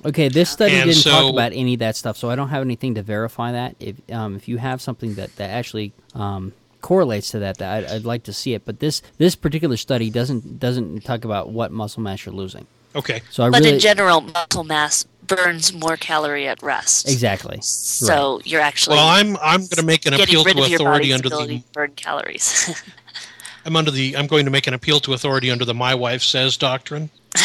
okay? 0.06 0.28
This 0.28 0.50
study 0.50 0.76
And 0.76 0.90
didn't 0.90 1.04
talk 1.04 1.32
about 1.32 1.54
any 1.54 1.76
of 1.76 1.80
that 1.80 1.96
stuff, 1.96 2.18
so 2.18 2.30
I 2.30 2.36
don't 2.36 2.50
have 2.50 2.62
anything 2.62 2.96
to 2.96 3.02
verify 3.02 3.54
that. 3.54 3.76
If 3.80 3.96
um, 4.12 4.36
if 4.36 4.50
you 4.50 4.58
have 4.58 4.82
something 4.82 5.16
that 5.16 5.34
that 5.38 5.50
actually 5.50 5.94
um, 6.14 6.52
correlates 6.82 7.32
to 7.32 7.40
that, 7.40 7.58
that 7.60 7.86
I'd, 7.86 7.92
I'd 7.92 8.06
like 8.06 8.24
to 8.24 8.34
see 8.34 8.54
it. 8.54 8.66
But 8.66 8.82
this 8.82 9.02
this 9.18 9.36
particular 9.36 9.78
study 9.78 10.10
doesn't 10.10 10.60
doesn't 10.60 11.06
talk 11.06 11.24
about 11.24 11.50
what 11.50 11.72
muscle 11.72 12.04
mass 12.04 12.26
you're 12.26 12.36
losing. 12.36 12.68
Okay. 12.96 13.22
So 13.30 13.44
I 13.44 13.50
But 13.50 13.62
really 13.62 13.76
in 13.76 13.80
general, 13.80 14.22
muscle 14.22 14.64
mass 14.64 15.06
burns 15.28 15.74
more 15.74 15.96
calorie 15.96 16.48
at 16.48 16.62
rest. 16.64 17.08
exactly 17.08 17.60
So 17.62 18.42
you're 18.46 18.62
actually 18.62 18.98
Well, 18.98 19.08
I'm 19.08 19.38
I'm 19.38 19.60
going 19.60 19.78
to 19.78 19.86
make 19.86 20.06
an 20.06 20.16
appeal 20.16 20.44
to 20.44 20.64
authority 20.64 21.14
under 21.14 21.30
the 21.30 21.64
burn 21.74 21.92
calories. 21.96 22.84
I'm 23.66 23.76
under 23.76 23.92
the 23.92 24.18
I'm 24.18 24.28
going 24.28 24.46
to 24.46 24.52
make 24.52 24.68
an 24.68 24.74
appeal 24.74 25.00
to 25.02 25.14
authority 25.14 25.52
under 25.52 25.66
the 25.66 25.74
my 25.74 25.94
wife 25.96 26.24
says 26.24 26.58
doctrine. 26.58 27.10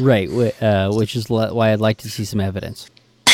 right, 0.00 0.28
uh, 0.62 0.90
which 0.92 1.14
is 1.14 1.28
why 1.30 1.72
I'd 1.72 1.80
like 1.80 1.98
to 1.98 2.10
see 2.10 2.24
some 2.24 2.40
evidence. 2.40 2.90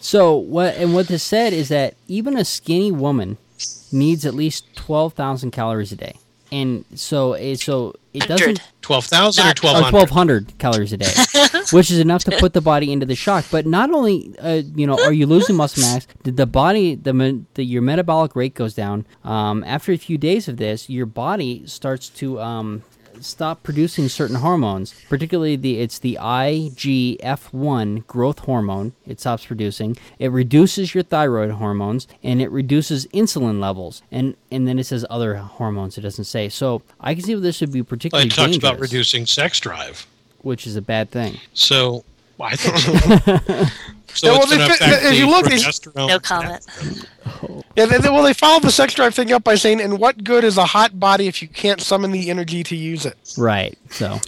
so 0.00 0.34
what 0.36 0.74
and 0.76 0.94
what 0.94 1.08
this 1.08 1.22
said 1.22 1.52
is 1.52 1.68
that 1.68 1.94
even 2.08 2.36
a 2.36 2.44
skinny 2.44 2.90
woman 2.90 3.36
needs 3.92 4.26
at 4.26 4.34
least 4.34 4.64
twelve 4.74 5.12
thousand 5.14 5.52
calories 5.52 5.92
a 5.92 5.96
day, 5.96 6.16
and 6.52 6.84
so 6.94 7.32
it, 7.32 7.60
so 7.60 7.94
it 8.12 8.28
doesn't. 8.28 8.60
12,000 8.82 9.42
or 9.42 9.48
1200? 9.48 9.92
1200 9.92 10.58
calories 10.58 10.92
a 10.92 10.98
day, 10.98 11.12
which 11.72 11.90
is 11.90 11.98
enough 11.98 12.24
to 12.24 12.36
put 12.38 12.52
the 12.52 12.60
body 12.60 12.92
into 12.92 13.06
the 13.06 13.14
shock. 13.14 13.46
But 13.50 13.64
not 13.64 13.90
only, 13.90 14.34
uh, 14.38 14.62
you 14.74 14.86
know, 14.86 14.98
are 15.02 15.12
you 15.12 15.26
losing 15.26 15.56
muscle 15.56 15.82
mass, 15.94 16.06
did 16.22 16.36
the 16.36 16.46
body, 16.46 16.94
the, 16.94 17.42
the 17.54 17.64
your 17.64 17.80
metabolic 17.80 18.36
rate 18.36 18.54
goes 18.54 18.74
down. 18.74 19.06
Um, 19.24 19.64
after 19.64 19.92
a 19.92 19.96
few 19.96 20.18
days 20.18 20.46
of 20.46 20.58
this, 20.58 20.90
your 20.90 21.06
body 21.06 21.66
starts 21.66 22.08
to 22.10 22.40
um, 22.40 22.82
stop 23.24 23.62
producing 23.62 24.08
certain 24.08 24.36
hormones. 24.36 24.94
Particularly, 25.08 25.56
the 25.56 25.78
it's 25.80 25.98
the 25.98 26.18
IGF-1 26.20 28.06
growth 28.06 28.40
hormone. 28.40 28.92
It 29.06 29.20
stops 29.20 29.46
producing. 29.46 29.96
It 30.18 30.28
reduces 30.28 30.94
your 30.94 31.02
thyroid 31.04 31.52
hormones 31.52 32.06
and 32.22 32.40
it 32.42 32.50
reduces 32.50 33.06
insulin 33.08 33.60
levels. 33.60 34.02
And 34.10 34.36
and 34.50 34.66
then 34.66 34.78
it 34.78 34.84
says 34.84 35.04
other 35.10 35.36
hormones. 35.36 35.98
It 35.98 36.02
doesn't 36.02 36.24
say. 36.24 36.48
So 36.48 36.82
I 37.00 37.14
can 37.14 37.22
see 37.24 37.34
where 37.34 37.40
this 37.42 37.60
would 37.60 37.72
be 37.72 37.80
Well, 37.80 37.86
particularly 37.86 38.26
it 38.28 38.30
talks 38.30 38.52
dangerous 38.52 38.58
about 38.70 38.80
reducing 38.80 39.26
sex 39.26 39.60
drive. 39.60 40.06
which 40.42 40.66
is 40.66 40.76
a 40.76 40.82
bad 40.82 41.10
thing. 41.10 41.38
So 41.54 42.04
well, 42.38 42.50
I 42.52 42.56
think. 42.56 43.68
so 44.14 44.26
Yeah, 44.26 44.32
well, 44.32 44.42
it's 44.42 44.50
they 44.50 44.56
going 44.58 44.68
to 44.70 44.74
fi- 44.76 44.84
affect 44.90 45.04
if 45.06 45.18
you 45.18 45.26
look, 45.28 45.44
they- 45.46 45.56
progesterone. 45.56 46.08
no 46.08 46.18
comment. 46.18 46.66
Yeah, 47.76 47.86
they, 47.86 47.98
they- 47.98 48.10
well, 48.10 48.22
they 48.22 48.34
followed 48.34 48.62
the 48.62 48.70
sex 48.70 48.92
drive 48.94 49.14
thing 49.14 49.32
up 49.32 49.42
by 49.44 49.54
saying, 49.54 49.80
"And 49.80 49.98
what 49.98 50.22
good 50.24 50.44
is 50.44 50.58
a 50.58 50.66
hot 50.66 51.00
body 51.00 51.26
if 51.28 51.40
you 51.40 51.48
can't 51.48 51.80
summon 51.80 52.10
the 52.12 52.28
energy 52.30 52.62
to 52.64 52.76
use 52.76 53.06
it?" 53.06 53.16
Right. 53.38 53.78
So, 53.90 54.18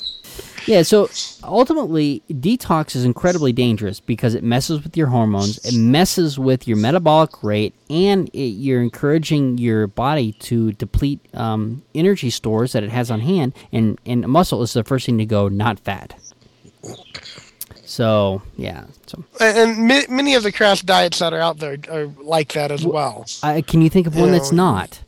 yeah. 0.67 0.83
So 0.83 1.11
ultimately, 1.43 2.23
detox 2.31 2.97
is 2.97 3.05
incredibly 3.05 3.53
dangerous 3.53 4.01
because 4.01 4.35
it 4.35 4.43
messes 4.43 4.83
with 4.83 4.97
your 4.97 5.09
hormones, 5.09 5.59
it 5.59 5.77
messes 5.79 6.39
with 6.39 6.67
your 6.67 6.79
metabolic 6.79 7.43
rate, 7.45 7.75
and 7.91 8.29
it, 8.31 8.39
you're 8.39 8.81
encouraging 8.83 9.59
your 9.59 9.87
body 9.89 10.33
to 10.41 10.73
deplete 10.73 11.21
um, 11.35 11.83
energy 11.95 12.31
stores 12.31 12.73
that 12.73 12.83
it 12.83 12.91
has 12.91 13.11
on 13.11 13.21
hand. 13.21 13.53
And 13.73 13.99
and 14.07 14.27
muscle 14.27 14.63
is 14.63 14.73
the 14.73 14.85
first 14.85 15.05
thing 15.07 15.19
to 15.19 15.27
go, 15.27 15.49
not 15.49 15.79
fat. 15.81 16.15
So 17.87 18.43
yeah. 18.57 18.85
So 19.07 19.25
And, 19.41 19.59
and 19.59 19.89
ma- 19.89 20.15
many 20.15 20.35
of 20.35 20.43
the 20.43 20.53
crash 20.53 20.83
diets 20.83 21.19
that 21.19 21.33
are 21.33 21.41
out 21.41 21.59
there 21.59 21.79
are 21.91 22.07
like 22.23 22.53
that 22.53 22.71
as 22.71 22.85
well. 22.85 23.27
I, 23.43 23.61
can 23.63 23.83
you 23.83 23.91
think 23.91 24.07
of 24.07 24.17
one 24.17 24.33
that's 24.33 24.53
not? 24.53 25.01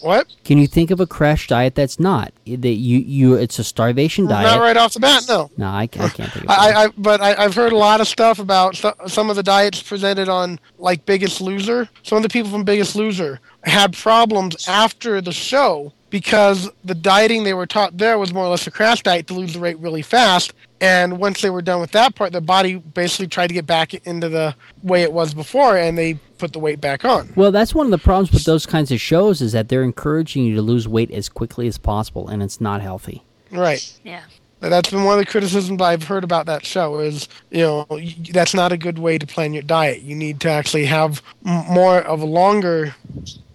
What? 0.00 0.34
Can 0.44 0.58
you 0.58 0.66
think 0.66 0.90
of 0.90 1.00
a 1.00 1.06
crash 1.06 1.46
diet 1.46 1.74
that's 1.74 1.98
not? 1.98 2.32
That 2.46 2.68
you 2.68 2.98
you 2.98 3.34
it's 3.34 3.58
a 3.58 3.64
starvation 3.64 4.26
diet. 4.26 4.46
Not 4.46 4.60
right 4.60 4.76
off 4.76 4.92
the 4.94 5.00
bat, 5.00 5.24
no. 5.28 5.50
No, 5.56 5.66
I, 5.66 5.82
I 5.82 5.86
can't 5.86 6.14
think 6.14 6.44
of. 6.44 6.50
I, 6.50 6.84
I, 6.84 6.88
but 6.98 7.20
I, 7.20 7.34
I've 7.42 7.54
heard 7.54 7.72
a 7.72 7.76
lot 7.76 8.00
of 8.00 8.08
stuff 8.08 8.38
about 8.38 8.76
so, 8.76 8.94
some 9.06 9.30
of 9.30 9.36
the 9.36 9.42
diets 9.42 9.82
presented 9.82 10.28
on 10.28 10.60
like 10.78 11.06
Biggest 11.06 11.40
Loser. 11.40 11.88
Some 12.02 12.16
of 12.16 12.22
the 12.22 12.28
people 12.28 12.50
from 12.50 12.64
Biggest 12.64 12.96
Loser 12.96 13.40
had 13.62 13.94
problems 13.96 14.68
after 14.68 15.20
the 15.20 15.32
show 15.32 15.92
because 16.14 16.70
the 16.84 16.94
dieting 16.94 17.42
they 17.42 17.54
were 17.54 17.66
taught 17.66 17.98
there 17.98 18.20
was 18.20 18.32
more 18.32 18.44
or 18.44 18.48
less 18.48 18.68
a 18.68 18.70
crash 18.70 19.02
diet 19.02 19.26
to 19.26 19.34
lose 19.34 19.52
the 19.54 19.58
weight 19.58 19.76
really 19.80 20.00
fast. 20.00 20.54
And 20.80 21.18
once 21.18 21.40
they 21.40 21.50
were 21.50 21.60
done 21.60 21.80
with 21.80 21.90
that 21.90 22.14
part, 22.14 22.30
their 22.30 22.40
body 22.40 22.76
basically 22.76 23.26
tried 23.26 23.48
to 23.48 23.54
get 23.54 23.66
back 23.66 23.94
into 24.06 24.28
the 24.28 24.54
way 24.84 25.02
it 25.02 25.12
was 25.12 25.34
before, 25.34 25.76
and 25.76 25.98
they 25.98 26.14
put 26.38 26.52
the 26.52 26.60
weight 26.60 26.80
back 26.80 27.04
on. 27.04 27.32
Well, 27.34 27.50
that's 27.50 27.74
one 27.74 27.88
of 27.88 27.90
the 27.90 27.98
problems 27.98 28.30
with 28.30 28.44
those 28.44 28.64
kinds 28.64 28.92
of 28.92 29.00
shows 29.00 29.42
is 29.42 29.50
that 29.54 29.68
they're 29.68 29.82
encouraging 29.82 30.44
you 30.44 30.54
to 30.54 30.62
lose 30.62 30.86
weight 30.86 31.10
as 31.10 31.28
quickly 31.28 31.66
as 31.66 31.78
possible, 31.78 32.28
and 32.28 32.44
it's 32.44 32.60
not 32.60 32.80
healthy. 32.80 33.24
Right. 33.50 33.98
Yeah. 34.04 34.22
That's 34.68 34.90
been 34.90 35.04
one 35.04 35.18
of 35.18 35.24
the 35.24 35.30
criticisms 35.30 35.80
I've 35.80 36.04
heard 36.04 36.24
about 36.24 36.46
that 36.46 36.64
show 36.64 36.98
is, 36.98 37.28
you 37.50 37.62
know, 37.62 37.86
that's 38.30 38.54
not 38.54 38.72
a 38.72 38.76
good 38.76 38.98
way 38.98 39.18
to 39.18 39.26
plan 39.26 39.52
your 39.52 39.62
diet. 39.62 40.02
You 40.02 40.14
need 40.14 40.40
to 40.40 40.50
actually 40.50 40.86
have 40.86 41.22
more 41.42 41.98
of 41.98 42.20
a 42.22 42.26
longer, 42.26 42.94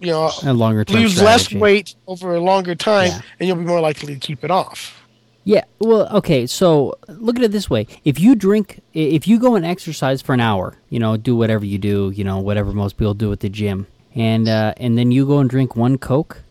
you 0.00 0.08
know, 0.08 0.30
A 0.42 0.52
longer 0.52 0.84
lose 0.88 1.20
less 1.20 1.52
weight 1.52 1.94
over 2.06 2.34
a 2.34 2.40
longer 2.40 2.74
time, 2.74 3.08
Yeah. 3.08 3.20
and 3.38 3.48
you'll 3.48 3.56
be 3.56 3.64
more 3.64 3.80
likely 3.80 4.14
to 4.14 4.20
keep 4.20 4.44
it 4.44 4.50
off. 4.50 4.96
Yeah, 5.44 5.64
well, 5.78 6.06
okay, 6.18 6.46
so 6.46 6.94
look 7.08 7.36
at 7.36 7.42
it 7.42 7.50
this 7.50 7.70
way. 7.70 7.86
If 8.04 8.20
you 8.20 8.34
drink, 8.34 8.80
if 8.92 9.26
you 9.26 9.38
go 9.38 9.54
and 9.54 9.64
exercise 9.64 10.20
for 10.20 10.34
an 10.34 10.40
hour, 10.40 10.76
you 10.90 10.98
know, 10.98 11.16
do 11.16 11.34
whatever 11.34 11.64
you 11.64 11.78
do, 11.78 12.12
you 12.14 12.24
know, 12.24 12.38
whatever 12.38 12.72
most 12.72 12.98
people 12.98 13.14
do 13.14 13.32
at 13.32 13.40
the 13.40 13.48
gym, 13.48 13.86
and 14.14 14.48
uh, 14.48 14.74
and 14.76 14.98
then 14.98 15.10
you 15.12 15.26
go 15.26 15.38
and 15.38 15.48
drink 15.48 15.74
one 15.74 15.96
Coke, 15.96 16.42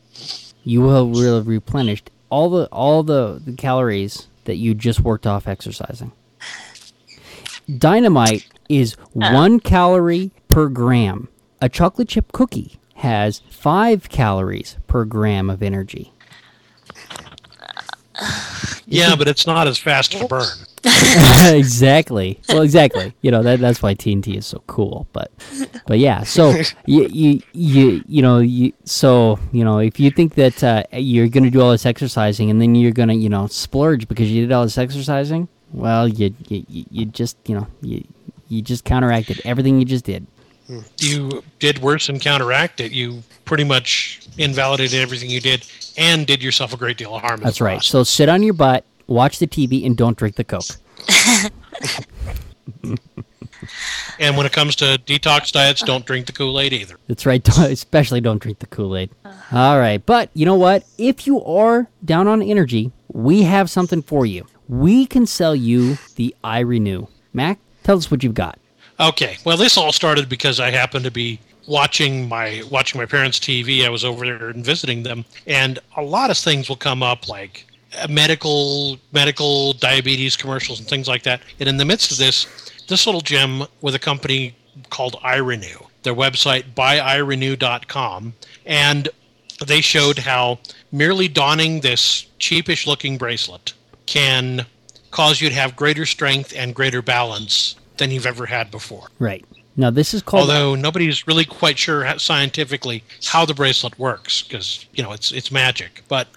you 0.63 0.81
will 0.81 1.07
will 1.07 1.35
have 1.35 1.47
replenished 1.47 2.09
all 2.31 2.49
the 2.49 2.65
all 2.71 3.03
the, 3.03 3.39
the 3.45 3.53
calories 3.53 4.27
that 4.49 4.55
you 4.55 4.73
just 4.73 5.01
worked 5.01 5.27
off 5.27 5.47
exercising. 5.47 6.11
Dynamite 7.77 8.47
is 8.67 8.95
oh. 9.15 9.31
one 9.31 9.59
calorie 9.59 10.31
per 10.47 10.69
gram. 10.69 11.29
A 11.61 11.69
chocolate 11.69 12.09
chip 12.09 12.31
cookie 12.31 12.79
has 12.95 13.43
five 13.47 14.09
calories 14.09 14.77
per 14.87 15.05
gram 15.05 15.51
of 15.51 15.61
energy. 15.61 16.11
Yeah, 18.89 19.15
but 19.17 19.27
it's 19.27 19.47
not 19.47 19.67
as 19.67 19.77
fast 19.77 20.11
to 20.13 20.27
burn. 20.27 20.47
exactly. 21.53 22.39
Well, 22.49 22.61
exactly. 22.61 23.13
You 23.21 23.31
know 23.31 23.43
that 23.43 23.59
that's 23.59 23.81
why 23.81 23.95
TNT 23.95 24.37
is 24.37 24.47
so 24.47 24.63
cool. 24.67 25.07
But 25.13 25.31
but 25.85 25.99
yeah. 25.99 26.23
So 26.23 26.51
you 26.85 27.07
you 27.07 27.41
you 27.53 28.03
you 28.07 28.21
know 28.21 28.39
you 28.39 28.73
so 28.85 29.39
you 29.51 29.63
know 29.63 29.79
if 29.79 29.99
you 29.99 30.09
think 30.09 30.35
that 30.35 30.63
uh, 30.63 30.83
you're 30.93 31.27
gonna 31.27 31.51
do 31.51 31.61
all 31.61 31.71
this 31.71 31.85
exercising 31.85 32.49
and 32.49 32.61
then 32.61 32.75
you're 32.75 32.91
gonna 32.91 33.13
you 33.13 33.29
know 33.29 33.47
splurge 33.47 34.07
because 34.07 34.31
you 34.31 34.41
did 34.41 34.51
all 34.51 34.63
this 34.63 34.77
exercising, 34.77 35.47
well 35.73 36.07
you 36.07 36.33
you, 36.47 36.65
you 36.67 36.85
you 36.89 37.05
just 37.05 37.37
you 37.45 37.55
know 37.55 37.67
you 37.81 38.03
you 38.47 38.61
just 38.61 38.85
counteracted 38.85 39.41
everything 39.45 39.79
you 39.79 39.85
just 39.85 40.05
did. 40.05 40.25
You 40.97 41.43
did 41.59 41.79
worse 41.79 42.07
than 42.07 42.19
counteract 42.19 42.79
it. 42.79 42.91
You 42.91 43.23
pretty 43.45 43.63
much 43.63 44.21
invalidated 44.37 44.99
everything 44.99 45.29
you 45.29 45.41
did 45.41 45.65
and 45.97 46.27
did 46.27 46.43
yourself 46.43 46.73
a 46.73 46.77
great 46.77 46.97
deal 46.97 47.15
of 47.15 47.21
harm. 47.21 47.41
That's 47.41 47.59
right. 47.59 47.75
process. 47.75 47.91
So 47.91 48.03
sit 48.03 48.29
on 48.29 48.43
your 48.43 48.53
butt, 48.53 48.85
watch 49.07 49.39
the 49.39 49.47
TV, 49.47 49.85
and 49.85 49.97
don't 49.97 50.17
drink 50.17 50.35
the 50.35 50.43
Coke. 50.43 50.65
And 54.19 54.35
when 54.35 54.45
it 54.45 54.51
comes 54.51 54.75
to 54.77 54.99
detox 55.05 55.51
diets, 55.51 55.81
don't 55.81 56.05
drink 56.05 56.25
the 56.25 56.33
Kool 56.33 56.59
Aid 56.59 56.73
either. 56.73 56.97
That's 57.07 57.25
right. 57.25 57.45
Especially 57.57 58.19
don't 58.19 58.41
drink 58.41 58.59
the 58.59 58.67
Kool 58.67 58.97
Aid. 58.97 59.11
All 59.51 59.79
right. 59.79 60.05
But 60.05 60.29
you 60.33 60.45
know 60.45 60.55
what? 60.55 60.83
If 60.97 61.25
you 61.25 61.41
are 61.43 61.87
down 62.03 62.27
on 62.27 62.41
energy, 62.41 62.91
we 63.07 63.43
have 63.43 63.69
something 63.69 64.01
for 64.01 64.25
you. 64.25 64.45
We 64.67 65.05
can 65.05 65.25
sell 65.25 65.55
you 65.55 65.97
the 66.15 66.35
iRenew. 66.43 67.07
Mac, 67.33 67.59
tell 67.83 67.97
us 67.97 68.11
what 68.11 68.23
you've 68.23 68.33
got. 68.33 68.59
Okay. 68.99 69.37
Well, 69.45 69.57
this 69.57 69.77
all 69.77 69.91
started 69.93 70.27
because 70.27 70.59
I 70.59 70.71
happened 70.71 71.05
to 71.05 71.11
be 71.11 71.39
watching 71.67 72.27
my 72.27 72.63
watching 72.69 72.99
my 72.99 73.05
parents' 73.05 73.39
TV. 73.39 73.85
I 73.85 73.89
was 73.89 74.03
over 74.03 74.25
there 74.25 74.49
and 74.49 74.65
visiting 74.65 75.03
them, 75.03 75.23
and 75.47 75.79
a 75.95 76.01
lot 76.01 76.29
of 76.31 76.37
things 76.37 76.67
will 76.67 76.75
come 76.75 77.01
up 77.01 77.29
like 77.29 77.65
uh, 77.97 78.07
medical 78.09 78.97
medical 79.11 79.73
diabetes 79.73 80.35
commercials 80.35 80.79
and 80.79 80.87
things 80.87 81.07
like 81.07 81.23
that. 81.23 81.41
And 81.59 81.69
in 81.69 81.77
the 81.77 81.85
midst 81.85 82.11
of 82.11 82.17
this, 82.17 82.45
this 82.87 83.05
little 83.05 83.21
gem 83.21 83.63
with 83.81 83.95
a 83.95 83.99
company 83.99 84.55
called 84.89 85.15
iRenew. 85.23 85.85
Their 86.03 86.15
website 86.15 86.73
buyirenew.com 86.75 88.33
and 88.65 89.09
they 89.65 89.81
showed 89.81 90.17
how 90.17 90.59
merely 90.91 91.27
donning 91.27 91.81
this 91.81 92.25
cheapish 92.39 92.87
looking 92.87 93.17
bracelet 93.17 93.73
can 94.05 94.65
cause 95.11 95.41
you 95.41 95.49
to 95.49 95.55
have 95.55 95.75
greater 95.75 96.05
strength 96.05 96.53
and 96.55 96.73
greater 96.73 97.01
balance 97.01 97.75
than 97.99 98.09
you've 98.11 98.25
ever 98.25 98.47
had 98.47 98.71
before. 98.71 99.07
Right. 99.19 99.45
Now, 99.77 99.89
this 99.91 100.13
is 100.13 100.21
called. 100.21 100.41
Although 100.49 100.75
nobody's 100.75 101.25
really 101.27 101.45
quite 101.45 101.77
sure 101.77 102.03
how, 102.03 102.17
scientifically 102.17 103.01
how 103.25 103.45
the 103.45 103.53
bracelet 103.53 103.97
works 103.97 104.41
because 104.41 104.85
you 104.93 105.01
know 105.03 105.13
it's 105.13 105.31
it's 105.31 105.51
magic. 105.51 106.01
But 106.09 106.27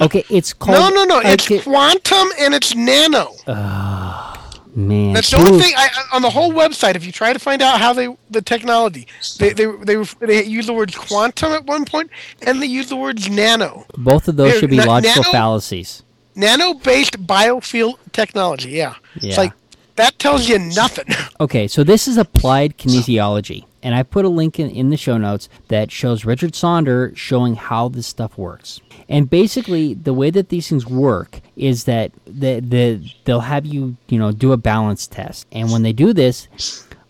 okay, 0.00 0.24
it's 0.30 0.52
called. 0.62 0.78
No, 0.78 0.88
no, 0.88 1.04
no. 1.04 1.20
It's 1.24 1.46
quantum 1.62 2.28
and 2.38 2.54
it's 2.54 2.74
nano. 2.74 3.34
Ah, 3.48 4.50
man. 4.74 5.12
That's 5.12 5.30
the 5.30 5.36
only 5.38 5.60
thing 5.60 5.74
I, 5.76 5.88
I- 5.92 6.16
on 6.16 6.22
the 6.22 6.30
whole 6.30 6.52
website. 6.52 6.94
If 6.94 7.04
you 7.04 7.12
try 7.12 7.34
to 7.34 7.38
find 7.38 7.60
out 7.60 7.80
how 7.80 7.92
they 7.92 8.16
the 8.30 8.40
technology, 8.40 9.06
they 9.38 9.52
they 9.52 9.66
they, 9.66 10.02
they 10.20 10.44
use 10.44 10.66
the 10.66 10.72
words 10.72 10.94
quantum 10.96 11.52
at 11.52 11.64
one 11.66 11.84
point, 11.84 12.08
and 12.46 12.62
they 12.62 12.66
use 12.66 12.88
the 12.88 12.96
words 12.96 13.28
nano. 13.28 13.84
Both 13.98 14.26
of 14.28 14.36
those 14.36 14.52
Here, 14.52 14.60
should 14.60 14.70
be 14.70 14.76
na- 14.76 14.84
logical 14.86 15.22
nano- 15.22 15.32
fallacies. 15.32 16.02
Nano-based 16.34 17.26
biofield 17.26 17.94
technology. 18.12 18.70
Yeah. 18.70 18.94
Yeah. 19.20 19.28
It's 19.28 19.38
like 19.38 19.52
that 19.98 20.18
tells 20.18 20.48
you 20.48 20.58
nothing. 20.58 21.06
Okay, 21.40 21.68
so 21.68 21.84
this 21.84 22.08
is 22.08 22.16
applied 22.16 22.78
kinesiology, 22.78 23.64
and 23.80 23.94
I 23.94 24.02
put 24.02 24.24
a 24.24 24.28
link 24.28 24.58
in, 24.58 24.70
in 24.70 24.90
the 24.90 24.96
show 24.96 25.18
notes 25.18 25.48
that 25.68 25.92
shows 25.92 26.24
Richard 26.24 26.52
Sonder 26.54 27.16
showing 27.16 27.54
how 27.54 27.88
this 27.88 28.08
stuff 28.08 28.36
works. 28.36 28.80
And 29.08 29.30
basically, 29.30 29.94
the 29.94 30.12
way 30.12 30.30
that 30.30 30.48
these 30.48 30.68
things 30.68 30.84
work 30.84 31.40
is 31.54 31.84
that 31.84 32.10
the, 32.26 32.58
the 32.58 33.08
they'll 33.22 33.38
have 33.38 33.66
you 33.66 33.96
you 34.08 34.18
know 34.18 34.32
do 34.32 34.50
a 34.50 34.56
balance 34.56 35.06
test, 35.06 35.46
and 35.52 35.70
when 35.70 35.84
they 35.84 35.92
do 35.92 36.12
this, 36.12 36.48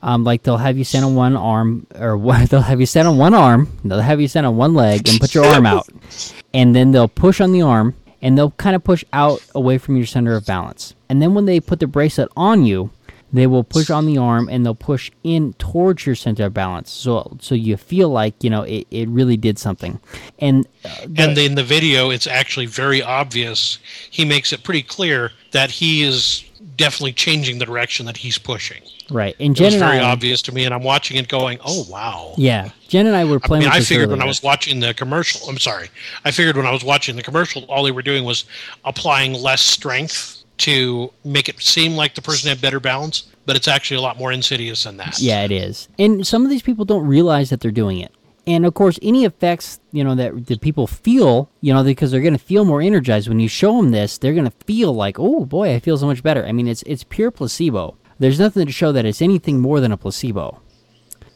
um, 0.02 0.24
like 0.24 0.42
they'll 0.42 0.58
have 0.58 0.76
you 0.76 0.84
stand 0.84 1.06
on 1.06 1.14
one 1.14 1.36
arm, 1.36 1.86
or 1.94 2.16
what, 2.26 2.50
they'll 2.50 2.60
have 2.60 2.80
you 2.80 2.86
stand 2.86 3.08
on 3.08 3.16
one 3.16 3.32
arm, 3.32 3.78
they'll 3.82 4.00
have 4.00 4.20
you 4.20 4.28
stand 4.28 4.44
on 4.44 4.58
one 4.58 4.74
leg, 4.74 5.08
and 5.08 5.18
put 5.18 5.34
your 5.34 5.46
arm 5.46 5.64
out, 5.64 5.88
and 6.52 6.76
then 6.76 6.92
they'll 6.92 7.08
push 7.08 7.40
on 7.40 7.52
the 7.52 7.62
arm, 7.62 7.94
and 8.22 8.36
they'll 8.36 8.50
kind 8.52 8.74
of 8.76 8.82
push 8.84 9.04
out 9.12 9.42
away 9.54 9.78
from 9.78 9.96
your 9.96 10.06
center 10.06 10.34
of 10.36 10.44
balance. 10.46 10.94
And 11.08 11.20
then 11.22 11.34
when 11.34 11.44
they 11.46 11.60
put 11.60 11.80
the 11.80 11.86
bracelet 11.86 12.30
on 12.36 12.64
you, 12.64 12.90
they 13.30 13.46
will 13.46 13.62
push 13.64 13.90
on 13.90 14.06
the 14.06 14.16
arm 14.16 14.48
and 14.50 14.64
they'll 14.64 14.74
push 14.74 15.10
in 15.22 15.52
towards 15.54 16.06
your 16.06 16.14
center 16.14 16.46
of 16.46 16.54
balance. 16.54 16.90
So 16.90 17.36
so 17.40 17.54
you 17.54 17.76
feel 17.76 18.08
like 18.08 18.42
you 18.42 18.48
know 18.48 18.62
it, 18.62 18.86
it 18.90 19.06
really 19.10 19.36
did 19.36 19.58
something. 19.58 20.00
And 20.38 20.66
uh, 20.84 20.88
the- 21.06 21.22
and 21.24 21.38
in 21.38 21.54
the 21.54 21.62
video, 21.62 22.08
it's 22.10 22.26
actually 22.26 22.66
very 22.66 23.02
obvious. 23.02 23.78
He 24.10 24.24
makes 24.24 24.52
it 24.54 24.62
pretty 24.64 24.82
clear 24.82 25.32
that 25.52 25.70
he 25.70 26.02
is 26.04 26.42
definitely 26.78 27.12
changing 27.12 27.58
the 27.58 27.66
direction 27.66 28.06
that 28.06 28.16
he's 28.16 28.38
pushing. 28.38 28.80
right, 29.10 29.36
and 29.38 29.54
Jen 29.54 29.64
it 29.64 29.66
was 29.66 29.74
and 29.74 29.84
very 29.84 29.98
I, 29.98 30.10
obvious 30.10 30.40
to 30.42 30.52
me, 30.52 30.64
and 30.64 30.72
I'm 30.72 30.82
watching 30.82 31.18
it 31.18 31.28
going, 31.28 31.58
"Oh 31.62 31.84
wow." 31.90 32.32
yeah, 32.38 32.70
Jen 32.88 33.06
and 33.06 33.14
I 33.14 33.26
were 33.26 33.38
playing. 33.38 33.64
I 33.64 33.66
mean, 33.66 33.74
I 33.74 33.80
figured 33.80 34.08
when 34.08 34.22
I 34.22 34.26
was 34.26 34.42
watching 34.42 34.80
the 34.80 34.94
commercial, 34.94 35.46
I'm 35.50 35.58
sorry, 35.58 35.90
I 36.24 36.30
figured 36.30 36.56
when 36.56 36.64
I 36.66 36.70
was 36.70 36.82
watching 36.82 37.16
the 37.16 37.22
commercial, 37.22 37.64
all 37.64 37.82
they 37.84 37.92
were 37.92 38.00
doing 38.02 38.24
was 38.24 38.46
applying 38.86 39.34
less 39.34 39.60
strength 39.60 40.42
to 40.58 41.12
make 41.24 41.48
it 41.48 41.60
seem 41.60 41.92
like 41.94 42.14
the 42.14 42.22
person 42.22 42.48
had 42.48 42.60
better 42.60 42.80
balance, 42.80 43.28
but 43.46 43.54
it's 43.54 43.68
actually 43.68 43.96
a 43.96 44.00
lot 44.00 44.18
more 44.18 44.32
insidious 44.32 44.84
than 44.84 44.96
that. 44.96 45.20
Yeah, 45.20 45.44
it 45.44 45.52
is. 45.52 45.88
And 45.98 46.26
some 46.26 46.42
of 46.44 46.50
these 46.50 46.62
people 46.62 46.84
don't 46.84 47.06
realize 47.06 47.50
that 47.50 47.60
they're 47.60 47.70
doing 47.70 47.98
it. 48.00 48.12
And 48.48 48.64
of 48.64 48.72
course, 48.72 48.98
any 49.02 49.26
effects 49.26 49.78
you 49.92 50.02
know 50.02 50.14
that 50.14 50.46
the 50.46 50.56
people 50.56 50.86
feel, 50.86 51.50
you 51.60 51.74
know, 51.74 51.84
because 51.84 52.10
they're 52.10 52.22
going 52.22 52.32
to 52.32 52.38
feel 52.38 52.64
more 52.64 52.80
energized 52.80 53.28
when 53.28 53.40
you 53.40 53.48
show 53.48 53.76
them 53.76 53.90
this. 53.90 54.16
They're 54.16 54.32
going 54.32 54.46
to 54.50 54.64
feel 54.64 54.94
like, 54.94 55.18
oh 55.18 55.44
boy, 55.44 55.74
I 55.74 55.80
feel 55.80 55.98
so 55.98 56.06
much 56.06 56.22
better. 56.22 56.46
I 56.46 56.52
mean, 56.52 56.66
it's 56.66 56.82
it's 56.84 57.04
pure 57.04 57.30
placebo. 57.30 57.98
There's 58.18 58.40
nothing 58.40 58.64
to 58.64 58.72
show 58.72 58.90
that 58.92 59.04
it's 59.04 59.20
anything 59.20 59.60
more 59.60 59.80
than 59.80 59.92
a 59.92 59.98
placebo. 59.98 60.62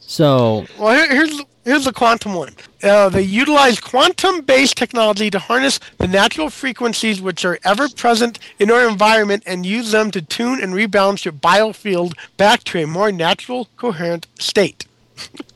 So 0.00 0.64
Well, 0.78 0.94
here, 0.94 1.14
here's 1.14 1.42
here's 1.66 1.84
the 1.84 1.92
quantum 1.92 2.32
one. 2.32 2.54
Uh, 2.82 3.10
they 3.10 3.20
utilize 3.20 3.78
quantum-based 3.78 4.78
technology 4.78 5.30
to 5.30 5.38
harness 5.38 5.80
the 5.98 6.08
natural 6.08 6.48
frequencies 6.48 7.20
which 7.20 7.44
are 7.44 7.58
ever 7.62 7.90
present 7.90 8.38
in 8.58 8.70
our 8.70 8.88
environment 8.88 9.42
and 9.44 9.66
use 9.66 9.90
them 9.92 10.10
to 10.12 10.22
tune 10.22 10.62
and 10.62 10.72
rebalance 10.72 11.26
your 11.26 11.32
biofield 11.34 12.14
back 12.38 12.64
to 12.64 12.82
a 12.82 12.86
more 12.86 13.12
natural, 13.12 13.68
coherent 13.76 14.26
state. 14.38 14.86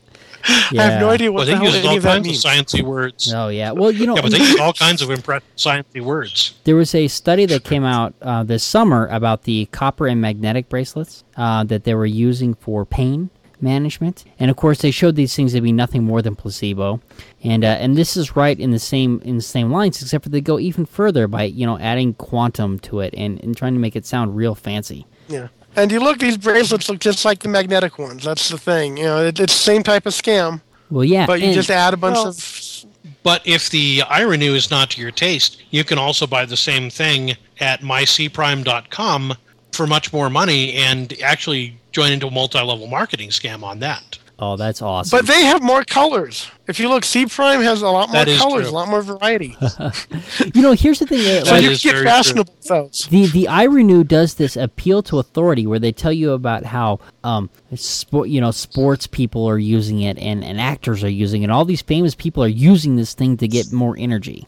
I 0.47 0.73
have 0.83 1.01
no 1.01 1.07
yeah. 1.07 1.13
idea 1.13 1.31
Well, 1.31 1.41
what 1.41 1.45
they 1.45 1.51
the 1.51 1.57
hell 1.57 1.65
use 1.65 1.75
any 1.75 1.87
all 1.87 1.97
of 1.97 2.03
that 2.03 2.09
kinds 2.09 2.27
of 2.27 2.31
means. 2.31 2.43
sciencey 2.73 2.81
words. 2.83 3.33
Oh 3.33 3.49
yeah. 3.49 3.71
Well, 3.71 3.91
you 3.91 4.05
know, 4.05 4.15
Yeah, 4.15 4.21
but 4.21 4.31
they 4.31 4.37
use 4.39 4.59
all 4.59 4.73
kinds 4.73 5.01
of 5.01 5.09
impressive 5.09 5.47
sciencey 5.57 6.01
words. 6.01 6.55
There 6.63 6.75
was 6.75 6.93
a 6.95 7.07
study 7.07 7.45
that 7.47 7.63
came 7.63 7.83
out 7.83 8.13
uh, 8.21 8.43
this 8.43 8.63
summer 8.63 9.07
about 9.07 9.43
the 9.43 9.65
copper 9.67 10.07
and 10.07 10.21
magnetic 10.21 10.69
bracelets 10.69 11.23
uh, 11.35 11.63
that 11.65 11.83
they 11.83 11.93
were 11.93 12.05
using 12.05 12.53
for 12.53 12.85
pain 12.85 13.29
management, 13.59 14.23
and 14.39 14.51
of 14.51 14.57
course 14.57 14.79
they 14.81 14.91
showed 14.91 15.15
these 15.15 15.35
things 15.35 15.53
to 15.53 15.61
be 15.61 15.71
nothing 15.71 16.03
more 16.03 16.21
than 16.21 16.35
placebo. 16.35 17.01
And 17.43 17.63
uh, 17.65 17.69
and 17.79 17.95
this 17.97 18.15
is 18.15 18.35
right 18.35 18.57
in 18.59 18.71
the 18.71 18.79
same 18.79 19.21
in 19.25 19.35
the 19.35 19.41
same 19.41 19.71
lines, 19.71 20.01
except 20.01 20.23
for 20.23 20.29
they 20.29 20.41
go 20.41 20.59
even 20.59 20.85
further 20.85 21.27
by 21.27 21.43
you 21.43 21.65
know 21.65 21.77
adding 21.79 22.13
quantum 22.13 22.79
to 22.79 22.99
it 22.99 23.13
and, 23.17 23.43
and 23.43 23.57
trying 23.57 23.73
to 23.73 23.79
make 23.79 23.95
it 23.95 24.05
sound 24.05 24.35
real 24.35 24.55
fancy. 24.55 25.05
Yeah. 25.27 25.47
And 25.77 25.91
you 25.91 25.99
look, 25.99 26.17
these 26.17 26.37
bracelets 26.37 26.89
look 26.89 26.99
just 26.99 27.23
like 27.23 27.39
the 27.39 27.49
magnetic 27.49 27.99
ones. 27.99 28.23
That's 28.23 28.49
the 28.49 28.57
thing. 28.57 28.97
You 28.97 29.03
know, 29.03 29.25
it, 29.25 29.39
it's 29.39 29.53
the 29.53 29.63
same 29.63 29.83
type 29.83 30.07
of 30.07 30.13
scam, 30.13 30.59
Well, 30.89 31.05
yeah, 31.05 31.27
but 31.27 31.39
you 31.39 31.53
just 31.53 31.69
add 31.69 31.93
a 31.93 31.97
bunch 31.97 32.15
Well, 32.15 32.29
of. 32.29 32.85
But 33.21 33.45
if 33.45 33.69
the 33.69 33.99
iRenew 33.99 34.55
is 34.55 34.71
not 34.71 34.89
to 34.91 35.01
your 35.01 35.11
taste, 35.11 35.61
you 35.69 35.83
can 35.83 35.99
also 35.99 36.25
buy 36.25 36.45
the 36.45 36.57
same 36.57 36.89
thing 36.89 37.35
at 37.59 37.81
mycprime.com 37.81 39.35
for 39.71 39.85
much 39.85 40.11
more 40.11 40.29
money 40.29 40.73
and 40.73 41.13
actually 41.21 41.77
join 41.91 42.11
into 42.11 42.27
a 42.27 42.31
multi-level 42.31 42.87
marketing 42.87 43.29
scam 43.29 43.63
on 43.63 43.79
that. 43.79 44.16
Oh, 44.39 44.55
that's 44.55 44.83
awesome. 44.83 45.17
But 45.17 45.25
they 45.25 45.45
have 45.45 45.63
more 45.63 45.83
colors. 45.83 46.51
If 46.67 46.79
you 46.79 46.89
look, 46.89 47.03
C 47.05 47.25
Prime 47.25 47.61
has 47.61 47.81
a 47.81 47.89
lot 47.89 48.11
more 48.11 48.23
colors, 48.25 48.67
true. 48.67 48.69
a 48.69 48.75
lot 48.75 48.87
more 48.87 49.01
variety. 49.01 49.57
you 50.53 50.61
know, 50.61 50.73
here's 50.73 50.99
the 50.99 51.07
thing. 51.07 51.21
uh, 51.21 51.43
so 51.43 51.55
That 51.55 51.63
you 51.63 51.69
get 51.75 51.93
very 51.93 52.05
fashionable 52.05 52.53
with. 52.53 53.09
The 53.09 53.25
the 53.27 53.47
iRenew 53.49 54.07
does 54.07 54.35
this 54.35 54.55
appeal 54.55 55.01
to 55.03 55.17
authority 55.17 55.65
where 55.65 55.79
they 55.79 55.91
tell 55.91 56.13
you 56.13 56.33
about 56.33 56.65
how 56.65 56.99
um 57.23 57.49
sport 57.73 58.29
you 58.29 58.39
know 58.39 58.51
sports 58.51 59.07
people 59.07 59.47
are 59.49 59.57
using 59.57 60.01
it 60.01 60.19
and, 60.19 60.43
and 60.43 60.61
actors 60.61 61.03
are 61.03 61.09
using 61.09 61.41
it. 61.41 61.45
And 61.45 61.51
all 61.51 61.65
these 61.65 61.81
famous 61.81 62.13
people 62.13 62.43
are 62.43 62.47
using 62.47 62.95
this 62.95 63.15
thing 63.15 63.37
to 63.37 63.47
get 63.47 63.73
more 63.73 63.95
energy. 63.97 64.47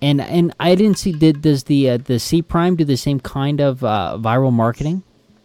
And 0.00 0.22
and 0.22 0.54
I 0.58 0.74
didn't 0.74 0.98
see 0.98 1.12
did 1.12 1.42
does 1.42 1.64
the 1.64 1.90
uh, 1.90 1.96
the 1.98 2.18
C 2.18 2.40
Prime 2.40 2.76
do 2.76 2.84
the 2.84 2.96
same 2.96 3.20
kind 3.20 3.60
of 3.60 3.84
uh, 3.84 4.16
viral 4.18 4.52
marketing? 4.54 5.02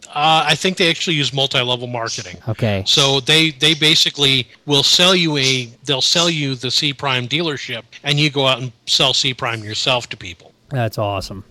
Uh, 0.09 0.43
I 0.47 0.55
think 0.55 0.77
they 0.77 0.89
actually 0.89 1.15
use 1.15 1.33
multi-level 1.33 1.87
marketing. 1.87 2.37
Okay. 2.47 2.83
So 2.85 3.19
they 3.19 3.51
they 3.51 3.73
basically 3.73 4.47
will 4.65 4.83
sell 4.83 5.15
you 5.15 5.37
a 5.37 5.65
they'll 5.83 6.01
sell 6.01 6.29
you 6.29 6.55
the 6.55 6.71
C 6.71 6.93
Prime 6.93 7.27
dealership, 7.27 7.83
and 8.03 8.19
you 8.19 8.29
go 8.29 8.47
out 8.47 8.61
and 8.61 8.71
sell 8.85 9.13
C 9.13 9.33
Prime 9.33 9.63
yourself 9.63 10.07
to 10.09 10.17
people. 10.17 10.53
That's 10.69 10.97
awesome. 10.97 11.43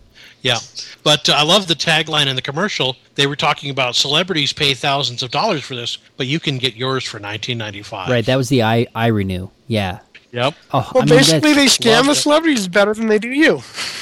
Yeah, 0.43 0.59
but 1.03 1.29
uh, 1.29 1.33
I 1.33 1.43
love 1.43 1.67
the 1.67 1.75
tagline 1.75 2.27
in 2.29 2.37
the 2.37 2.43
commercial. 2.43 2.97
They 3.17 3.27
were 3.27 3.35
talking 3.35 3.71
about 3.71 3.97
celebrities 3.97 4.53
pay 4.53 4.75
thousands 4.75 5.23
of 5.25 5.31
dollars 5.33 5.65
for 5.65 5.75
this, 5.75 5.99
but 6.17 6.29
you 6.29 6.39
can 6.39 6.59
get 6.59 6.77
yours 6.77 7.05
for 7.05 7.19
19.95. 7.19 8.07
Right, 8.09 8.25
that 8.27 8.37
was 8.37 8.49
the 8.49 8.61
iRenew. 8.61 9.51
Yeah. 9.67 10.01
Yep. 10.31 10.55
Oh, 10.73 10.91
Well, 10.95 11.03
I 11.03 11.07
mean, 11.07 11.19
basically, 11.19 11.53
they 11.55 11.67
scam 11.67 12.07
the 12.07 12.15
celebrities 12.15 12.69
better 12.69 12.95
than 12.95 13.09
they 13.09 13.19
do 13.19 13.31
you. 13.31 13.61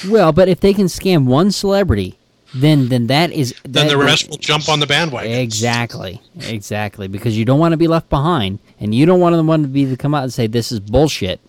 well, 0.09 0.32
but 0.32 0.48
if 0.48 0.61
they 0.61 0.74
can 0.74 0.86
scam 0.86 1.24
one 1.24 1.50
celebrity, 1.50 2.18
then 2.55 2.88
then 2.88 3.07
that 3.09 3.32
is 3.32 3.55
Then 3.64 3.88
the 3.88 3.96
rest 3.96 4.28
will 4.28 4.36
jump 4.38 4.68
on 4.68 4.80
the 4.80 4.86
bandwagon. 4.86 5.32
Exactly, 5.32 6.20
exactly, 6.40 7.09
because 7.09 7.36
you 7.36 7.44
don't 7.44 7.59
want 7.59 7.72
to 7.72 7.76
be 7.76 7.88
left 7.88 8.09
behind, 8.09 8.59
and 8.80 8.94
you 8.94 9.07
don't 9.07 9.20
want 9.20 9.34
the 9.34 9.42
one 9.42 9.62
to 9.62 9.68
be 9.68 9.84
to 9.86 9.96
come 9.96 10.14
out 10.14 10.22
and 10.22 10.32
say 10.32 10.46
this 10.46 10.70
is 10.72 10.80
bullshit. 10.80 11.40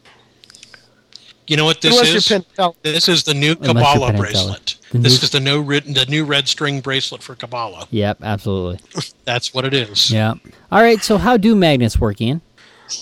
You 1.47 1.57
know 1.57 1.65
what 1.65 1.81
this 1.81 1.93
Unless 1.93 2.31
is? 2.31 2.45
This 2.81 3.07
is 3.07 3.23
the 3.23 3.33
new 3.35 3.51
Unless 3.61 3.93
Kabbalah 3.93 4.13
bracelet. 4.13 4.65
Teller. 4.65 4.81
The 4.93 4.97
This 4.99 5.21
new- 5.21 5.25
is 5.25 5.29
the 5.29 5.39
new 5.39 5.61
red, 5.61 5.83
the 5.85 6.05
new 6.07 6.25
red 6.25 6.47
string 6.47 6.81
bracelet 6.81 7.21
for 7.21 7.35
Kabbalah. 7.35 7.87
Yep, 7.91 8.23
absolutely. 8.23 8.79
That's 9.25 9.53
what 9.53 9.63
it 9.65 9.73
is. 9.73 10.09
Yeah. 10.09 10.33
All 10.71 10.81
right. 10.81 11.03
So 11.03 11.17
how 11.19 11.37
do 11.37 11.53
magnets 11.53 11.99
work, 11.99 12.19
Ian? 12.19 12.41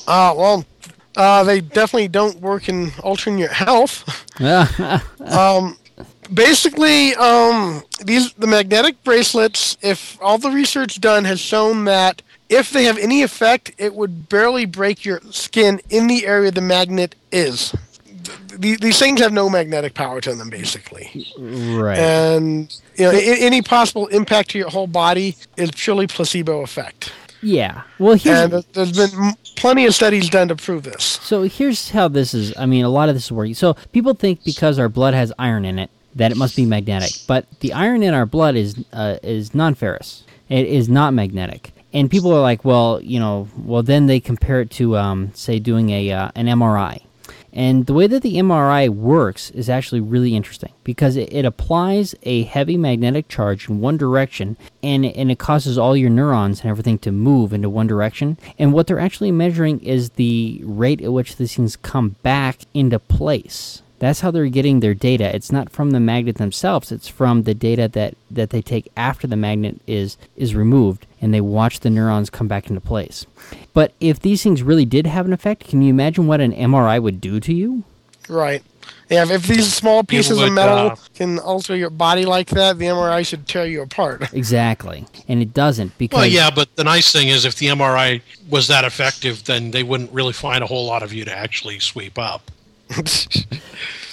Uh, 0.08 0.34
well, 0.36 0.66
uh, 1.16 1.44
they 1.46 1.62
definitely 1.62 2.10
don't 2.10 2.42
work 2.42 2.68
in 2.68 2.92
altering 3.02 3.38
your 3.38 3.50
health. 3.54 4.04
Yeah. 4.40 5.00
Um, 5.26 5.78
basically, 6.34 7.16
um, 7.16 7.84
these 8.04 8.34
the 8.34 8.48
magnetic 8.48 9.04
bracelets. 9.04 9.78
If 9.82 10.18
all 10.22 10.38
the 10.38 10.50
research 10.52 11.00
done 11.02 11.24
has 11.26 11.40
shown 11.40 11.86
that 11.86 12.22
if 12.50 12.72
they 12.72 12.84
have 12.86 12.98
any 12.98 13.24
effect, 13.24 13.72
it 13.78 13.94
would 13.96 14.30
barely 14.30 14.66
break 14.66 15.06
your 15.06 15.22
skin 15.32 15.80
in 15.90 16.08
the 16.08 16.26
area 16.26 16.52
the 16.52 16.62
magnet 16.62 17.16
is. 17.32 17.74
Th- 18.62 18.80
These 18.80 19.00
things 19.00 19.20
have 19.20 19.34
no 19.34 19.50
magnetic 19.50 19.94
power 19.96 20.22
to 20.22 20.34
them, 20.36 20.50
basically, 20.50 21.28
right. 21.40 21.98
and 21.98 22.74
you 22.96 23.06
know 23.06 23.12
a- 23.12 23.40
any 23.46 23.62
possible 23.62 24.08
impact 24.08 24.52
to 24.52 24.58
your 24.60 24.70
whole 24.70 24.88
body 24.88 25.36
is 25.58 25.72
purely 25.72 26.08
placebo 26.08 26.62
effect. 26.62 27.12
yeah. 27.42 27.82
Well, 28.00 28.16
here's 28.16 28.40
And 28.54 28.64
there's 28.74 28.92
been 28.96 29.34
plenty 29.58 29.86
of 29.86 29.94
studies 29.96 30.30
done 30.30 30.48
to 30.50 30.56
prove 30.56 30.84
this. 30.84 31.04
so 31.04 31.42
here's 31.44 31.90
how 31.90 32.08
this 32.08 32.34
is. 32.34 32.54
I 32.58 32.66
mean, 32.66 32.86
a 32.86 32.90
lot 32.90 33.10
of 33.10 33.16
this 33.16 33.26
is 33.26 33.32
working. 33.32 33.56
So 33.56 33.74
people 33.92 34.14
think 34.14 34.44
because 34.46 34.80
our 34.80 34.88
blood 34.90 35.14
has 35.14 35.34
iron 35.40 35.66
in 35.66 35.78
it 35.80 35.90
that 36.16 36.32
it 36.32 36.38
must 36.38 36.56
be 36.56 36.66
magnetic, 36.66 37.12
but 37.28 37.46
the 37.60 37.74
iron 37.74 38.04
in 38.04 38.14
our 38.14 38.26
blood 38.26 38.56
is 38.56 38.84
uh, 38.94 39.18
is 39.24 39.54
non-ferrous. 39.54 40.24
It 40.50 40.68
is 40.68 40.90
not 40.90 41.14
magnetic. 41.14 41.72
And 41.94 42.10
people 42.10 42.34
are 42.34 42.42
like, 42.42 42.66
well, 42.66 43.00
you 43.02 43.20
know, 43.20 43.48
well 43.58 43.84
then 43.84 44.08
they 44.08 44.20
compare 44.20 44.62
it 44.62 44.72
to, 44.72 44.98
um, 44.98 45.32
say, 45.34 45.60
doing 45.60 45.90
a 45.92 46.12
uh, 46.12 46.32
an 46.36 46.48
MRI. 46.48 47.02
And 47.56 47.86
the 47.86 47.94
way 47.94 48.08
that 48.08 48.24
the 48.24 48.38
MRI 48.38 48.90
works 48.90 49.52
is 49.52 49.70
actually 49.70 50.02
really 50.02 50.36
interesting 50.36 50.74
because 50.84 51.16
it, 51.16 51.32
it 51.32 51.46
applies 51.46 52.16
a 52.24 52.44
heavy 52.44 52.78
magnetic 52.78 53.28
charge 53.28 53.70
in 53.70 53.80
one 53.80 53.96
direction 53.96 54.58
and, 54.82 55.06
and 55.06 55.30
it 55.30 55.38
causes 55.38 55.78
all 55.78 55.96
your 55.96 56.10
neurons 56.10 56.62
and 56.62 56.72
everything 56.72 56.98
to 57.00 57.12
move 57.12 57.54
into 57.54 57.70
one 57.70 57.86
direction. 57.86 58.40
And 58.58 58.74
what 58.74 58.88
they're 58.88 59.00
actually 59.00 59.32
measuring 59.32 59.82
is 59.82 60.12
the 60.12 60.62
rate 60.64 61.02
at 61.02 61.14
which 61.14 61.36
these 61.36 61.56
things 61.56 61.76
come 61.76 62.16
back 62.24 62.62
into 62.74 62.98
place. 62.98 63.83
That's 64.04 64.20
how 64.20 64.32
they're 64.32 64.48
getting 64.48 64.82
their 64.82 64.94
data. 64.94 65.34
It's 65.34 65.50
not 65.50 65.70
from 65.70 65.92
the 65.92 66.00
magnet 66.02 66.36
themselves. 66.36 66.92
It's 66.92 67.08
from 67.08 67.44
the 67.44 67.54
data 67.54 67.88
that, 67.94 68.16
that 68.30 68.50
they 68.50 68.62
take 68.62 68.92
after 68.98 69.28
the 69.28 69.38
magnet 69.38 69.80
is 69.88 70.18
is 70.36 70.56
removed 70.56 71.08
and 71.22 71.34
they 71.34 71.40
watch 71.40 71.80
the 71.80 71.90
neurons 71.90 72.30
come 72.30 72.50
back 72.50 72.68
into 72.68 72.82
place. 72.82 73.26
But 73.72 73.94
if 74.02 74.20
these 74.20 74.44
things 74.44 74.62
really 74.62 74.84
did 74.84 75.08
have 75.08 75.26
an 75.26 75.32
effect, 75.32 75.64
can 75.70 75.82
you 75.82 75.90
imagine 75.90 76.28
what 76.28 76.42
an 76.42 76.52
MRI 76.52 77.02
would 77.02 77.22
do 77.22 77.40
to 77.40 77.54
you? 77.54 77.86
Right. 78.28 78.62
Yeah, 79.10 79.24
if, 79.24 79.32
if 79.32 79.48
these 79.48 79.74
small 79.74 80.04
pieces 80.04 80.38
would, 80.38 80.50
of 80.50 80.54
metal 80.54 80.78
uh, 80.78 80.96
can 81.16 81.40
alter 81.40 81.74
your 81.74 81.90
body 81.90 82.26
like 82.26 82.50
that, 82.50 82.78
the 82.78 82.88
MRI 82.88 83.26
should 83.26 83.48
tear 83.48 83.66
you 83.66 83.84
apart. 83.84 84.22
Exactly. 84.34 85.06
And 85.30 85.42
it 85.42 85.54
doesn't 85.54 85.98
because 85.98 86.18
Well, 86.18 86.28
yeah, 86.28 86.50
but 86.50 86.76
the 86.76 86.84
nice 86.84 87.10
thing 87.14 87.30
is 87.30 87.46
if 87.46 87.56
the 87.56 87.68
MRI 87.68 88.22
was 88.50 88.68
that 88.68 88.84
effective, 88.84 89.46
then 89.46 89.72
they 89.72 89.84
wouldn't 89.84 90.12
really 90.12 90.34
find 90.34 90.62
a 90.62 90.68
whole 90.68 90.86
lot 90.86 91.04
of 91.04 91.14
you 91.14 91.24
to 91.24 91.34
actually 91.34 91.80
sweep 91.80 92.20
up. 92.20 92.52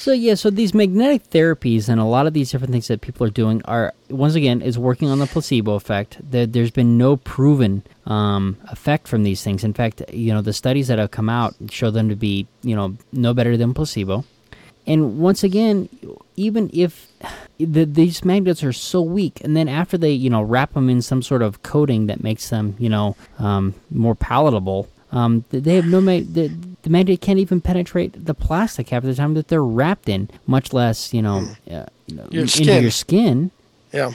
So 0.00 0.12
yeah, 0.12 0.32
so 0.32 0.48
these 0.48 0.72
magnetic 0.72 1.28
therapies 1.28 1.90
and 1.90 2.00
a 2.00 2.04
lot 2.04 2.26
of 2.26 2.32
these 2.32 2.50
different 2.50 2.72
things 2.72 2.88
that 2.88 3.02
people 3.02 3.26
are 3.26 3.30
doing 3.30 3.60
are 3.66 3.92
once 4.08 4.34
again 4.34 4.62
is 4.62 4.78
working 4.78 5.10
on 5.10 5.18
the 5.18 5.26
placebo 5.26 5.74
effect. 5.74 6.16
That 6.30 6.54
there's 6.54 6.70
been 6.70 6.96
no 6.96 7.18
proven 7.18 7.82
um, 8.06 8.56
effect 8.70 9.08
from 9.08 9.24
these 9.24 9.44
things. 9.44 9.62
In 9.62 9.74
fact, 9.74 10.02
you 10.10 10.32
know 10.32 10.40
the 10.40 10.54
studies 10.54 10.88
that 10.88 10.98
have 10.98 11.10
come 11.10 11.28
out 11.28 11.54
show 11.68 11.90
them 11.90 12.08
to 12.08 12.16
be 12.16 12.46
you 12.62 12.74
know 12.74 12.96
no 13.12 13.34
better 13.34 13.58
than 13.58 13.74
placebo. 13.74 14.24
And 14.86 15.18
once 15.18 15.44
again, 15.44 15.90
even 16.34 16.70
if 16.72 17.12
the, 17.58 17.84
these 17.84 18.24
magnets 18.24 18.64
are 18.64 18.72
so 18.72 19.02
weak, 19.02 19.42
and 19.44 19.54
then 19.54 19.68
after 19.68 19.98
they 19.98 20.12
you 20.12 20.30
know 20.30 20.40
wrap 20.40 20.72
them 20.72 20.88
in 20.88 21.02
some 21.02 21.20
sort 21.20 21.42
of 21.42 21.62
coating 21.62 22.06
that 22.06 22.22
makes 22.22 22.48
them 22.48 22.74
you 22.78 22.88
know 22.88 23.16
um, 23.38 23.74
more 23.90 24.14
palatable, 24.14 24.88
um, 25.12 25.44
they 25.50 25.74
have 25.74 25.84
no 25.84 26.00
mag- 26.00 26.32
the, 26.32 26.50
the 26.82 26.90
magnet 26.90 27.20
can't 27.20 27.38
even 27.38 27.60
penetrate 27.60 28.24
the 28.26 28.34
plastic 28.34 28.88
half 28.90 29.02
the 29.02 29.14
time 29.14 29.34
that 29.34 29.48
they're 29.48 29.62
wrapped 29.64 30.08
in, 30.08 30.28
much 30.46 30.72
less 30.72 31.12
you 31.14 31.22
know, 31.22 31.46
uh, 31.70 31.84
you 32.06 32.16
know 32.16 32.26
Your 32.30 32.42
into 32.42 32.48
skin. 32.64 32.82
your 32.82 32.90
skin. 32.90 33.50
yeah. 33.92 34.12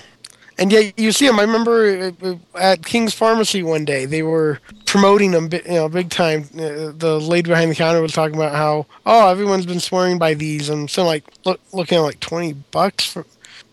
And 0.57 0.72
yet 0.72 0.97
you 0.97 1.11
see 1.11 1.28
them. 1.28 1.38
I 1.38 1.41
remember 1.43 2.13
uh, 2.24 2.28
uh, 2.30 2.36
at 2.57 2.86
King's 2.86 3.13
Pharmacy 3.13 3.61
one 3.61 3.84
day 3.84 4.05
they 4.05 4.24
were 4.24 4.61
promoting 4.86 5.32
them, 5.32 5.49
you 5.51 5.61
know, 5.74 5.89
big 5.89 6.09
time. 6.09 6.43
Uh, 6.55 6.93
the 6.95 7.20
lady 7.22 7.49
behind 7.49 7.70
the 7.72 7.76
counter 7.76 8.01
was 8.01 8.13
talking 8.13 8.36
about 8.36 8.55
how, 8.55 8.86
oh, 9.05 9.28
everyone's 9.30 9.66
been 9.66 9.82
swearing 9.82 10.18
by 10.18 10.34
these, 10.34 10.70
and 10.70 10.89
so 10.89 11.03
like 11.03 11.26
look, 11.43 11.59
looking 11.74 11.97
at 11.97 12.01
like 12.01 12.22
twenty 12.22 12.53
bucks 12.53 13.05
for, 13.11 13.26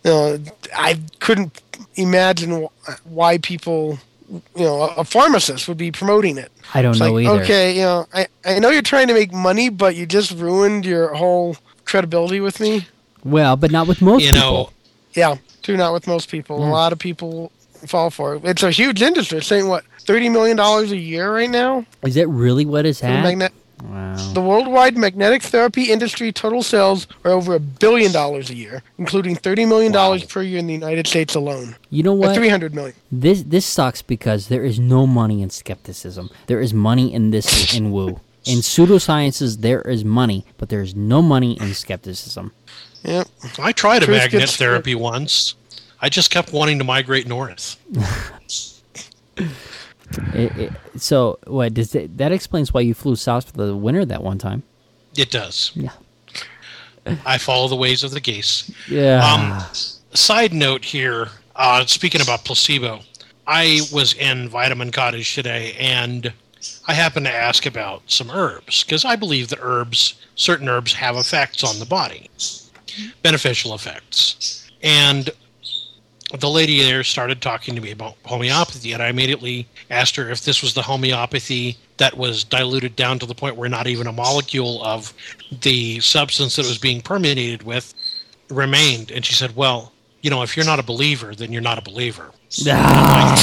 you 0.03 0.11
know, 0.11 0.39
I 0.77 0.99
couldn't 1.21 1.63
imagine 1.95 2.67
why 3.05 3.39
people, 3.39 4.01
you 4.33 4.65
know, 4.65 4.83
a, 4.83 4.87
a 4.97 5.05
pharmacist 5.05 5.69
would 5.69 5.77
be 5.77 5.91
promoting 5.93 6.39
it. 6.39 6.51
I 6.75 6.83
don't 6.83 6.93
It's 6.93 7.01
know 7.01 7.13
like, 7.13 7.27
either. 7.27 7.43
okay, 7.43 7.77
you 7.77 7.83
know, 7.83 8.07
I, 8.15 8.27
I 8.45 8.59
know 8.59 8.71
you're 8.71 8.83
trying 8.83 9.09
to 9.09 9.15
make 9.15 9.33
money, 9.33 9.69
but 9.69 9.95
you 9.95 10.07
just 10.07 10.33
ruined 10.33 10.87
your 10.87 11.13
whole 11.15 11.57
credibility 11.85 12.41
with 12.41 12.59
me. 12.61 12.87
Well, 13.25 13.57
but 13.57 13.71
not 13.71 13.87
with 13.87 14.01
most 14.01 14.25
You 14.25 14.33
people. 14.33 14.49
know, 14.51 14.71
Yeah, 15.15 15.37
do 15.63 15.77
not 15.77 15.93
with 15.93 16.07
most 16.07 16.29
people. 16.31 16.59
Yeah. 16.59 16.65
A 16.65 16.67
hmm. 16.67 16.73
lot 16.73 16.93
of 16.93 16.99
people 16.99 17.53
fall 17.87 18.11
for 18.11 18.37
it. 18.37 18.45
It's 18.45 18.63
a 18.63 18.71
huge 18.71 19.03
industry. 19.03 19.39
It's 19.39 19.47
saying 19.47 19.69
what 19.69 19.85
thirty 20.01 20.29
million 20.29 20.57
dollars 20.57 20.91
a 20.93 20.97
year 20.97 21.33
right 21.35 21.51
now. 21.51 21.85
Is 22.03 22.15
that 22.15 22.29
really 22.29 22.65
what 22.65 22.87
is 22.87 23.01
happening? 23.01 23.23
for 23.23 23.23
the 23.39 23.45
at? 23.45 23.53
magnet- 23.53 23.62
wow. 23.83 24.33
the 24.35 24.41
worldwide 24.41 24.97
magnetic 24.97 25.43
therapy 25.43 25.91
industry 25.91 26.33
total 26.33 26.63
sales 26.63 27.07
are 27.25 27.31
over 27.33 27.55
a 27.55 27.61
billion 27.61 28.13
dollars 28.13 28.51
a 28.51 28.55
year, 28.55 28.83
including 28.99 29.35
thirty 29.37 29.65
million 29.65 29.93
dollars 29.93 30.23
Wow. 30.23 30.29
per 30.31 30.43
year 30.43 30.59
in 30.59 30.67
the 30.67 30.73
United 30.75 31.07
States 31.07 31.35
alone. 31.35 31.77
You 31.91 32.03
know 32.03 32.13
what? 32.13 32.35
Three 32.35 32.49
hundred 32.49 32.75
million. 32.75 32.95
This 33.11 33.43
this 33.43 33.67
sucks 33.67 34.03
because 34.03 34.49
there 34.49 34.65
is 34.65 34.79
no 34.79 35.07
money 35.07 35.43
in 35.43 35.51
skepticism. 35.51 36.31
There 36.47 36.61
is 36.61 36.73
money 36.75 37.13
in 37.13 37.31
this 37.31 37.75
in 37.77 37.91
woo. 37.93 38.21
In 38.45 38.59
pseudosciences, 38.59 39.61
there 39.61 39.83
is 39.83 40.05
money, 40.05 40.45
but 40.59 40.69
there 40.69 40.81
is 40.83 40.97
no 40.97 41.23
money 41.23 41.57
in 41.61 41.75
skepticism. 41.75 42.53
Yep. 43.05 43.29
I 43.59 43.71
tried 43.73 44.03
a 44.03 44.09
magnet 44.11 44.41
gets- 44.41 44.57
therapy 44.57 44.95
once. 44.97 45.55
I 46.01 46.09
just 46.09 46.33
kept 46.33 46.53
wanting 46.53 46.79
to 46.79 46.85
migrate 46.85 47.29
north. 47.29 47.77
It, 50.35 50.57
it, 50.57 50.73
so 50.97 51.39
what 51.47 51.75
does 51.75 51.95
it, 51.95 52.17
that 52.19 52.33
explains 52.33 52.73
why 52.73 52.81
you 52.81 52.95
flew 52.95 53.17
south 53.17 53.51
for 53.51 53.57
the 53.57 53.77
winter 53.77 54.05
that 54.05 54.23
one 54.23 54.39
time? 54.39 54.63
It 55.17 55.31
does. 55.31 55.73
Yeah. 55.75 55.93
I 57.27 57.39
follow 57.39 57.69
the 57.69 57.77
ways 57.77 58.05
of 58.05 58.13
the 58.13 58.21
geese. 58.21 58.71
Yeah. 58.89 59.25
Um, 59.25 59.63
side 60.15 60.53
note 60.53 60.85
here, 60.85 61.29
uh, 61.57 61.85
speaking 61.87 62.21
about 62.21 62.45
placebo, 62.45 63.01
I 63.47 63.81
was 63.93 64.15
in 64.15 64.49
Vitamin 64.49 64.93
Cottage 64.93 65.35
today, 65.35 65.75
and 65.79 66.33
I 66.87 66.95
happened 66.95 67.27
to 67.27 67.33
ask 67.33 67.67
about 67.67 68.03
some 68.07 68.31
herbs 68.31 68.85
because 68.85 69.05
I 69.05 69.17
believe 69.17 69.49
that 69.49 69.59
herbs, 69.61 70.15
certain 70.37 70.69
herbs, 70.69 70.93
have 70.95 71.17
effects 71.17 71.65
on 71.65 71.79
the 71.81 71.87
body, 71.87 72.31
beneficial 73.23 73.75
effects. 73.75 74.71
And 74.83 75.31
the 76.41 76.49
lady 76.49 76.83
there 76.83 77.05
started 77.05 77.43
talking 77.43 77.75
to 77.75 77.81
me 77.81 77.91
about 77.91 78.17
homeopathy, 78.25 78.93
and 78.93 79.03
I 79.03 79.09
immediately 79.09 79.67
asked 79.91 80.17
her 80.17 80.31
if 80.31 80.45
this 80.45 80.63
was 80.63 80.75
the 80.75 80.83
homeopathy 80.83 81.77
that 81.99 82.17
was 82.17 82.45
diluted 82.45 82.97
down 82.97 83.19
to 83.19 83.27
the 83.27 83.35
point 83.35 83.57
where 83.57 83.69
not 83.69 83.87
even 83.87 84.07
a 84.07 84.13
molecule 84.13 84.83
of 84.83 85.13
the 85.61 86.01
substance 86.01 86.57
that 86.57 86.65
it 86.65 86.69
was 86.69 86.79
being 86.79 87.01
permeated 87.01 87.63
with 87.63 87.95
remained. 88.51 89.11
And 89.11 89.25
she 89.25 89.35
said, 89.35 89.55
Well, 89.57 89.93
you 90.23 90.31
know, 90.31 90.43
if 90.43 90.57
you're 90.57 90.67
not 90.67 90.79
a 90.79 90.83
believer, 90.83 91.35
then 91.35 91.53
you're 91.53 91.63
not 91.63 91.79
a 91.79 91.83
believer. 91.83 92.31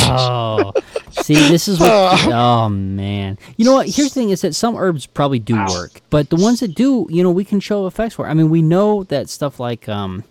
Oh, 0.08 0.74
see, 1.12 1.34
this 1.34 1.68
is 1.68 1.80
what. 1.80 1.90
Oh 2.32 2.70
man, 2.70 3.38
you 3.58 3.66
know 3.66 3.74
what? 3.74 3.88
Here's 3.88 4.10
the 4.10 4.20
thing: 4.20 4.30
is 4.30 4.42
that 4.42 4.54
some 4.56 4.76
herbs 4.76 5.06
probably 5.06 5.40
do 5.40 5.56
work, 5.70 6.02
but 6.10 6.30
the 6.30 6.36
ones 6.36 6.60
that 6.60 6.76
do, 6.76 7.08
you 7.10 7.24
know, 7.24 7.32
we 7.32 7.44
can 7.44 7.60
show 7.60 7.88
effects 7.88 8.16
for. 8.16 8.28
I 8.28 8.34
mean, 8.34 8.50
we 8.50 8.62
know 8.62 9.04
that 9.06 9.30
stuff 9.30 9.60
like, 9.60 9.90
um, 9.90 10.24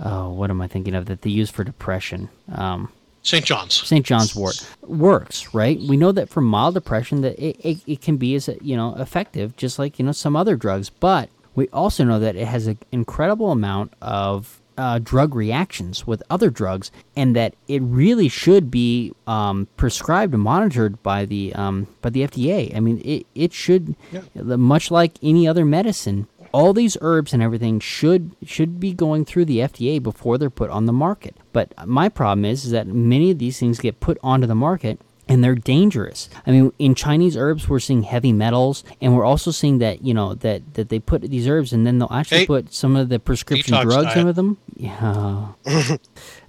oh, 0.00 0.30
what 0.30 0.50
am 0.50 0.60
I 0.60 0.66
thinking 0.66 0.94
of 0.94 1.06
that 1.06 1.22
they 1.22 1.30
use 1.30 1.50
for 1.50 1.64
depression? 1.64 2.28
Um, 2.52 2.90
St. 3.22 3.44
John's. 3.44 3.74
St. 3.74 4.04
John's 4.04 4.34
wort 4.34 4.66
works, 4.82 5.54
right? 5.54 5.78
We 5.78 5.96
know 5.96 6.12
that 6.12 6.30
for 6.30 6.40
mild 6.40 6.74
depression 6.74 7.20
that 7.20 7.38
it, 7.38 7.56
it, 7.60 7.78
it 7.86 8.00
can 8.00 8.16
be 8.16 8.34
as 8.34 8.48
you 8.62 8.76
know 8.76 8.94
effective, 8.96 9.56
just 9.56 9.78
like 9.78 9.98
you 9.98 10.04
know 10.04 10.12
some 10.12 10.36
other 10.36 10.56
drugs. 10.56 10.88
But 10.88 11.28
we 11.54 11.68
also 11.68 12.04
know 12.04 12.18
that 12.18 12.36
it 12.36 12.46
has 12.46 12.66
an 12.66 12.78
incredible 12.92 13.50
amount 13.50 13.92
of 14.00 14.60
uh, 14.78 14.98
drug 14.98 15.34
reactions 15.34 16.06
with 16.06 16.22
other 16.30 16.48
drugs, 16.48 16.90
and 17.14 17.36
that 17.36 17.54
it 17.68 17.82
really 17.82 18.28
should 18.30 18.70
be 18.70 19.12
um, 19.26 19.68
prescribed 19.76 20.32
and 20.32 20.42
monitored 20.42 21.02
by 21.02 21.26
the 21.26 21.54
um, 21.54 21.86
by 22.00 22.08
the 22.08 22.26
FDA. 22.26 22.74
I 22.74 22.80
mean, 22.80 23.02
it 23.04 23.26
it 23.34 23.52
should, 23.52 23.94
much 24.34 24.90
like 24.90 25.12
any 25.22 25.46
other 25.46 25.66
medicine, 25.66 26.26
all 26.52 26.72
these 26.72 26.96
herbs 27.00 27.32
and 27.32 27.42
everything 27.42 27.80
should 27.80 28.34
should 28.44 28.80
be 28.80 28.92
going 28.92 29.24
through 29.24 29.44
the 29.46 29.58
FDA 29.58 30.02
before 30.02 30.38
they're 30.38 30.50
put 30.50 30.70
on 30.70 30.86
the 30.86 30.92
market. 30.92 31.36
But 31.52 31.72
my 31.86 32.08
problem 32.08 32.44
is, 32.44 32.64
is 32.64 32.70
that 32.72 32.86
many 32.86 33.30
of 33.30 33.38
these 33.38 33.58
things 33.58 33.78
get 33.78 34.00
put 34.00 34.18
onto 34.22 34.46
the 34.46 34.54
market 34.54 35.00
and 35.28 35.44
they're 35.44 35.54
dangerous. 35.54 36.28
I 36.44 36.50
mean, 36.50 36.72
in 36.80 36.96
Chinese 36.96 37.36
herbs, 37.36 37.68
we're 37.68 37.78
seeing 37.78 38.02
heavy 38.02 38.32
metals, 38.32 38.82
and 39.00 39.14
we're 39.14 39.24
also 39.24 39.52
seeing 39.52 39.78
that 39.78 40.02
you 40.04 40.12
know 40.12 40.34
that 40.34 40.74
that 40.74 40.88
they 40.88 40.98
put 40.98 41.22
these 41.22 41.46
herbs, 41.46 41.72
and 41.72 41.86
then 41.86 41.98
they'll 42.00 42.12
actually 42.12 42.38
Hey, 42.40 42.46
put 42.46 42.74
some 42.74 42.96
of 42.96 43.08
the 43.10 43.20
prescription 43.20 43.80
drugs 43.80 44.06
diet. 44.06 44.16
in 44.18 44.26
with 44.26 44.34
them. 44.34 44.58
Yeah, 44.74 45.52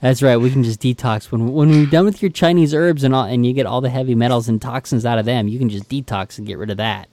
that's 0.02 0.24
right. 0.24 0.38
We 0.38 0.50
can 0.50 0.64
just 0.64 0.82
detox 0.82 1.32
when 1.32 1.52
when 1.54 1.70
we're 1.70 1.86
done 1.86 2.06
with 2.06 2.24
your 2.24 2.32
Chinese 2.32 2.74
herbs 2.74 3.04
and 3.04 3.14
all, 3.14 3.26
and 3.26 3.46
you 3.46 3.54
get 3.54 3.68
all 3.68 3.82
the 3.82 3.90
heavy 3.90 4.16
metals 4.16 4.50
and 4.50 4.60
toxins 4.60 5.06
out 5.06 5.20
of 5.20 5.26
them. 5.26 5.48
You 5.48 5.60
can 5.60 5.70
just 5.70 5.88
detox 5.88 6.40
and 6.40 6.48
get 6.48 6.58
rid 6.58 6.72
of 6.72 6.78
that. 6.78 7.08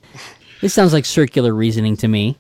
This 0.63 0.73
sounds 0.75 0.93
like 0.95 1.05
circular 1.05 1.55
reasoning 1.55 1.97
to 1.99 2.09
me. 2.09 2.39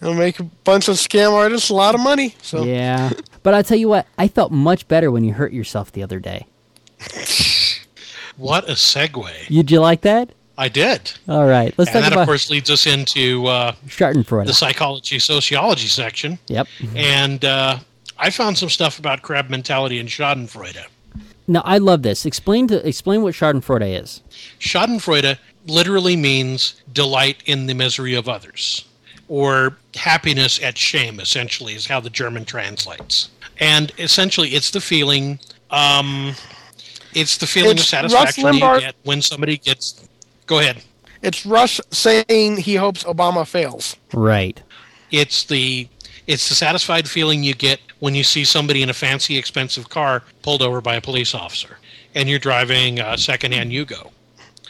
It'll 0.00 0.14
make 0.14 0.40
a 0.40 0.44
bunch 0.44 0.88
of 0.88 0.96
scam 0.96 1.32
artists 1.32 1.68
a 1.70 1.74
lot 1.74 1.94
of 1.94 2.00
money. 2.00 2.34
So 2.42 2.64
Yeah, 2.64 3.10
but 3.42 3.52
I 3.54 3.62
tell 3.62 3.76
you 3.78 3.88
what, 3.88 4.06
I 4.18 4.28
felt 4.28 4.50
much 4.52 4.88
better 4.88 5.10
when 5.10 5.24
you 5.24 5.34
hurt 5.34 5.52
yourself 5.52 5.92
the 5.92 6.02
other 6.02 6.18
day. 6.18 6.46
What 8.36 8.68
a 8.70 8.72
segue. 8.72 9.48
Did 9.48 9.70
you 9.70 9.80
like 9.80 10.00
that? 10.02 10.30
I 10.56 10.68
did. 10.70 11.12
All 11.28 11.46
right, 11.46 11.74
let's 11.76 11.90
And 11.90 11.94
talk 11.96 12.02
that, 12.04 12.12
about 12.12 12.22
of 12.22 12.26
course, 12.26 12.48
leads 12.48 12.70
us 12.70 12.86
into 12.86 13.46
uh, 13.46 13.72
Schadenfreude. 13.86 14.46
the 14.46 14.54
psychology 14.54 15.18
sociology 15.18 15.88
section. 15.88 16.38
Yep. 16.46 16.66
And 16.96 17.44
uh, 17.44 17.78
I 18.18 18.30
found 18.30 18.56
some 18.56 18.70
stuff 18.70 18.98
about 18.98 19.20
crab 19.20 19.50
mentality 19.50 19.98
and 19.98 20.08
Schadenfreude. 20.08 20.86
Now 21.48 21.60
I 21.66 21.76
love 21.78 22.02
this. 22.02 22.24
Explain 22.24 22.66
to 22.68 22.86
explain 22.86 23.20
what 23.22 23.34
Schadenfreude 23.34 24.00
is. 24.02 24.22
Schadenfreude 24.58 25.36
literally 25.66 26.16
means 26.16 26.80
delight 26.92 27.42
in 27.44 27.66
the 27.66 27.74
misery 27.74 28.14
of 28.14 28.26
others, 28.26 28.86
or 29.30 29.76
happiness 29.94 30.60
at 30.60 30.76
shame, 30.76 31.20
essentially, 31.20 31.74
is 31.74 31.86
how 31.86 32.00
the 32.00 32.10
German 32.10 32.44
translates. 32.44 33.30
And 33.60 33.92
essentially, 33.96 34.50
it's 34.50 34.72
the 34.72 34.80
feeling. 34.80 35.38
Um, 35.70 36.34
it's 37.14 37.38
the 37.38 37.46
feeling 37.46 37.78
It's 37.78 37.92
of 37.92 38.02
Rush 38.02 38.10
satisfaction 38.10 38.54
you 38.54 38.60
Limbaugh- 38.60 38.80
get 38.80 38.96
when 39.04 39.22
somebody 39.22 39.56
gets. 39.56 40.06
Go 40.46 40.58
ahead. 40.58 40.82
it's 41.22 41.46
Rush 41.46 41.80
saying 41.90 42.56
he 42.56 42.74
hopes 42.74 43.04
Obama 43.04 43.46
fails. 43.46 43.94
Right. 44.12 44.60
It's 45.12 45.44
the 45.44 45.88
it's 46.26 46.48
the 46.48 46.56
satisfied 46.56 47.08
feeling 47.08 47.44
you 47.44 47.54
get 47.54 47.78
when 48.00 48.16
you 48.16 48.24
see 48.24 48.44
somebody 48.44 48.82
in 48.82 48.90
a 48.90 48.94
fancy, 48.94 49.36
expensive 49.36 49.88
car 49.88 50.24
pulled 50.42 50.60
over 50.62 50.80
by 50.80 50.96
a 50.96 51.00
police 51.00 51.34
officer, 51.36 51.78
and 52.16 52.28
you're 52.28 52.38
driving 52.40 52.98
a 52.98 53.16
secondhand 53.16 53.70
Yugo. 53.70 54.10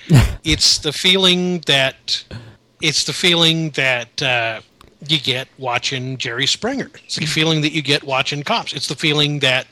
it's 0.45 0.79
the 0.79 0.93
feeling 0.93 1.61
that 1.61 2.25
it's 2.81 3.05
the 3.05 3.13
feeling 3.13 3.71
that 3.71 4.23
uh, 4.23 4.61
you 5.09 5.19
get 5.21 5.49
watching 5.59 6.17
Jerry 6.19 6.47
Springer. 6.47 6.91
It's 7.05 7.17
the 7.17 7.27
feeling 7.27 7.61
that 7.63 7.73
you 7.73 7.83
get 7.83 8.03
watching 8.05 8.43
cops. 8.43 8.73
It's 8.73 8.89
the 8.89 8.95
feeling 8.95 9.39
that 9.41 9.67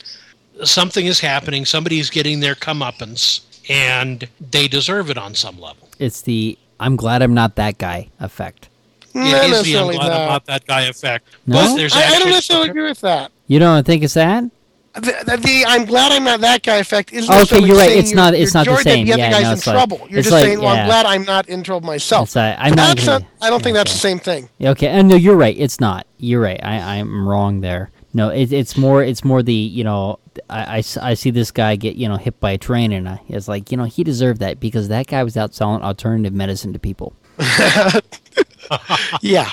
something 0.65 1.07
is 1.07 1.21
happening, 1.21 1.65
somebody's 1.65 2.11
getting 2.11 2.41
their 2.41 2.55
comeuppance, 2.55 3.45
and 3.71 4.29
they 4.51 4.69
deserve 4.69 5.11
it 5.11 5.19
on 5.19 5.35
some 5.35 5.61
level. 5.61 5.89
It's 5.99 6.23
the 6.23 6.59
I'm 6.81 6.97
glad 6.97 7.23
I'm 7.23 7.35
not 7.35 7.57
that 7.57 7.79
guy 7.79 8.09
effect. 8.21 8.69
Not 9.15 9.27
It 9.27 9.29
is 9.29 9.33
the 9.33 9.45
I'm 9.45 9.51
necessarily 9.51 9.97
glad 9.97 10.09
that. 10.09 10.21
I'm 10.21 10.29
not 10.29 10.47
that 10.47 10.67
guy 10.67 10.83
effect. 10.83 11.29
No? 11.47 11.57
But 11.57 11.77
there's 11.77 11.95
I, 11.95 12.03
I 12.03 12.19
don't 12.19 12.31
necessarily 12.31 12.71
agree 12.71 12.89
with 12.89 13.01
that. 13.01 13.33
You 13.47 13.59
don't 13.59 13.85
think 13.85 14.03
it's 14.05 14.15
that? 14.15 14.45
The, 15.01 15.13
the, 15.27 15.37
the 15.37 15.65
I'm 15.67 15.85
glad 15.85 16.13
I'm 16.13 16.25
not 16.25 16.41
that 16.41 16.63
guy 16.63 16.77
effect 16.77 17.13
is 17.13 17.29
Okay, 17.29 17.61
you're 17.65 17.77
right. 17.77 17.91
It's 17.91 18.13
not- 18.13 18.35
it's 18.35 18.55
not 18.55 18.65
the 18.67 18.71
joy 18.73 18.77
that 18.77 18.83
same. 18.85 19.07
The 19.07 19.13
other 19.15 19.23
Yeah, 19.23 19.31
guy's 19.31 19.43
no, 19.43 19.49
in 19.51 19.57
it's 19.59 19.67
like- 19.67 19.75
trouble. 19.75 20.07
You're 20.11 20.23
just 20.23 20.33
like- 20.33 20.45
saying, 20.45 20.61
well, 20.61 20.75
yeah. 20.75 20.83
I'm 20.83 20.87
glad 20.89 21.07
I'm 21.07 21.25
not 21.25 21.49
in 21.49 21.63
trouble 21.63 21.87
myself. 21.87 22.29
It's 22.29 22.37
like, 22.37 22.57
I'm 22.59 22.75
not 22.75 22.97
That's 22.97 23.07
gonna- 23.07 23.21
not, 23.21 23.29
I 23.41 23.51
don't 23.51 23.63
think 23.63 23.75
that's 23.75 23.93
the 23.93 23.99
same 23.99 24.19
thing. 24.19 24.49
Okay, 24.61 24.89
and 24.89 25.09
no, 25.09 25.17
you're 25.17 25.37
right. 25.37 25.57
It's 25.59 25.81
not. 25.81 26.07
You're 26.19 26.41
right. 26.41 26.61
I, 26.63 26.99
I'm 26.99 27.27
wrong 27.27 27.61
there. 27.61 27.91
No, 28.15 28.31
it, 28.31 28.53
it's 28.53 28.77
more. 28.77 29.03
It's 29.05 29.23
more 29.25 29.43
the 29.43 29.53
you 29.53 29.85
know. 29.85 30.19
I 30.49 30.83
I 31.03 31.15
see 31.15 31.31
this 31.31 31.51
guy 31.51 31.77
get 31.77 31.97
you 31.97 32.09
know 32.09 32.17
hit 32.17 32.41
by 32.41 32.53
a 32.53 32.59
train, 32.59 32.91
and 32.93 33.09
I, 33.09 33.21
it's 33.29 33.49
like 33.49 33.71
you 33.71 33.77
know 33.77 33.85
he 33.85 34.03
deserved 34.03 34.41
that 34.41 34.59
because 34.61 34.89
that 34.89 35.07
guy 35.09 35.23
was 35.23 35.37
out 35.37 35.55
selling 35.55 35.83
alternative 35.83 36.33
medicine 36.33 36.73
to 36.73 36.79
people. 36.79 37.13
Yeah. 39.23 39.51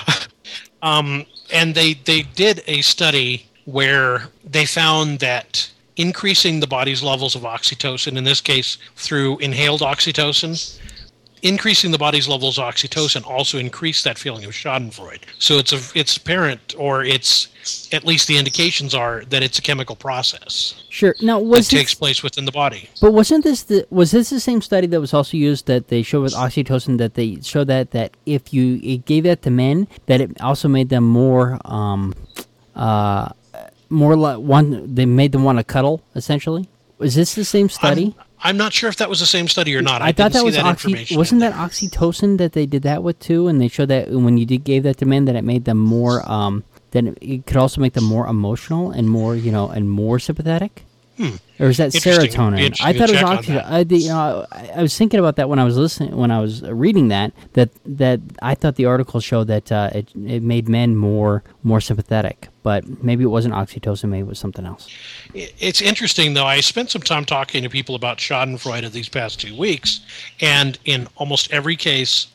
Um, 0.82 1.26
and 1.52 1.74
they 1.74 1.94
they 1.94 2.22
did 2.22 2.62
a 2.66 2.82
study 2.82 3.46
where 3.66 4.28
they 4.44 4.64
found 4.66 5.20
that 5.20 5.70
increasing 5.96 6.60
the 6.60 6.66
body's 6.66 7.02
levels 7.02 7.34
of 7.34 7.42
oxytocin, 7.42 8.16
in 8.16 8.24
this 8.24 8.40
case 8.40 8.78
through 8.96 9.38
inhaled 9.38 9.80
oxytocin, 9.82 10.78
increasing 11.42 11.90
the 11.90 11.98
body's 11.98 12.26
levels 12.26 12.58
of 12.58 12.64
oxytocin 12.64 13.24
also 13.26 13.58
increased 13.58 14.04
that 14.04 14.18
feeling 14.18 14.44
of 14.44 14.52
Schadenfreude. 14.52 15.22
So 15.38 15.58
it's 15.58 15.72
a 15.72 15.80
it's 15.94 16.16
apparent, 16.16 16.74
or 16.78 17.04
it's 17.04 17.48
at 17.92 18.04
least 18.04 18.28
the 18.28 18.38
indications 18.38 18.94
are 18.94 19.24
that 19.26 19.42
it's 19.42 19.58
a 19.58 19.62
chemical 19.62 19.96
process 19.96 20.86
Sure. 20.96 21.14
Now 21.20 21.38
that 21.40 21.44
was 21.44 21.68
takes 21.68 21.92
place 21.92 22.22
within 22.22 22.46
the 22.46 22.52
body. 22.52 22.88
but 23.02 23.12
wasn't 23.12 23.44
this 23.44 23.64
the 23.64 23.86
was 23.90 24.12
this 24.12 24.30
the 24.30 24.40
same 24.40 24.62
study 24.62 24.86
that 24.86 24.98
was 24.98 25.12
also 25.12 25.36
used 25.36 25.66
that 25.66 25.88
they 25.88 26.02
showed 26.02 26.22
with 26.22 26.32
oxytocin 26.32 26.96
that 26.96 27.14
they 27.14 27.38
showed 27.42 27.66
that 27.66 27.90
that 27.90 28.16
if 28.24 28.54
you 28.54 28.80
it 28.82 29.04
gave 29.04 29.24
that 29.24 29.42
to 29.42 29.50
men 29.50 29.88
that 30.06 30.22
it 30.22 30.40
also 30.40 30.68
made 30.68 30.88
them 30.88 31.04
more 31.04 31.58
um 31.66 32.14
uh 32.76 33.28
more 33.88 34.16
like 34.16 34.38
one 34.38 34.94
they 34.94 35.06
made 35.06 35.32
them 35.32 35.44
want 35.44 35.58
to 35.58 35.64
cuddle 35.64 36.02
essentially. 36.14 36.68
Was 36.98 37.14
this 37.14 37.34
the 37.34 37.44
same 37.44 37.68
study? 37.68 38.14
I'm, 38.18 38.26
I'm 38.40 38.56
not 38.56 38.72
sure 38.72 38.88
if 38.88 38.96
that 38.96 39.10
was 39.10 39.20
the 39.20 39.26
same 39.26 39.48
study 39.48 39.76
or 39.76 39.82
not. 39.82 40.00
I, 40.02 40.06
I, 40.06 40.12
thought 40.12 40.16
didn't 40.16 40.32
that 40.32 40.38
see 40.38 40.44
was 40.46 40.54
that 40.56 40.64
oxy. 40.64 40.88
information. 40.88 41.18
Wasn't 41.18 41.40
that 41.40 41.52
oxytocin 41.54 42.38
that 42.38 42.52
they 42.52 42.64
did 42.66 42.82
that 42.82 43.02
with 43.02 43.18
too? 43.18 43.48
And 43.48 43.60
they 43.60 43.68
showed 43.68 43.88
that 43.88 44.10
when 44.10 44.38
you 44.38 44.46
did 44.46 44.64
gave 44.64 44.82
that 44.84 44.96
to 44.98 45.06
men, 45.06 45.26
that 45.26 45.36
it 45.36 45.44
made 45.44 45.64
them 45.64 45.78
more. 45.78 46.28
Um, 46.30 46.64
then 46.92 47.16
it 47.20 47.46
could 47.46 47.58
also 47.58 47.80
make 47.80 47.92
them 47.92 48.04
more 48.04 48.26
emotional 48.26 48.90
and 48.90 49.10
more, 49.10 49.36
you 49.36 49.52
know, 49.52 49.68
and 49.68 49.90
more 49.90 50.18
sympathetic. 50.18 50.84
Or 51.58 51.66
is 51.66 51.78
that. 51.78 51.94
Interesting. 51.94 52.12
It'd 52.12 52.32
be 52.32 52.36
serotonin? 52.36 52.76
I 52.82 52.92
thought 52.92 53.08
it 53.08 53.12
was 53.12 53.20
check 53.20 53.24
on 53.24 53.36
oxy. 53.38 53.58
I, 53.58 53.80
you 53.80 54.08
know, 54.08 54.46
I, 54.52 54.70
I 54.76 54.82
was 54.82 54.96
thinking 54.96 55.20
about 55.20 55.36
that 55.36 55.48
when 55.48 55.58
I 55.58 55.64
was 55.64 55.76
listening, 55.76 56.16
when 56.16 56.30
I 56.30 56.40
was 56.40 56.62
reading 56.62 57.08
that. 57.08 57.32
That 57.54 57.70
that 57.84 58.20
I 58.42 58.54
thought 58.54 58.76
the 58.76 58.86
article 58.86 59.20
showed 59.20 59.46
that 59.48 59.72
uh, 59.72 59.90
it 59.94 60.10
it 60.24 60.42
made 60.42 60.68
men 60.68 60.96
more 60.96 61.42
more 61.62 61.80
sympathetic, 61.80 62.48
but 62.62 63.02
maybe 63.02 63.24
it 63.24 63.28
wasn't 63.28 63.54
oxytocin. 63.54 64.10
Maybe 64.10 64.22
it 64.22 64.28
was 64.28 64.38
something 64.38 64.66
else. 64.66 64.88
It's 65.34 65.80
interesting, 65.80 66.34
though. 66.34 66.46
I 66.46 66.60
spent 66.60 66.90
some 66.90 67.02
time 67.02 67.24
talking 67.24 67.62
to 67.62 67.70
people 67.70 67.94
about 67.94 68.18
Schadenfreude 68.18 68.90
these 68.92 69.08
past 69.08 69.40
two 69.40 69.56
weeks, 69.56 70.00
and 70.40 70.78
in 70.84 71.08
almost 71.16 71.50
every 71.52 71.76
case, 71.76 72.28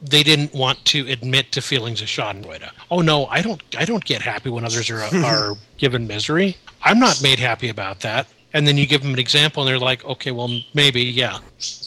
they 0.00 0.22
didn't 0.22 0.54
want 0.54 0.84
to 0.86 1.06
admit 1.08 1.52
to 1.52 1.60
feelings 1.60 2.00
of 2.00 2.08
Schadenfreude. 2.08 2.70
Oh 2.90 3.00
no, 3.00 3.26
I 3.26 3.42
don't. 3.42 3.62
I 3.76 3.84
don't 3.84 4.04
get 4.04 4.22
happy 4.22 4.50
when 4.50 4.64
others 4.64 4.90
are 4.90 5.00
are 5.24 5.54
given 5.76 6.06
misery. 6.06 6.56
I'm 6.82 6.98
not 6.98 7.20
made 7.22 7.38
happy 7.38 7.68
about 7.68 8.00
that. 8.00 8.28
And 8.52 8.66
then 8.66 8.76
you 8.76 8.86
give 8.86 9.02
them 9.02 9.12
an 9.12 9.18
example, 9.20 9.62
and 9.62 9.68
they're 9.68 9.78
like, 9.78 10.04
"Okay, 10.04 10.32
well, 10.32 10.48
maybe, 10.74 11.02
yeah." 11.02 11.38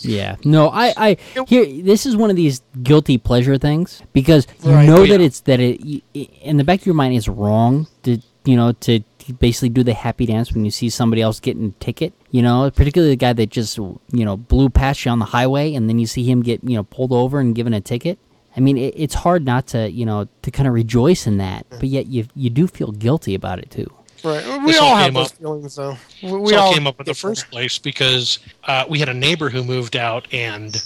Yeah. 0.02 0.36
No, 0.46 0.70
I, 0.70 0.94
I 0.96 1.18
here. 1.48 1.66
This 1.84 2.06
is 2.06 2.16
one 2.16 2.30
of 2.30 2.36
these 2.36 2.62
guilty 2.84 3.18
pleasure 3.18 3.58
things 3.58 4.02
because 4.14 4.48
you 4.64 4.72
Right. 4.72 4.88
know 4.88 5.02
Oh, 5.02 5.06
that 5.08 5.20
it's 5.22 5.42
that 5.42 5.60
it 5.60 5.82
y- 5.84 6.02
in 6.42 6.58
the 6.58 6.64
back 6.64 6.80
of 6.82 6.86
your 6.86 6.96
mind 6.96 7.16
is 7.16 7.28
wrong 7.28 7.88
to 8.04 8.20
you 8.46 8.56
know 8.56 8.72
to 8.82 9.02
basically 9.40 9.70
do 9.70 9.84
the 9.84 9.94
happy 9.94 10.26
dance 10.26 10.54
when 10.54 10.64
you 10.66 10.72
see 10.72 10.90
somebody 10.90 11.22
else 11.22 11.40
getting 11.40 11.66
a 11.78 11.84
ticket. 11.84 12.14
You 12.32 12.42
know, 12.42 12.70
particularly 12.74 13.14
the 13.14 13.18
guy 13.18 13.34
that 13.34 13.50
just 13.50 13.78
you 13.78 14.00
know 14.12 14.38
blew 14.38 14.70
past 14.70 15.04
you 15.06 15.12
on 15.12 15.20
the 15.20 15.26
highway, 15.26 15.74
and 15.74 15.90
then 15.90 16.00
you 16.00 16.08
see 16.08 16.24
him 16.24 16.42
get 16.44 16.64
you 16.64 16.76
know 16.78 16.84
pulled 16.84 17.12
over 17.12 17.40
and 17.40 17.54
given 17.56 17.74
a 17.74 17.82
ticket. 17.82 18.20
I 18.56 18.60
mean, 18.60 18.78
it, 18.78 18.94
it's 18.96 19.16
hard 19.16 19.44
not 19.46 19.68
to 19.68 19.90
you 19.92 20.06
know 20.06 20.28
to 20.44 20.52
kind 20.52 20.68
of 20.68 20.74
rejoice 20.74 21.28
in 21.28 21.38
that, 21.40 21.66
but 21.70 21.90
yet 21.90 22.08
you 22.08 22.26
you 22.36 22.50
do 22.50 22.68
feel 22.68 22.92
guilty 22.92 23.36
about 23.36 23.60
it 23.60 23.70
too. 23.72 23.92
Right. 24.24 24.46
We 24.62 24.68
This 24.68 24.80
all 24.80 24.88
all 24.90 24.96
have 24.96 25.06
came 25.06 25.14
those 25.16 25.32
up- 25.32 25.38
feelings, 25.38 25.76
though. 25.76 25.98
We, 26.22 26.32
We 26.32 26.38
we 26.40 26.56
all 26.56 26.74
came 26.74 26.88
up 26.88 27.00
in 27.00 27.06
the 27.06 27.14
first 27.14 27.50
place 27.52 27.78
because 27.78 28.40
uh, 28.66 28.86
we 28.90 29.00
had 29.00 29.10
a 29.10 29.14
neighbor 29.14 29.50
who 29.50 29.64
moved 29.64 29.96
out, 29.98 30.28
and 30.34 30.82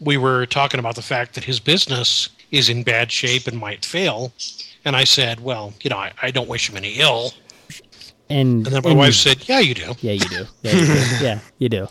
we 0.00 0.16
were 0.16 0.46
talking 0.46 0.80
about 0.80 0.94
the 0.94 1.02
fact 1.02 1.34
that 1.34 1.44
his 1.44 1.60
business 1.60 2.30
is 2.50 2.68
in 2.70 2.82
bad 2.82 3.12
shape 3.12 3.46
and 3.46 3.58
might 3.58 3.84
fail. 3.84 4.32
And 4.86 4.96
I 4.96 5.04
said, 5.04 5.40
"Well, 5.40 5.74
you 5.82 5.90
know, 5.90 5.98
I, 5.98 6.12
I 6.22 6.30
don't 6.30 6.48
wish 6.48 6.70
him 6.70 6.76
any 6.76 6.94
ill." 6.94 7.32
And, 8.30 8.66
And 8.66 8.74
then 8.74 8.82
my 8.82 8.90
and- 8.90 8.98
wife 8.98 9.14
said, 9.14 9.46
"Yeah, 9.48 9.60
you 9.60 9.74
do." 9.74 9.94
"Yeah, 10.00 10.12
you 10.12 10.28
do. 10.28 10.46
Yeah, 10.62 10.72
you 10.72 10.86
do. 10.86 10.94
yeah, 11.24 11.38
you 11.58 11.68
do. 11.68 11.88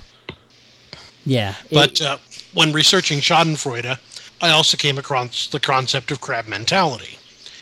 Yeah, 1.25 1.55
it- 1.69 1.73
But 1.73 2.01
uh, 2.01 2.17
when 2.53 2.73
researching 2.73 3.19
Schadenfreude, 3.19 3.97
I 4.41 4.49
also 4.49 4.75
came 4.77 4.97
across 4.97 5.47
the 5.47 5.59
concept 5.59 6.11
of 6.11 6.19
crab 6.19 6.47
mentality, 6.47 7.17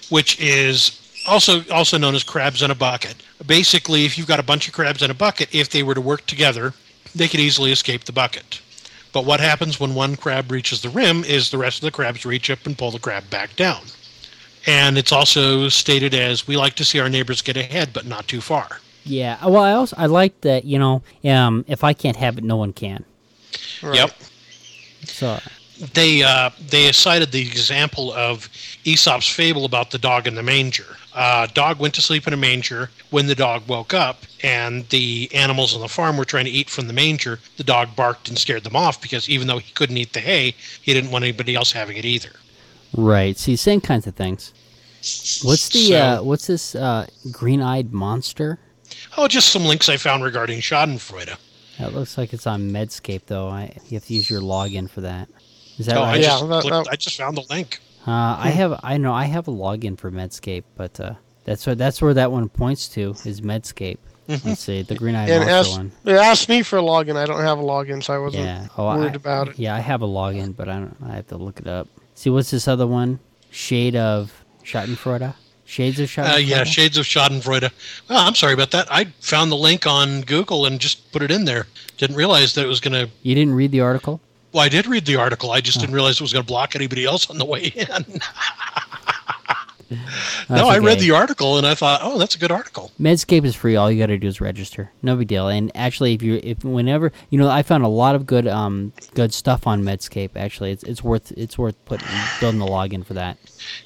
which 0.09 0.39
is 0.39 0.97
also 1.28 1.63
also 1.72 1.97
known 1.97 2.15
as 2.15 2.24
crabs 2.24 2.61
in 2.61 2.72
a 2.72 2.76
bucket. 2.76 3.15
Basically, 3.45 4.05
if 4.05 4.17
you've 4.17 4.28
got 4.28 4.39
a 4.39 4.43
bunch 4.43 4.67
of 4.67 4.74
crabs 4.74 5.01
in 5.01 5.11
a 5.11 5.15
bucket, 5.15 5.53
if 5.53 5.69
they 5.69 5.84
were 5.84 5.95
to 5.95 6.01
work 6.01 6.26
together, 6.26 6.74
they 7.15 7.28
could 7.28 7.39
easily 7.39 7.72
escape 7.72 8.03
the 8.05 8.11
bucket. 8.11 8.61
But 9.13 9.26
what 9.26 9.39
happens 9.39 9.80
when 9.80 9.93
one 9.93 10.15
crab 10.15 10.51
reaches 10.51 10.82
the 10.82 10.89
rim 10.89 11.24
is 11.24 11.51
the 11.51 11.57
rest 11.57 11.80
of 11.80 11.82
the 11.82 11.91
crabs 11.91 12.26
reach 12.26 12.49
up 12.49 12.65
and 12.65 12.78
pull 12.78 12.91
the 12.91 12.99
crab 12.99 13.30
back 13.30 13.55
down. 13.55 13.82
And 14.67 14.97
it's 14.97 15.11
also 15.11 15.69
stated 15.69 16.13
as 16.13 16.47
we 16.47 16.55
like 16.55 16.76
to 16.76 16.86
see 16.86 16.99
our 16.99 17.09
neighbors 17.09 17.41
get 17.41 17.57
ahead, 17.57 17.91
but 17.93 18.05
not 18.05 18.28
too 18.28 18.41
far. 18.41 18.80
yeah. 19.03 19.43
Well, 19.45 19.63
I 19.63 19.74
also 19.74 19.95
I 19.97 20.05
like 20.05 20.39
that 20.41 20.65
you 20.65 20.80
know, 20.80 21.01
um, 21.26 21.65
if 21.67 21.84
I 21.84 21.93
can't 21.93 22.17
have 22.17 22.38
it, 22.38 22.43
no 22.43 22.57
one 22.57 22.72
can. 22.74 23.03
Right. 23.82 23.95
Yep. 23.95 24.11
So 25.05 25.39
they 25.93 26.23
uh, 26.23 26.49
they 26.69 26.91
cited 26.91 27.32
the 27.32 27.41
example 27.41 28.13
of 28.13 28.47
Aesop's 28.86 29.27
fable 29.27 29.65
about 29.65 29.91
the 29.91 29.97
dog 29.97 30.27
in 30.27 30.36
the 30.36 30.43
manger. 30.43 30.86
Uh, 31.13 31.47
dog 31.53 31.79
went 31.79 31.93
to 31.95 32.01
sleep 32.01 32.27
in 32.27 32.34
a 32.34 32.38
manger. 32.38 32.89
When 33.09 33.27
the 33.27 33.36
dog 33.36 33.67
woke 33.67 33.93
up 33.93 34.23
and 34.43 34.88
the 34.89 35.29
animals 35.34 35.75
on 35.75 35.82
the 35.82 35.88
farm 35.89 36.15
were 36.17 36.25
trying 36.25 36.45
to 36.45 36.51
eat 36.51 36.69
from 36.69 36.88
the 36.88 36.93
manger, 36.93 37.39
the 37.57 37.63
dog 37.63 37.95
barked 37.95 38.29
and 38.29 38.38
scared 38.38 38.63
them 38.63 38.75
off 38.75 39.01
because 39.01 39.27
even 39.29 39.47
though 39.47 39.57
he 39.57 39.71
couldn't 39.73 39.97
eat 39.97 40.13
the 40.13 40.21
hay, 40.21 40.55
he 40.82 40.93
didn't 40.93 41.11
want 41.11 41.23
anybody 41.23 41.55
else 41.55 41.71
having 41.71 41.97
it 41.97 42.05
either. 42.05 42.32
right, 42.95 43.38
see, 43.38 43.55
same 43.55 43.82
kinds 43.82 44.07
of 44.07 44.15
things. 44.15 44.53
What's 45.43 45.69
the 45.69 45.79
So- 45.88 45.95
uh, 45.97 46.21
what's 46.21 46.47
this 46.47 46.75
uh, 46.75 47.07
green-eyed 47.32 47.91
monster? 47.91 48.59
Oh, 49.17 49.27
just 49.27 49.49
some 49.49 49.65
links 49.65 49.89
I 49.89 49.97
found 49.97 50.23
regarding 50.23 50.59
Schadenfreude. 50.61 51.36
That 51.79 51.93
looks 51.93 52.17
like 52.17 52.34
it's 52.34 52.45
on 52.45 52.69
Medscape 52.71 53.23
though. 53.25 53.47
I 53.49 53.75
you 53.89 53.95
have 53.95 54.05
to 54.05 54.13
use 54.13 54.29
your 54.29 54.41
login 54.41 54.89
for 54.89 55.01
that. 55.01 55.27
Is 55.82 55.88
that 55.88 55.97
Oh, 55.97 56.03
I 56.03 56.11
right? 56.11 56.21
Yeah, 56.21 56.27
just 56.29 56.47
that- 56.49 56.61
clicked, 56.61 56.86
that- 56.86 56.93
I 56.93 56.95
just 56.95 57.17
found 57.17 57.36
the 57.38 57.43
link. 57.49 57.79
Uh, 58.07 58.11
I 58.39 58.49
have 58.49 58.79
I 58.84 58.97
know 58.97 59.13
I 59.13 59.25
have 59.25 59.47
a 59.47 59.51
login 59.51 59.97
for 59.97 60.09
Medscape, 60.11 60.63
but 60.75 60.99
uh, 60.99 61.13
that's 61.43 61.65
what 61.67 61.77
that's 61.77 62.01
where 62.01 62.13
that 62.15 62.32
one 62.32 62.49
points 62.49 62.88
to 62.89 63.15
is 63.25 63.41
Medscape. 63.41 63.97
Let's 64.27 64.61
see 64.61 64.82
the 64.84 64.95
green 64.95 65.13
eyed 65.15 65.29
And 65.29 65.39
monster 65.45 65.71
ask, 65.71 65.71
one. 65.77 65.91
it 66.05 66.13
asked 66.15 66.47
me 66.49 66.61
for 66.63 66.77
a 66.79 66.82
login. 66.82 67.15
I 67.17 67.25
don't 67.25 67.41
have 67.41 67.59
a 67.59 67.63
login, 67.63 68.01
so 68.03 68.13
I 68.13 68.17
wasn't 68.19 68.43
Yeah. 68.45 68.67
Oh, 68.77 68.86
worried 68.86 69.11
I, 69.13 69.15
about 69.15 69.49
it. 69.49 69.59
Yeah, 69.59 69.75
I 69.75 69.79
have 69.79 70.01
a 70.03 70.07
login, 70.07 70.55
but 70.55 70.69
I 70.69 70.73
don't. 70.79 70.95
I 71.05 71.15
have 71.15 71.27
to 71.27 71.38
look 71.38 71.59
it 71.59 71.67
up. 71.67 71.88
See, 72.15 72.29
what's 72.29 72.49
this 72.51 72.67
other 72.67 72.88
one? 72.88 73.19
Shade 73.49 73.95
of 73.95 74.32
Schadenfreude. 74.63 75.34
Shades 75.65 75.99
of 75.99 76.09
Schadenfreude. 76.09 76.34
Uh, 76.34 76.38
yeah, 76.38 76.63
Shades 76.63 76.97
of 76.97 77.05
Schadenfreude. 77.05 77.71
Oh, 78.09 78.15
I'm 78.27 78.36
sorry 78.36 78.53
about 78.53 78.71
that. 78.71 78.88
I 78.91 79.05
found 79.19 79.51
the 79.51 79.57
link 79.57 79.86
on 79.86 80.21
Google 80.21 80.65
and 80.65 80.79
just 80.79 81.11
put 81.11 81.21
it 81.21 81.32
in 81.32 81.45
there. 81.45 81.67
Didn't 81.97 82.15
realize 82.15 82.53
that 82.55 82.63
it 82.65 82.67
was 82.69 82.79
going 82.79 82.93
to 82.93 83.11
You 83.23 83.36
didn't 83.36 83.53
read 83.55 83.71
the 83.71 83.82
article? 83.82 84.21
Well, 84.52 84.64
I 84.64 84.70
did 84.70 84.88
read 84.88 85.06
the 85.06 85.16
article. 85.16 85.52
I 85.52 85.62
just 85.62 85.80
didn't 85.80 85.95
realize 85.95 86.16
it 86.16 86.22
was 86.22 86.34
going 86.34 86.43
to 86.43 86.47
block 86.47 86.76
anybody 86.76 87.06
else 87.06 87.30
on 87.30 87.38
the 87.38 87.45
way 87.45 87.66
in. 87.76 87.88
no, 90.49 90.68
I 90.68 90.80
read 90.80 90.99
the 90.99 91.12
article 91.12 91.58
and 91.58 91.66
I 91.66 91.76
thought, 91.76 92.02
oh, 92.04 92.18
that's 92.18 92.36
a 92.36 92.39
good 92.39 92.52
article. 92.52 92.91
Medscape 92.99 93.45
is 93.45 93.56
free. 93.56 93.76
All 93.76 93.91
you 93.91 93.99
got 93.99 94.08
to 94.08 94.18
do 94.18 94.28
is 94.28 94.41
register. 94.41 94.91
No 95.02 95.16
big 95.16 95.28
deal. 95.28 95.47
And 95.47 95.72
actually, 95.76 96.14
if 96.14 96.22
you 96.22 96.39
if 96.43 96.64
whenever 96.64 97.12
you 97.30 97.38
know, 97.38 97.49
I 97.49 97.64
found 97.64 97.84
a 97.84 97.89
lot 97.89 98.16
of 98.16 98.26
good 98.26 98.47
um 98.47 98.93
good 99.14 99.34
stuff 99.34 99.68
on 99.68 99.84
Medscape. 99.84 100.32
Actually, 100.36 100.72
it's 100.72 100.84
it's 100.84 101.04
worth 101.04 101.32
it's 101.34 101.58
worth 101.58 101.84
putting 101.86 102.08
building 102.39 102.60
the 102.60 102.66
login 102.66 103.06
for 103.06 103.14
that. 103.14 103.38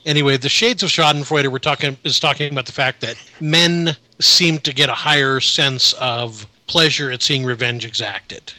Anyway, 0.05 0.37
the 0.37 0.49
shades 0.49 0.83
of 0.83 0.89
Schadenfreude 0.89 1.47
we're 1.51 1.59
talking 1.59 1.97
is 2.03 2.19
talking 2.19 2.51
about 2.51 2.65
the 2.65 2.71
fact 2.71 3.01
that 3.01 3.15
men 3.39 3.95
seem 4.19 4.59
to 4.59 4.73
get 4.73 4.89
a 4.89 4.93
higher 4.93 5.39
sense 5.39 5.93
of 5.93 6.47
pleasure 6.67 7.11
at 7.11 7.21
seeing 7.21 7.43
revenge 7.45 7.85
exacted. 7.85 8.53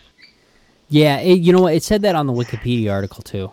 Yeah, 0.89 1.18
it, 1.18 1.41
you 1.41 1.53
know 1.53 1.62
what? 1.62 1.74
It 1.74 1.82
said 1.82 2.03
that 2.03 2.14
on 2.14 2.26
the 2.26 2.32
Wikipedia 2.32 2.93
article 2.93 3.22
too. 3.22 3.53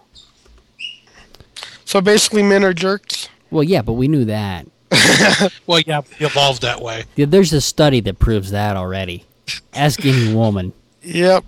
So 1.86 2.02
basically, 2.02 2.44
men 2.44 2.64
are 2.64 2.74
jerks. 2.74 3.30
Well, 3.52 3.64
yeah, 3.64 3.82
but 3.82 3.94
we 3.94 4.08
knew 4.08 4.26
that. 4.26 4.68
Well, 5.66 5.80
yeah, 5.86 6.00
it 6.20 6.22
evolved 6.22 6.62
that 6.62 6.82
way. 6.82 7.06
Yeah, 7.16 7.26
There's 7.28 7.52
a 7.54 7.62
study 7.62 8.00
that 8.02 8.20
proves 8.20 8.52
that 8.52 8.76
already. 8.78 9.26
Ask 9.74 10.06
any 10.06 10.34
woman. 10.34 10.74
Yep. 11.02 11.44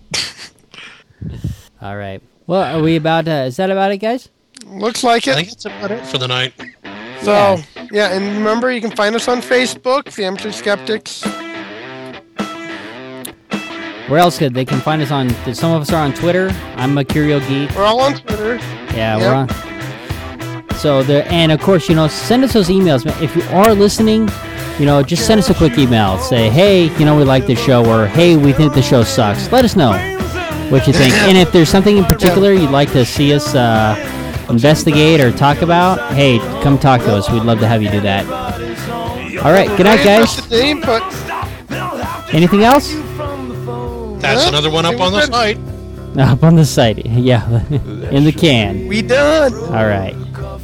All 1.82 1.96
right. 1.96 2.22
Well, 2.48 2.78
are 2.78 2.82
we 2.82 2.96
about? 2.96 3.28
Uh, 3.28 3.46
is 3.48 3.58
that 3.58 3.70
about 3.72 3.92
it, 3.92 3.98
guys? 3.98 4.30
Looks 4.66 5.04
like 5.04 5.28
I 5.28 5.32
it. 5.32 5.36
think 5.36 5.48
that's 5.50 5.66
about 5.66 5.92
it 5.92 6.06
for 6.08 6.18
the 6.18 6.28
night. 6.28 6.54
So 7.22 7.58
yeah, 7.92 8.14
and 8.14 8.26
remember, 8.38 8.72
you 8.72 8.82
can 8.82 8.92
find 8.92 9.16
us 9.16 9.28
on 9.28 9.42
Facebook, 9.42 10.14
the 10.16 10.26
Amateur 10.26 10.52
Skeptics. 10.52 11.24
Where 14.08 14.20
else 14.20 14.38
could 14.38 14.54
they 14.54 14.66
can 14.66 14.80
find 14.82 15.02
us 15.02 15.10
on? 15.12 15.30
Some 15.54 15.72
of 15.72 15.82
us 15.82 15.92
are 15.92 16.02
on 16.04 16.14
Twitter. 16.14 16.50
I'm 16.76 16.98
a 16.98 17.04
Curio 17.04 17.40
Geek. 17.40 17.72
We're 17.76 17.86
all 17.86 18.02
on 18.02 18.14
Twitter. 18.16 18.56
Yeah, 18.96 19.18
Yep. 19.18 19.20
we're 19.22 19.34
on. 19.34 20.76
So 20.76 21.02
there, 21.04 21.26
and 21.30 21.52
of 21.52 21.60
course, 21.62 21.90
you 21.90 21.96
know, 21.96 22.08
send 22.08 22.44
us 22.44 22.54
those 22.54 22.70
emails. 22.70 23.06
If 23.22 23.36
you 23.36 23.42
are 23.56 23.74
listening, 23.74 24.30
you 24.78 24.86
know, 24.86 25.02
just 25.02 25.26
send 25.26 25.40
us 25.40 25.50
a 25.50 25.54
quick 25.56 25.78
email. 25.80 26.20
Say, 26.20 26.50
hey, 26.50 26.96
you 27.00 27.06
know, 27.06 27.18
we 27.18 27.24
like 27.24 27.48
this 27.48 27.60
show, 27.64 27.84
or 27.90 28.06
hey, 28.08 28.36
we 28.38 28.54
think 28.54 28.74
the 28.74 28.82
show 28.82 29.04
sucks. 29.04 29.52
Let 29.52 29.66
us 29.66 29.76
know 29.76 29.94
what 30.70 30.86
you 30.86 30.94
think. 30.94 31.14
and 31.14 31.38
if 31.38 31.52
there's 31.52 31.70
something 31.70 31.98
in 31.98 32.04
particular 32.06 32.52
you'd 32.54 32.72
like 32.72 32.92
to 32.92 33.06
see 33.06 33.34
us 33.34 33.56
uh, 33.56 33.96
investigate 34.50 35.20
or 35.22 35.32
talk 35.32 35.62
about, 35.64 36.14
hey, 36.14 36.38
come 36.62 36.78
talk 36.78 37.02
to 37.02 37.12
us. 37.16 37.30
We'd 37.32 37.44
love 37.44 37.60
to 37.60 37.68
have 37.68 37.82
you 37.82 37.90
do 37.90 38.02
that. 38.02 38.26
All 39.44 39.52
right, 39.52 39.68
good 39.78 39.86
night, 39.86 40.04
guys. 40.04 40.38
interested 40.38 40.60
in 40.60 40.78
input. 40.78 41.02
Anything 42.34 42.64
else? 42.64 42.94
That's 44.26 44.44
Huh? 44.44 44.50
another 44.50 44.70
one 44.72 44.86
up 44.86 45.00
on 45.00 45.12
the 45.12 45.20
was 45.20 45.28
site. 45.28 45.58
Up 46.18 46.44
on 46.44 46.56
the 46.56 46.66
site, 46.66 47.06
yeah, 47.06 47.66
in 47.70 48.24
the 48.24 48.32
can. 48.32 48.88
We 48.88 49.02
done. 49.02 49.54
All 49.54 49.86
right. 49.88 50.16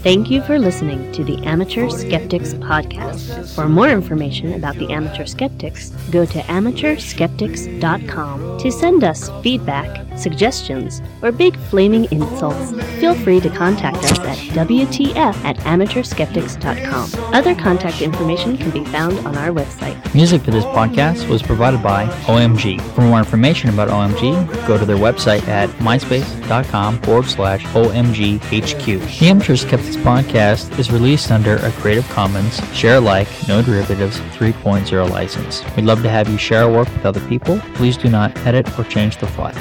Thank 0.03 0.29
you 0.31 0.41
for 0.41 0.57
listening 0.57 1.11
to 1.11 1.23
the 1.23 1.37
Amateur 1.45 1.87
Skeptics 1.87 2.55
Podcast. 2.55 3.53
For 3.53 3.69
more 3.69 3.87
information 3.87 4.53
about 4.53 4.75
the 4.77 4.91
Amateur 4.91 5.27
Skeptics, 5.27 5.91
go 6.09 6.25
to 6.25 6.39
amateurskeptics.com. 6.39 8.57
To 8.57 8.71
send 8.71 9.03
us 9.03 9.29
feedback, 9.43 10.07
suggestions, 10.17 11.03
or 11.21 11.31
big 11.31 11.55
flaming 11.69 12.05
insults, 12.11 12.71
feel 12.99 13.13
free 13.13 13.39
to 13.41 13.49
contact 13.51 13.97
us 13.97 14.17
at 14.21 14.37
WTF 14.67 15.35
at 15.45 15.57
amateurskeptics.com. 15.57 17.35
Other 17.35 17.53
contact 17.53 18.01
information 18.01 18.57
can 18.57 18.71
be 18.71 18.83
found 18.85 19.19
on 19.19 19.37
our 19.37 19.49
website. 19.49 19.99
Music 20.15 20.41
for 20.41 20.49
this 20.49 20.65
podcast 20.65 21.29
was 21.29 21.43
provided 21.43 21.83
by 21.83 22.07
OMG. 22.25 22.81
For 22.95 23.01
more 23.01 23.19
information 23.19 23.69
about 23.69 23.89
OMG, 23.89 24.47
go 24.67 24.79
to 24.79 24.85
their 24.85 24.97
website 24.97 25.47
at 25.47 25.69
myspace.com 25.77 26.99
forward 27.03 27.27
slash 27.27 27.63
OMGHQ. 27.65 28.99
The 29.19 29.27
Amateur 29.27 29.55
Skeptics 29.55 29.90
podcast 29.97 30.77
is 30.79 30.91
released 30.91 31.31
under 31.31 31.57
a 31.57 31.71
Creative 31.73 32.07
Commons 32.09 32.59
Share 32.75 32.97
Alike 32.97 33.27
No 33.47 33.61
Derivatives 33.61 34.19
3.0 34.37 35.09
license. 35.09 35.63
We'd 35.75 35.85
love 35.85 36.01
to 36.03 36.09
have 36.09 36.29
you 36.29 36.37
share 36.37 36.63
our 36.63 36.71
work 36.71 36.87
with 36.93 37.05
other 37.05 37.19
people. 37.27 37.59
Please 37.75 37.97
do 37.97 38.09
not 38.09 38.35
edit 38.45 38.67
or 38.79 38.83
change 38.83 39.17
the 39.17 39.27
file. 39.27 39.55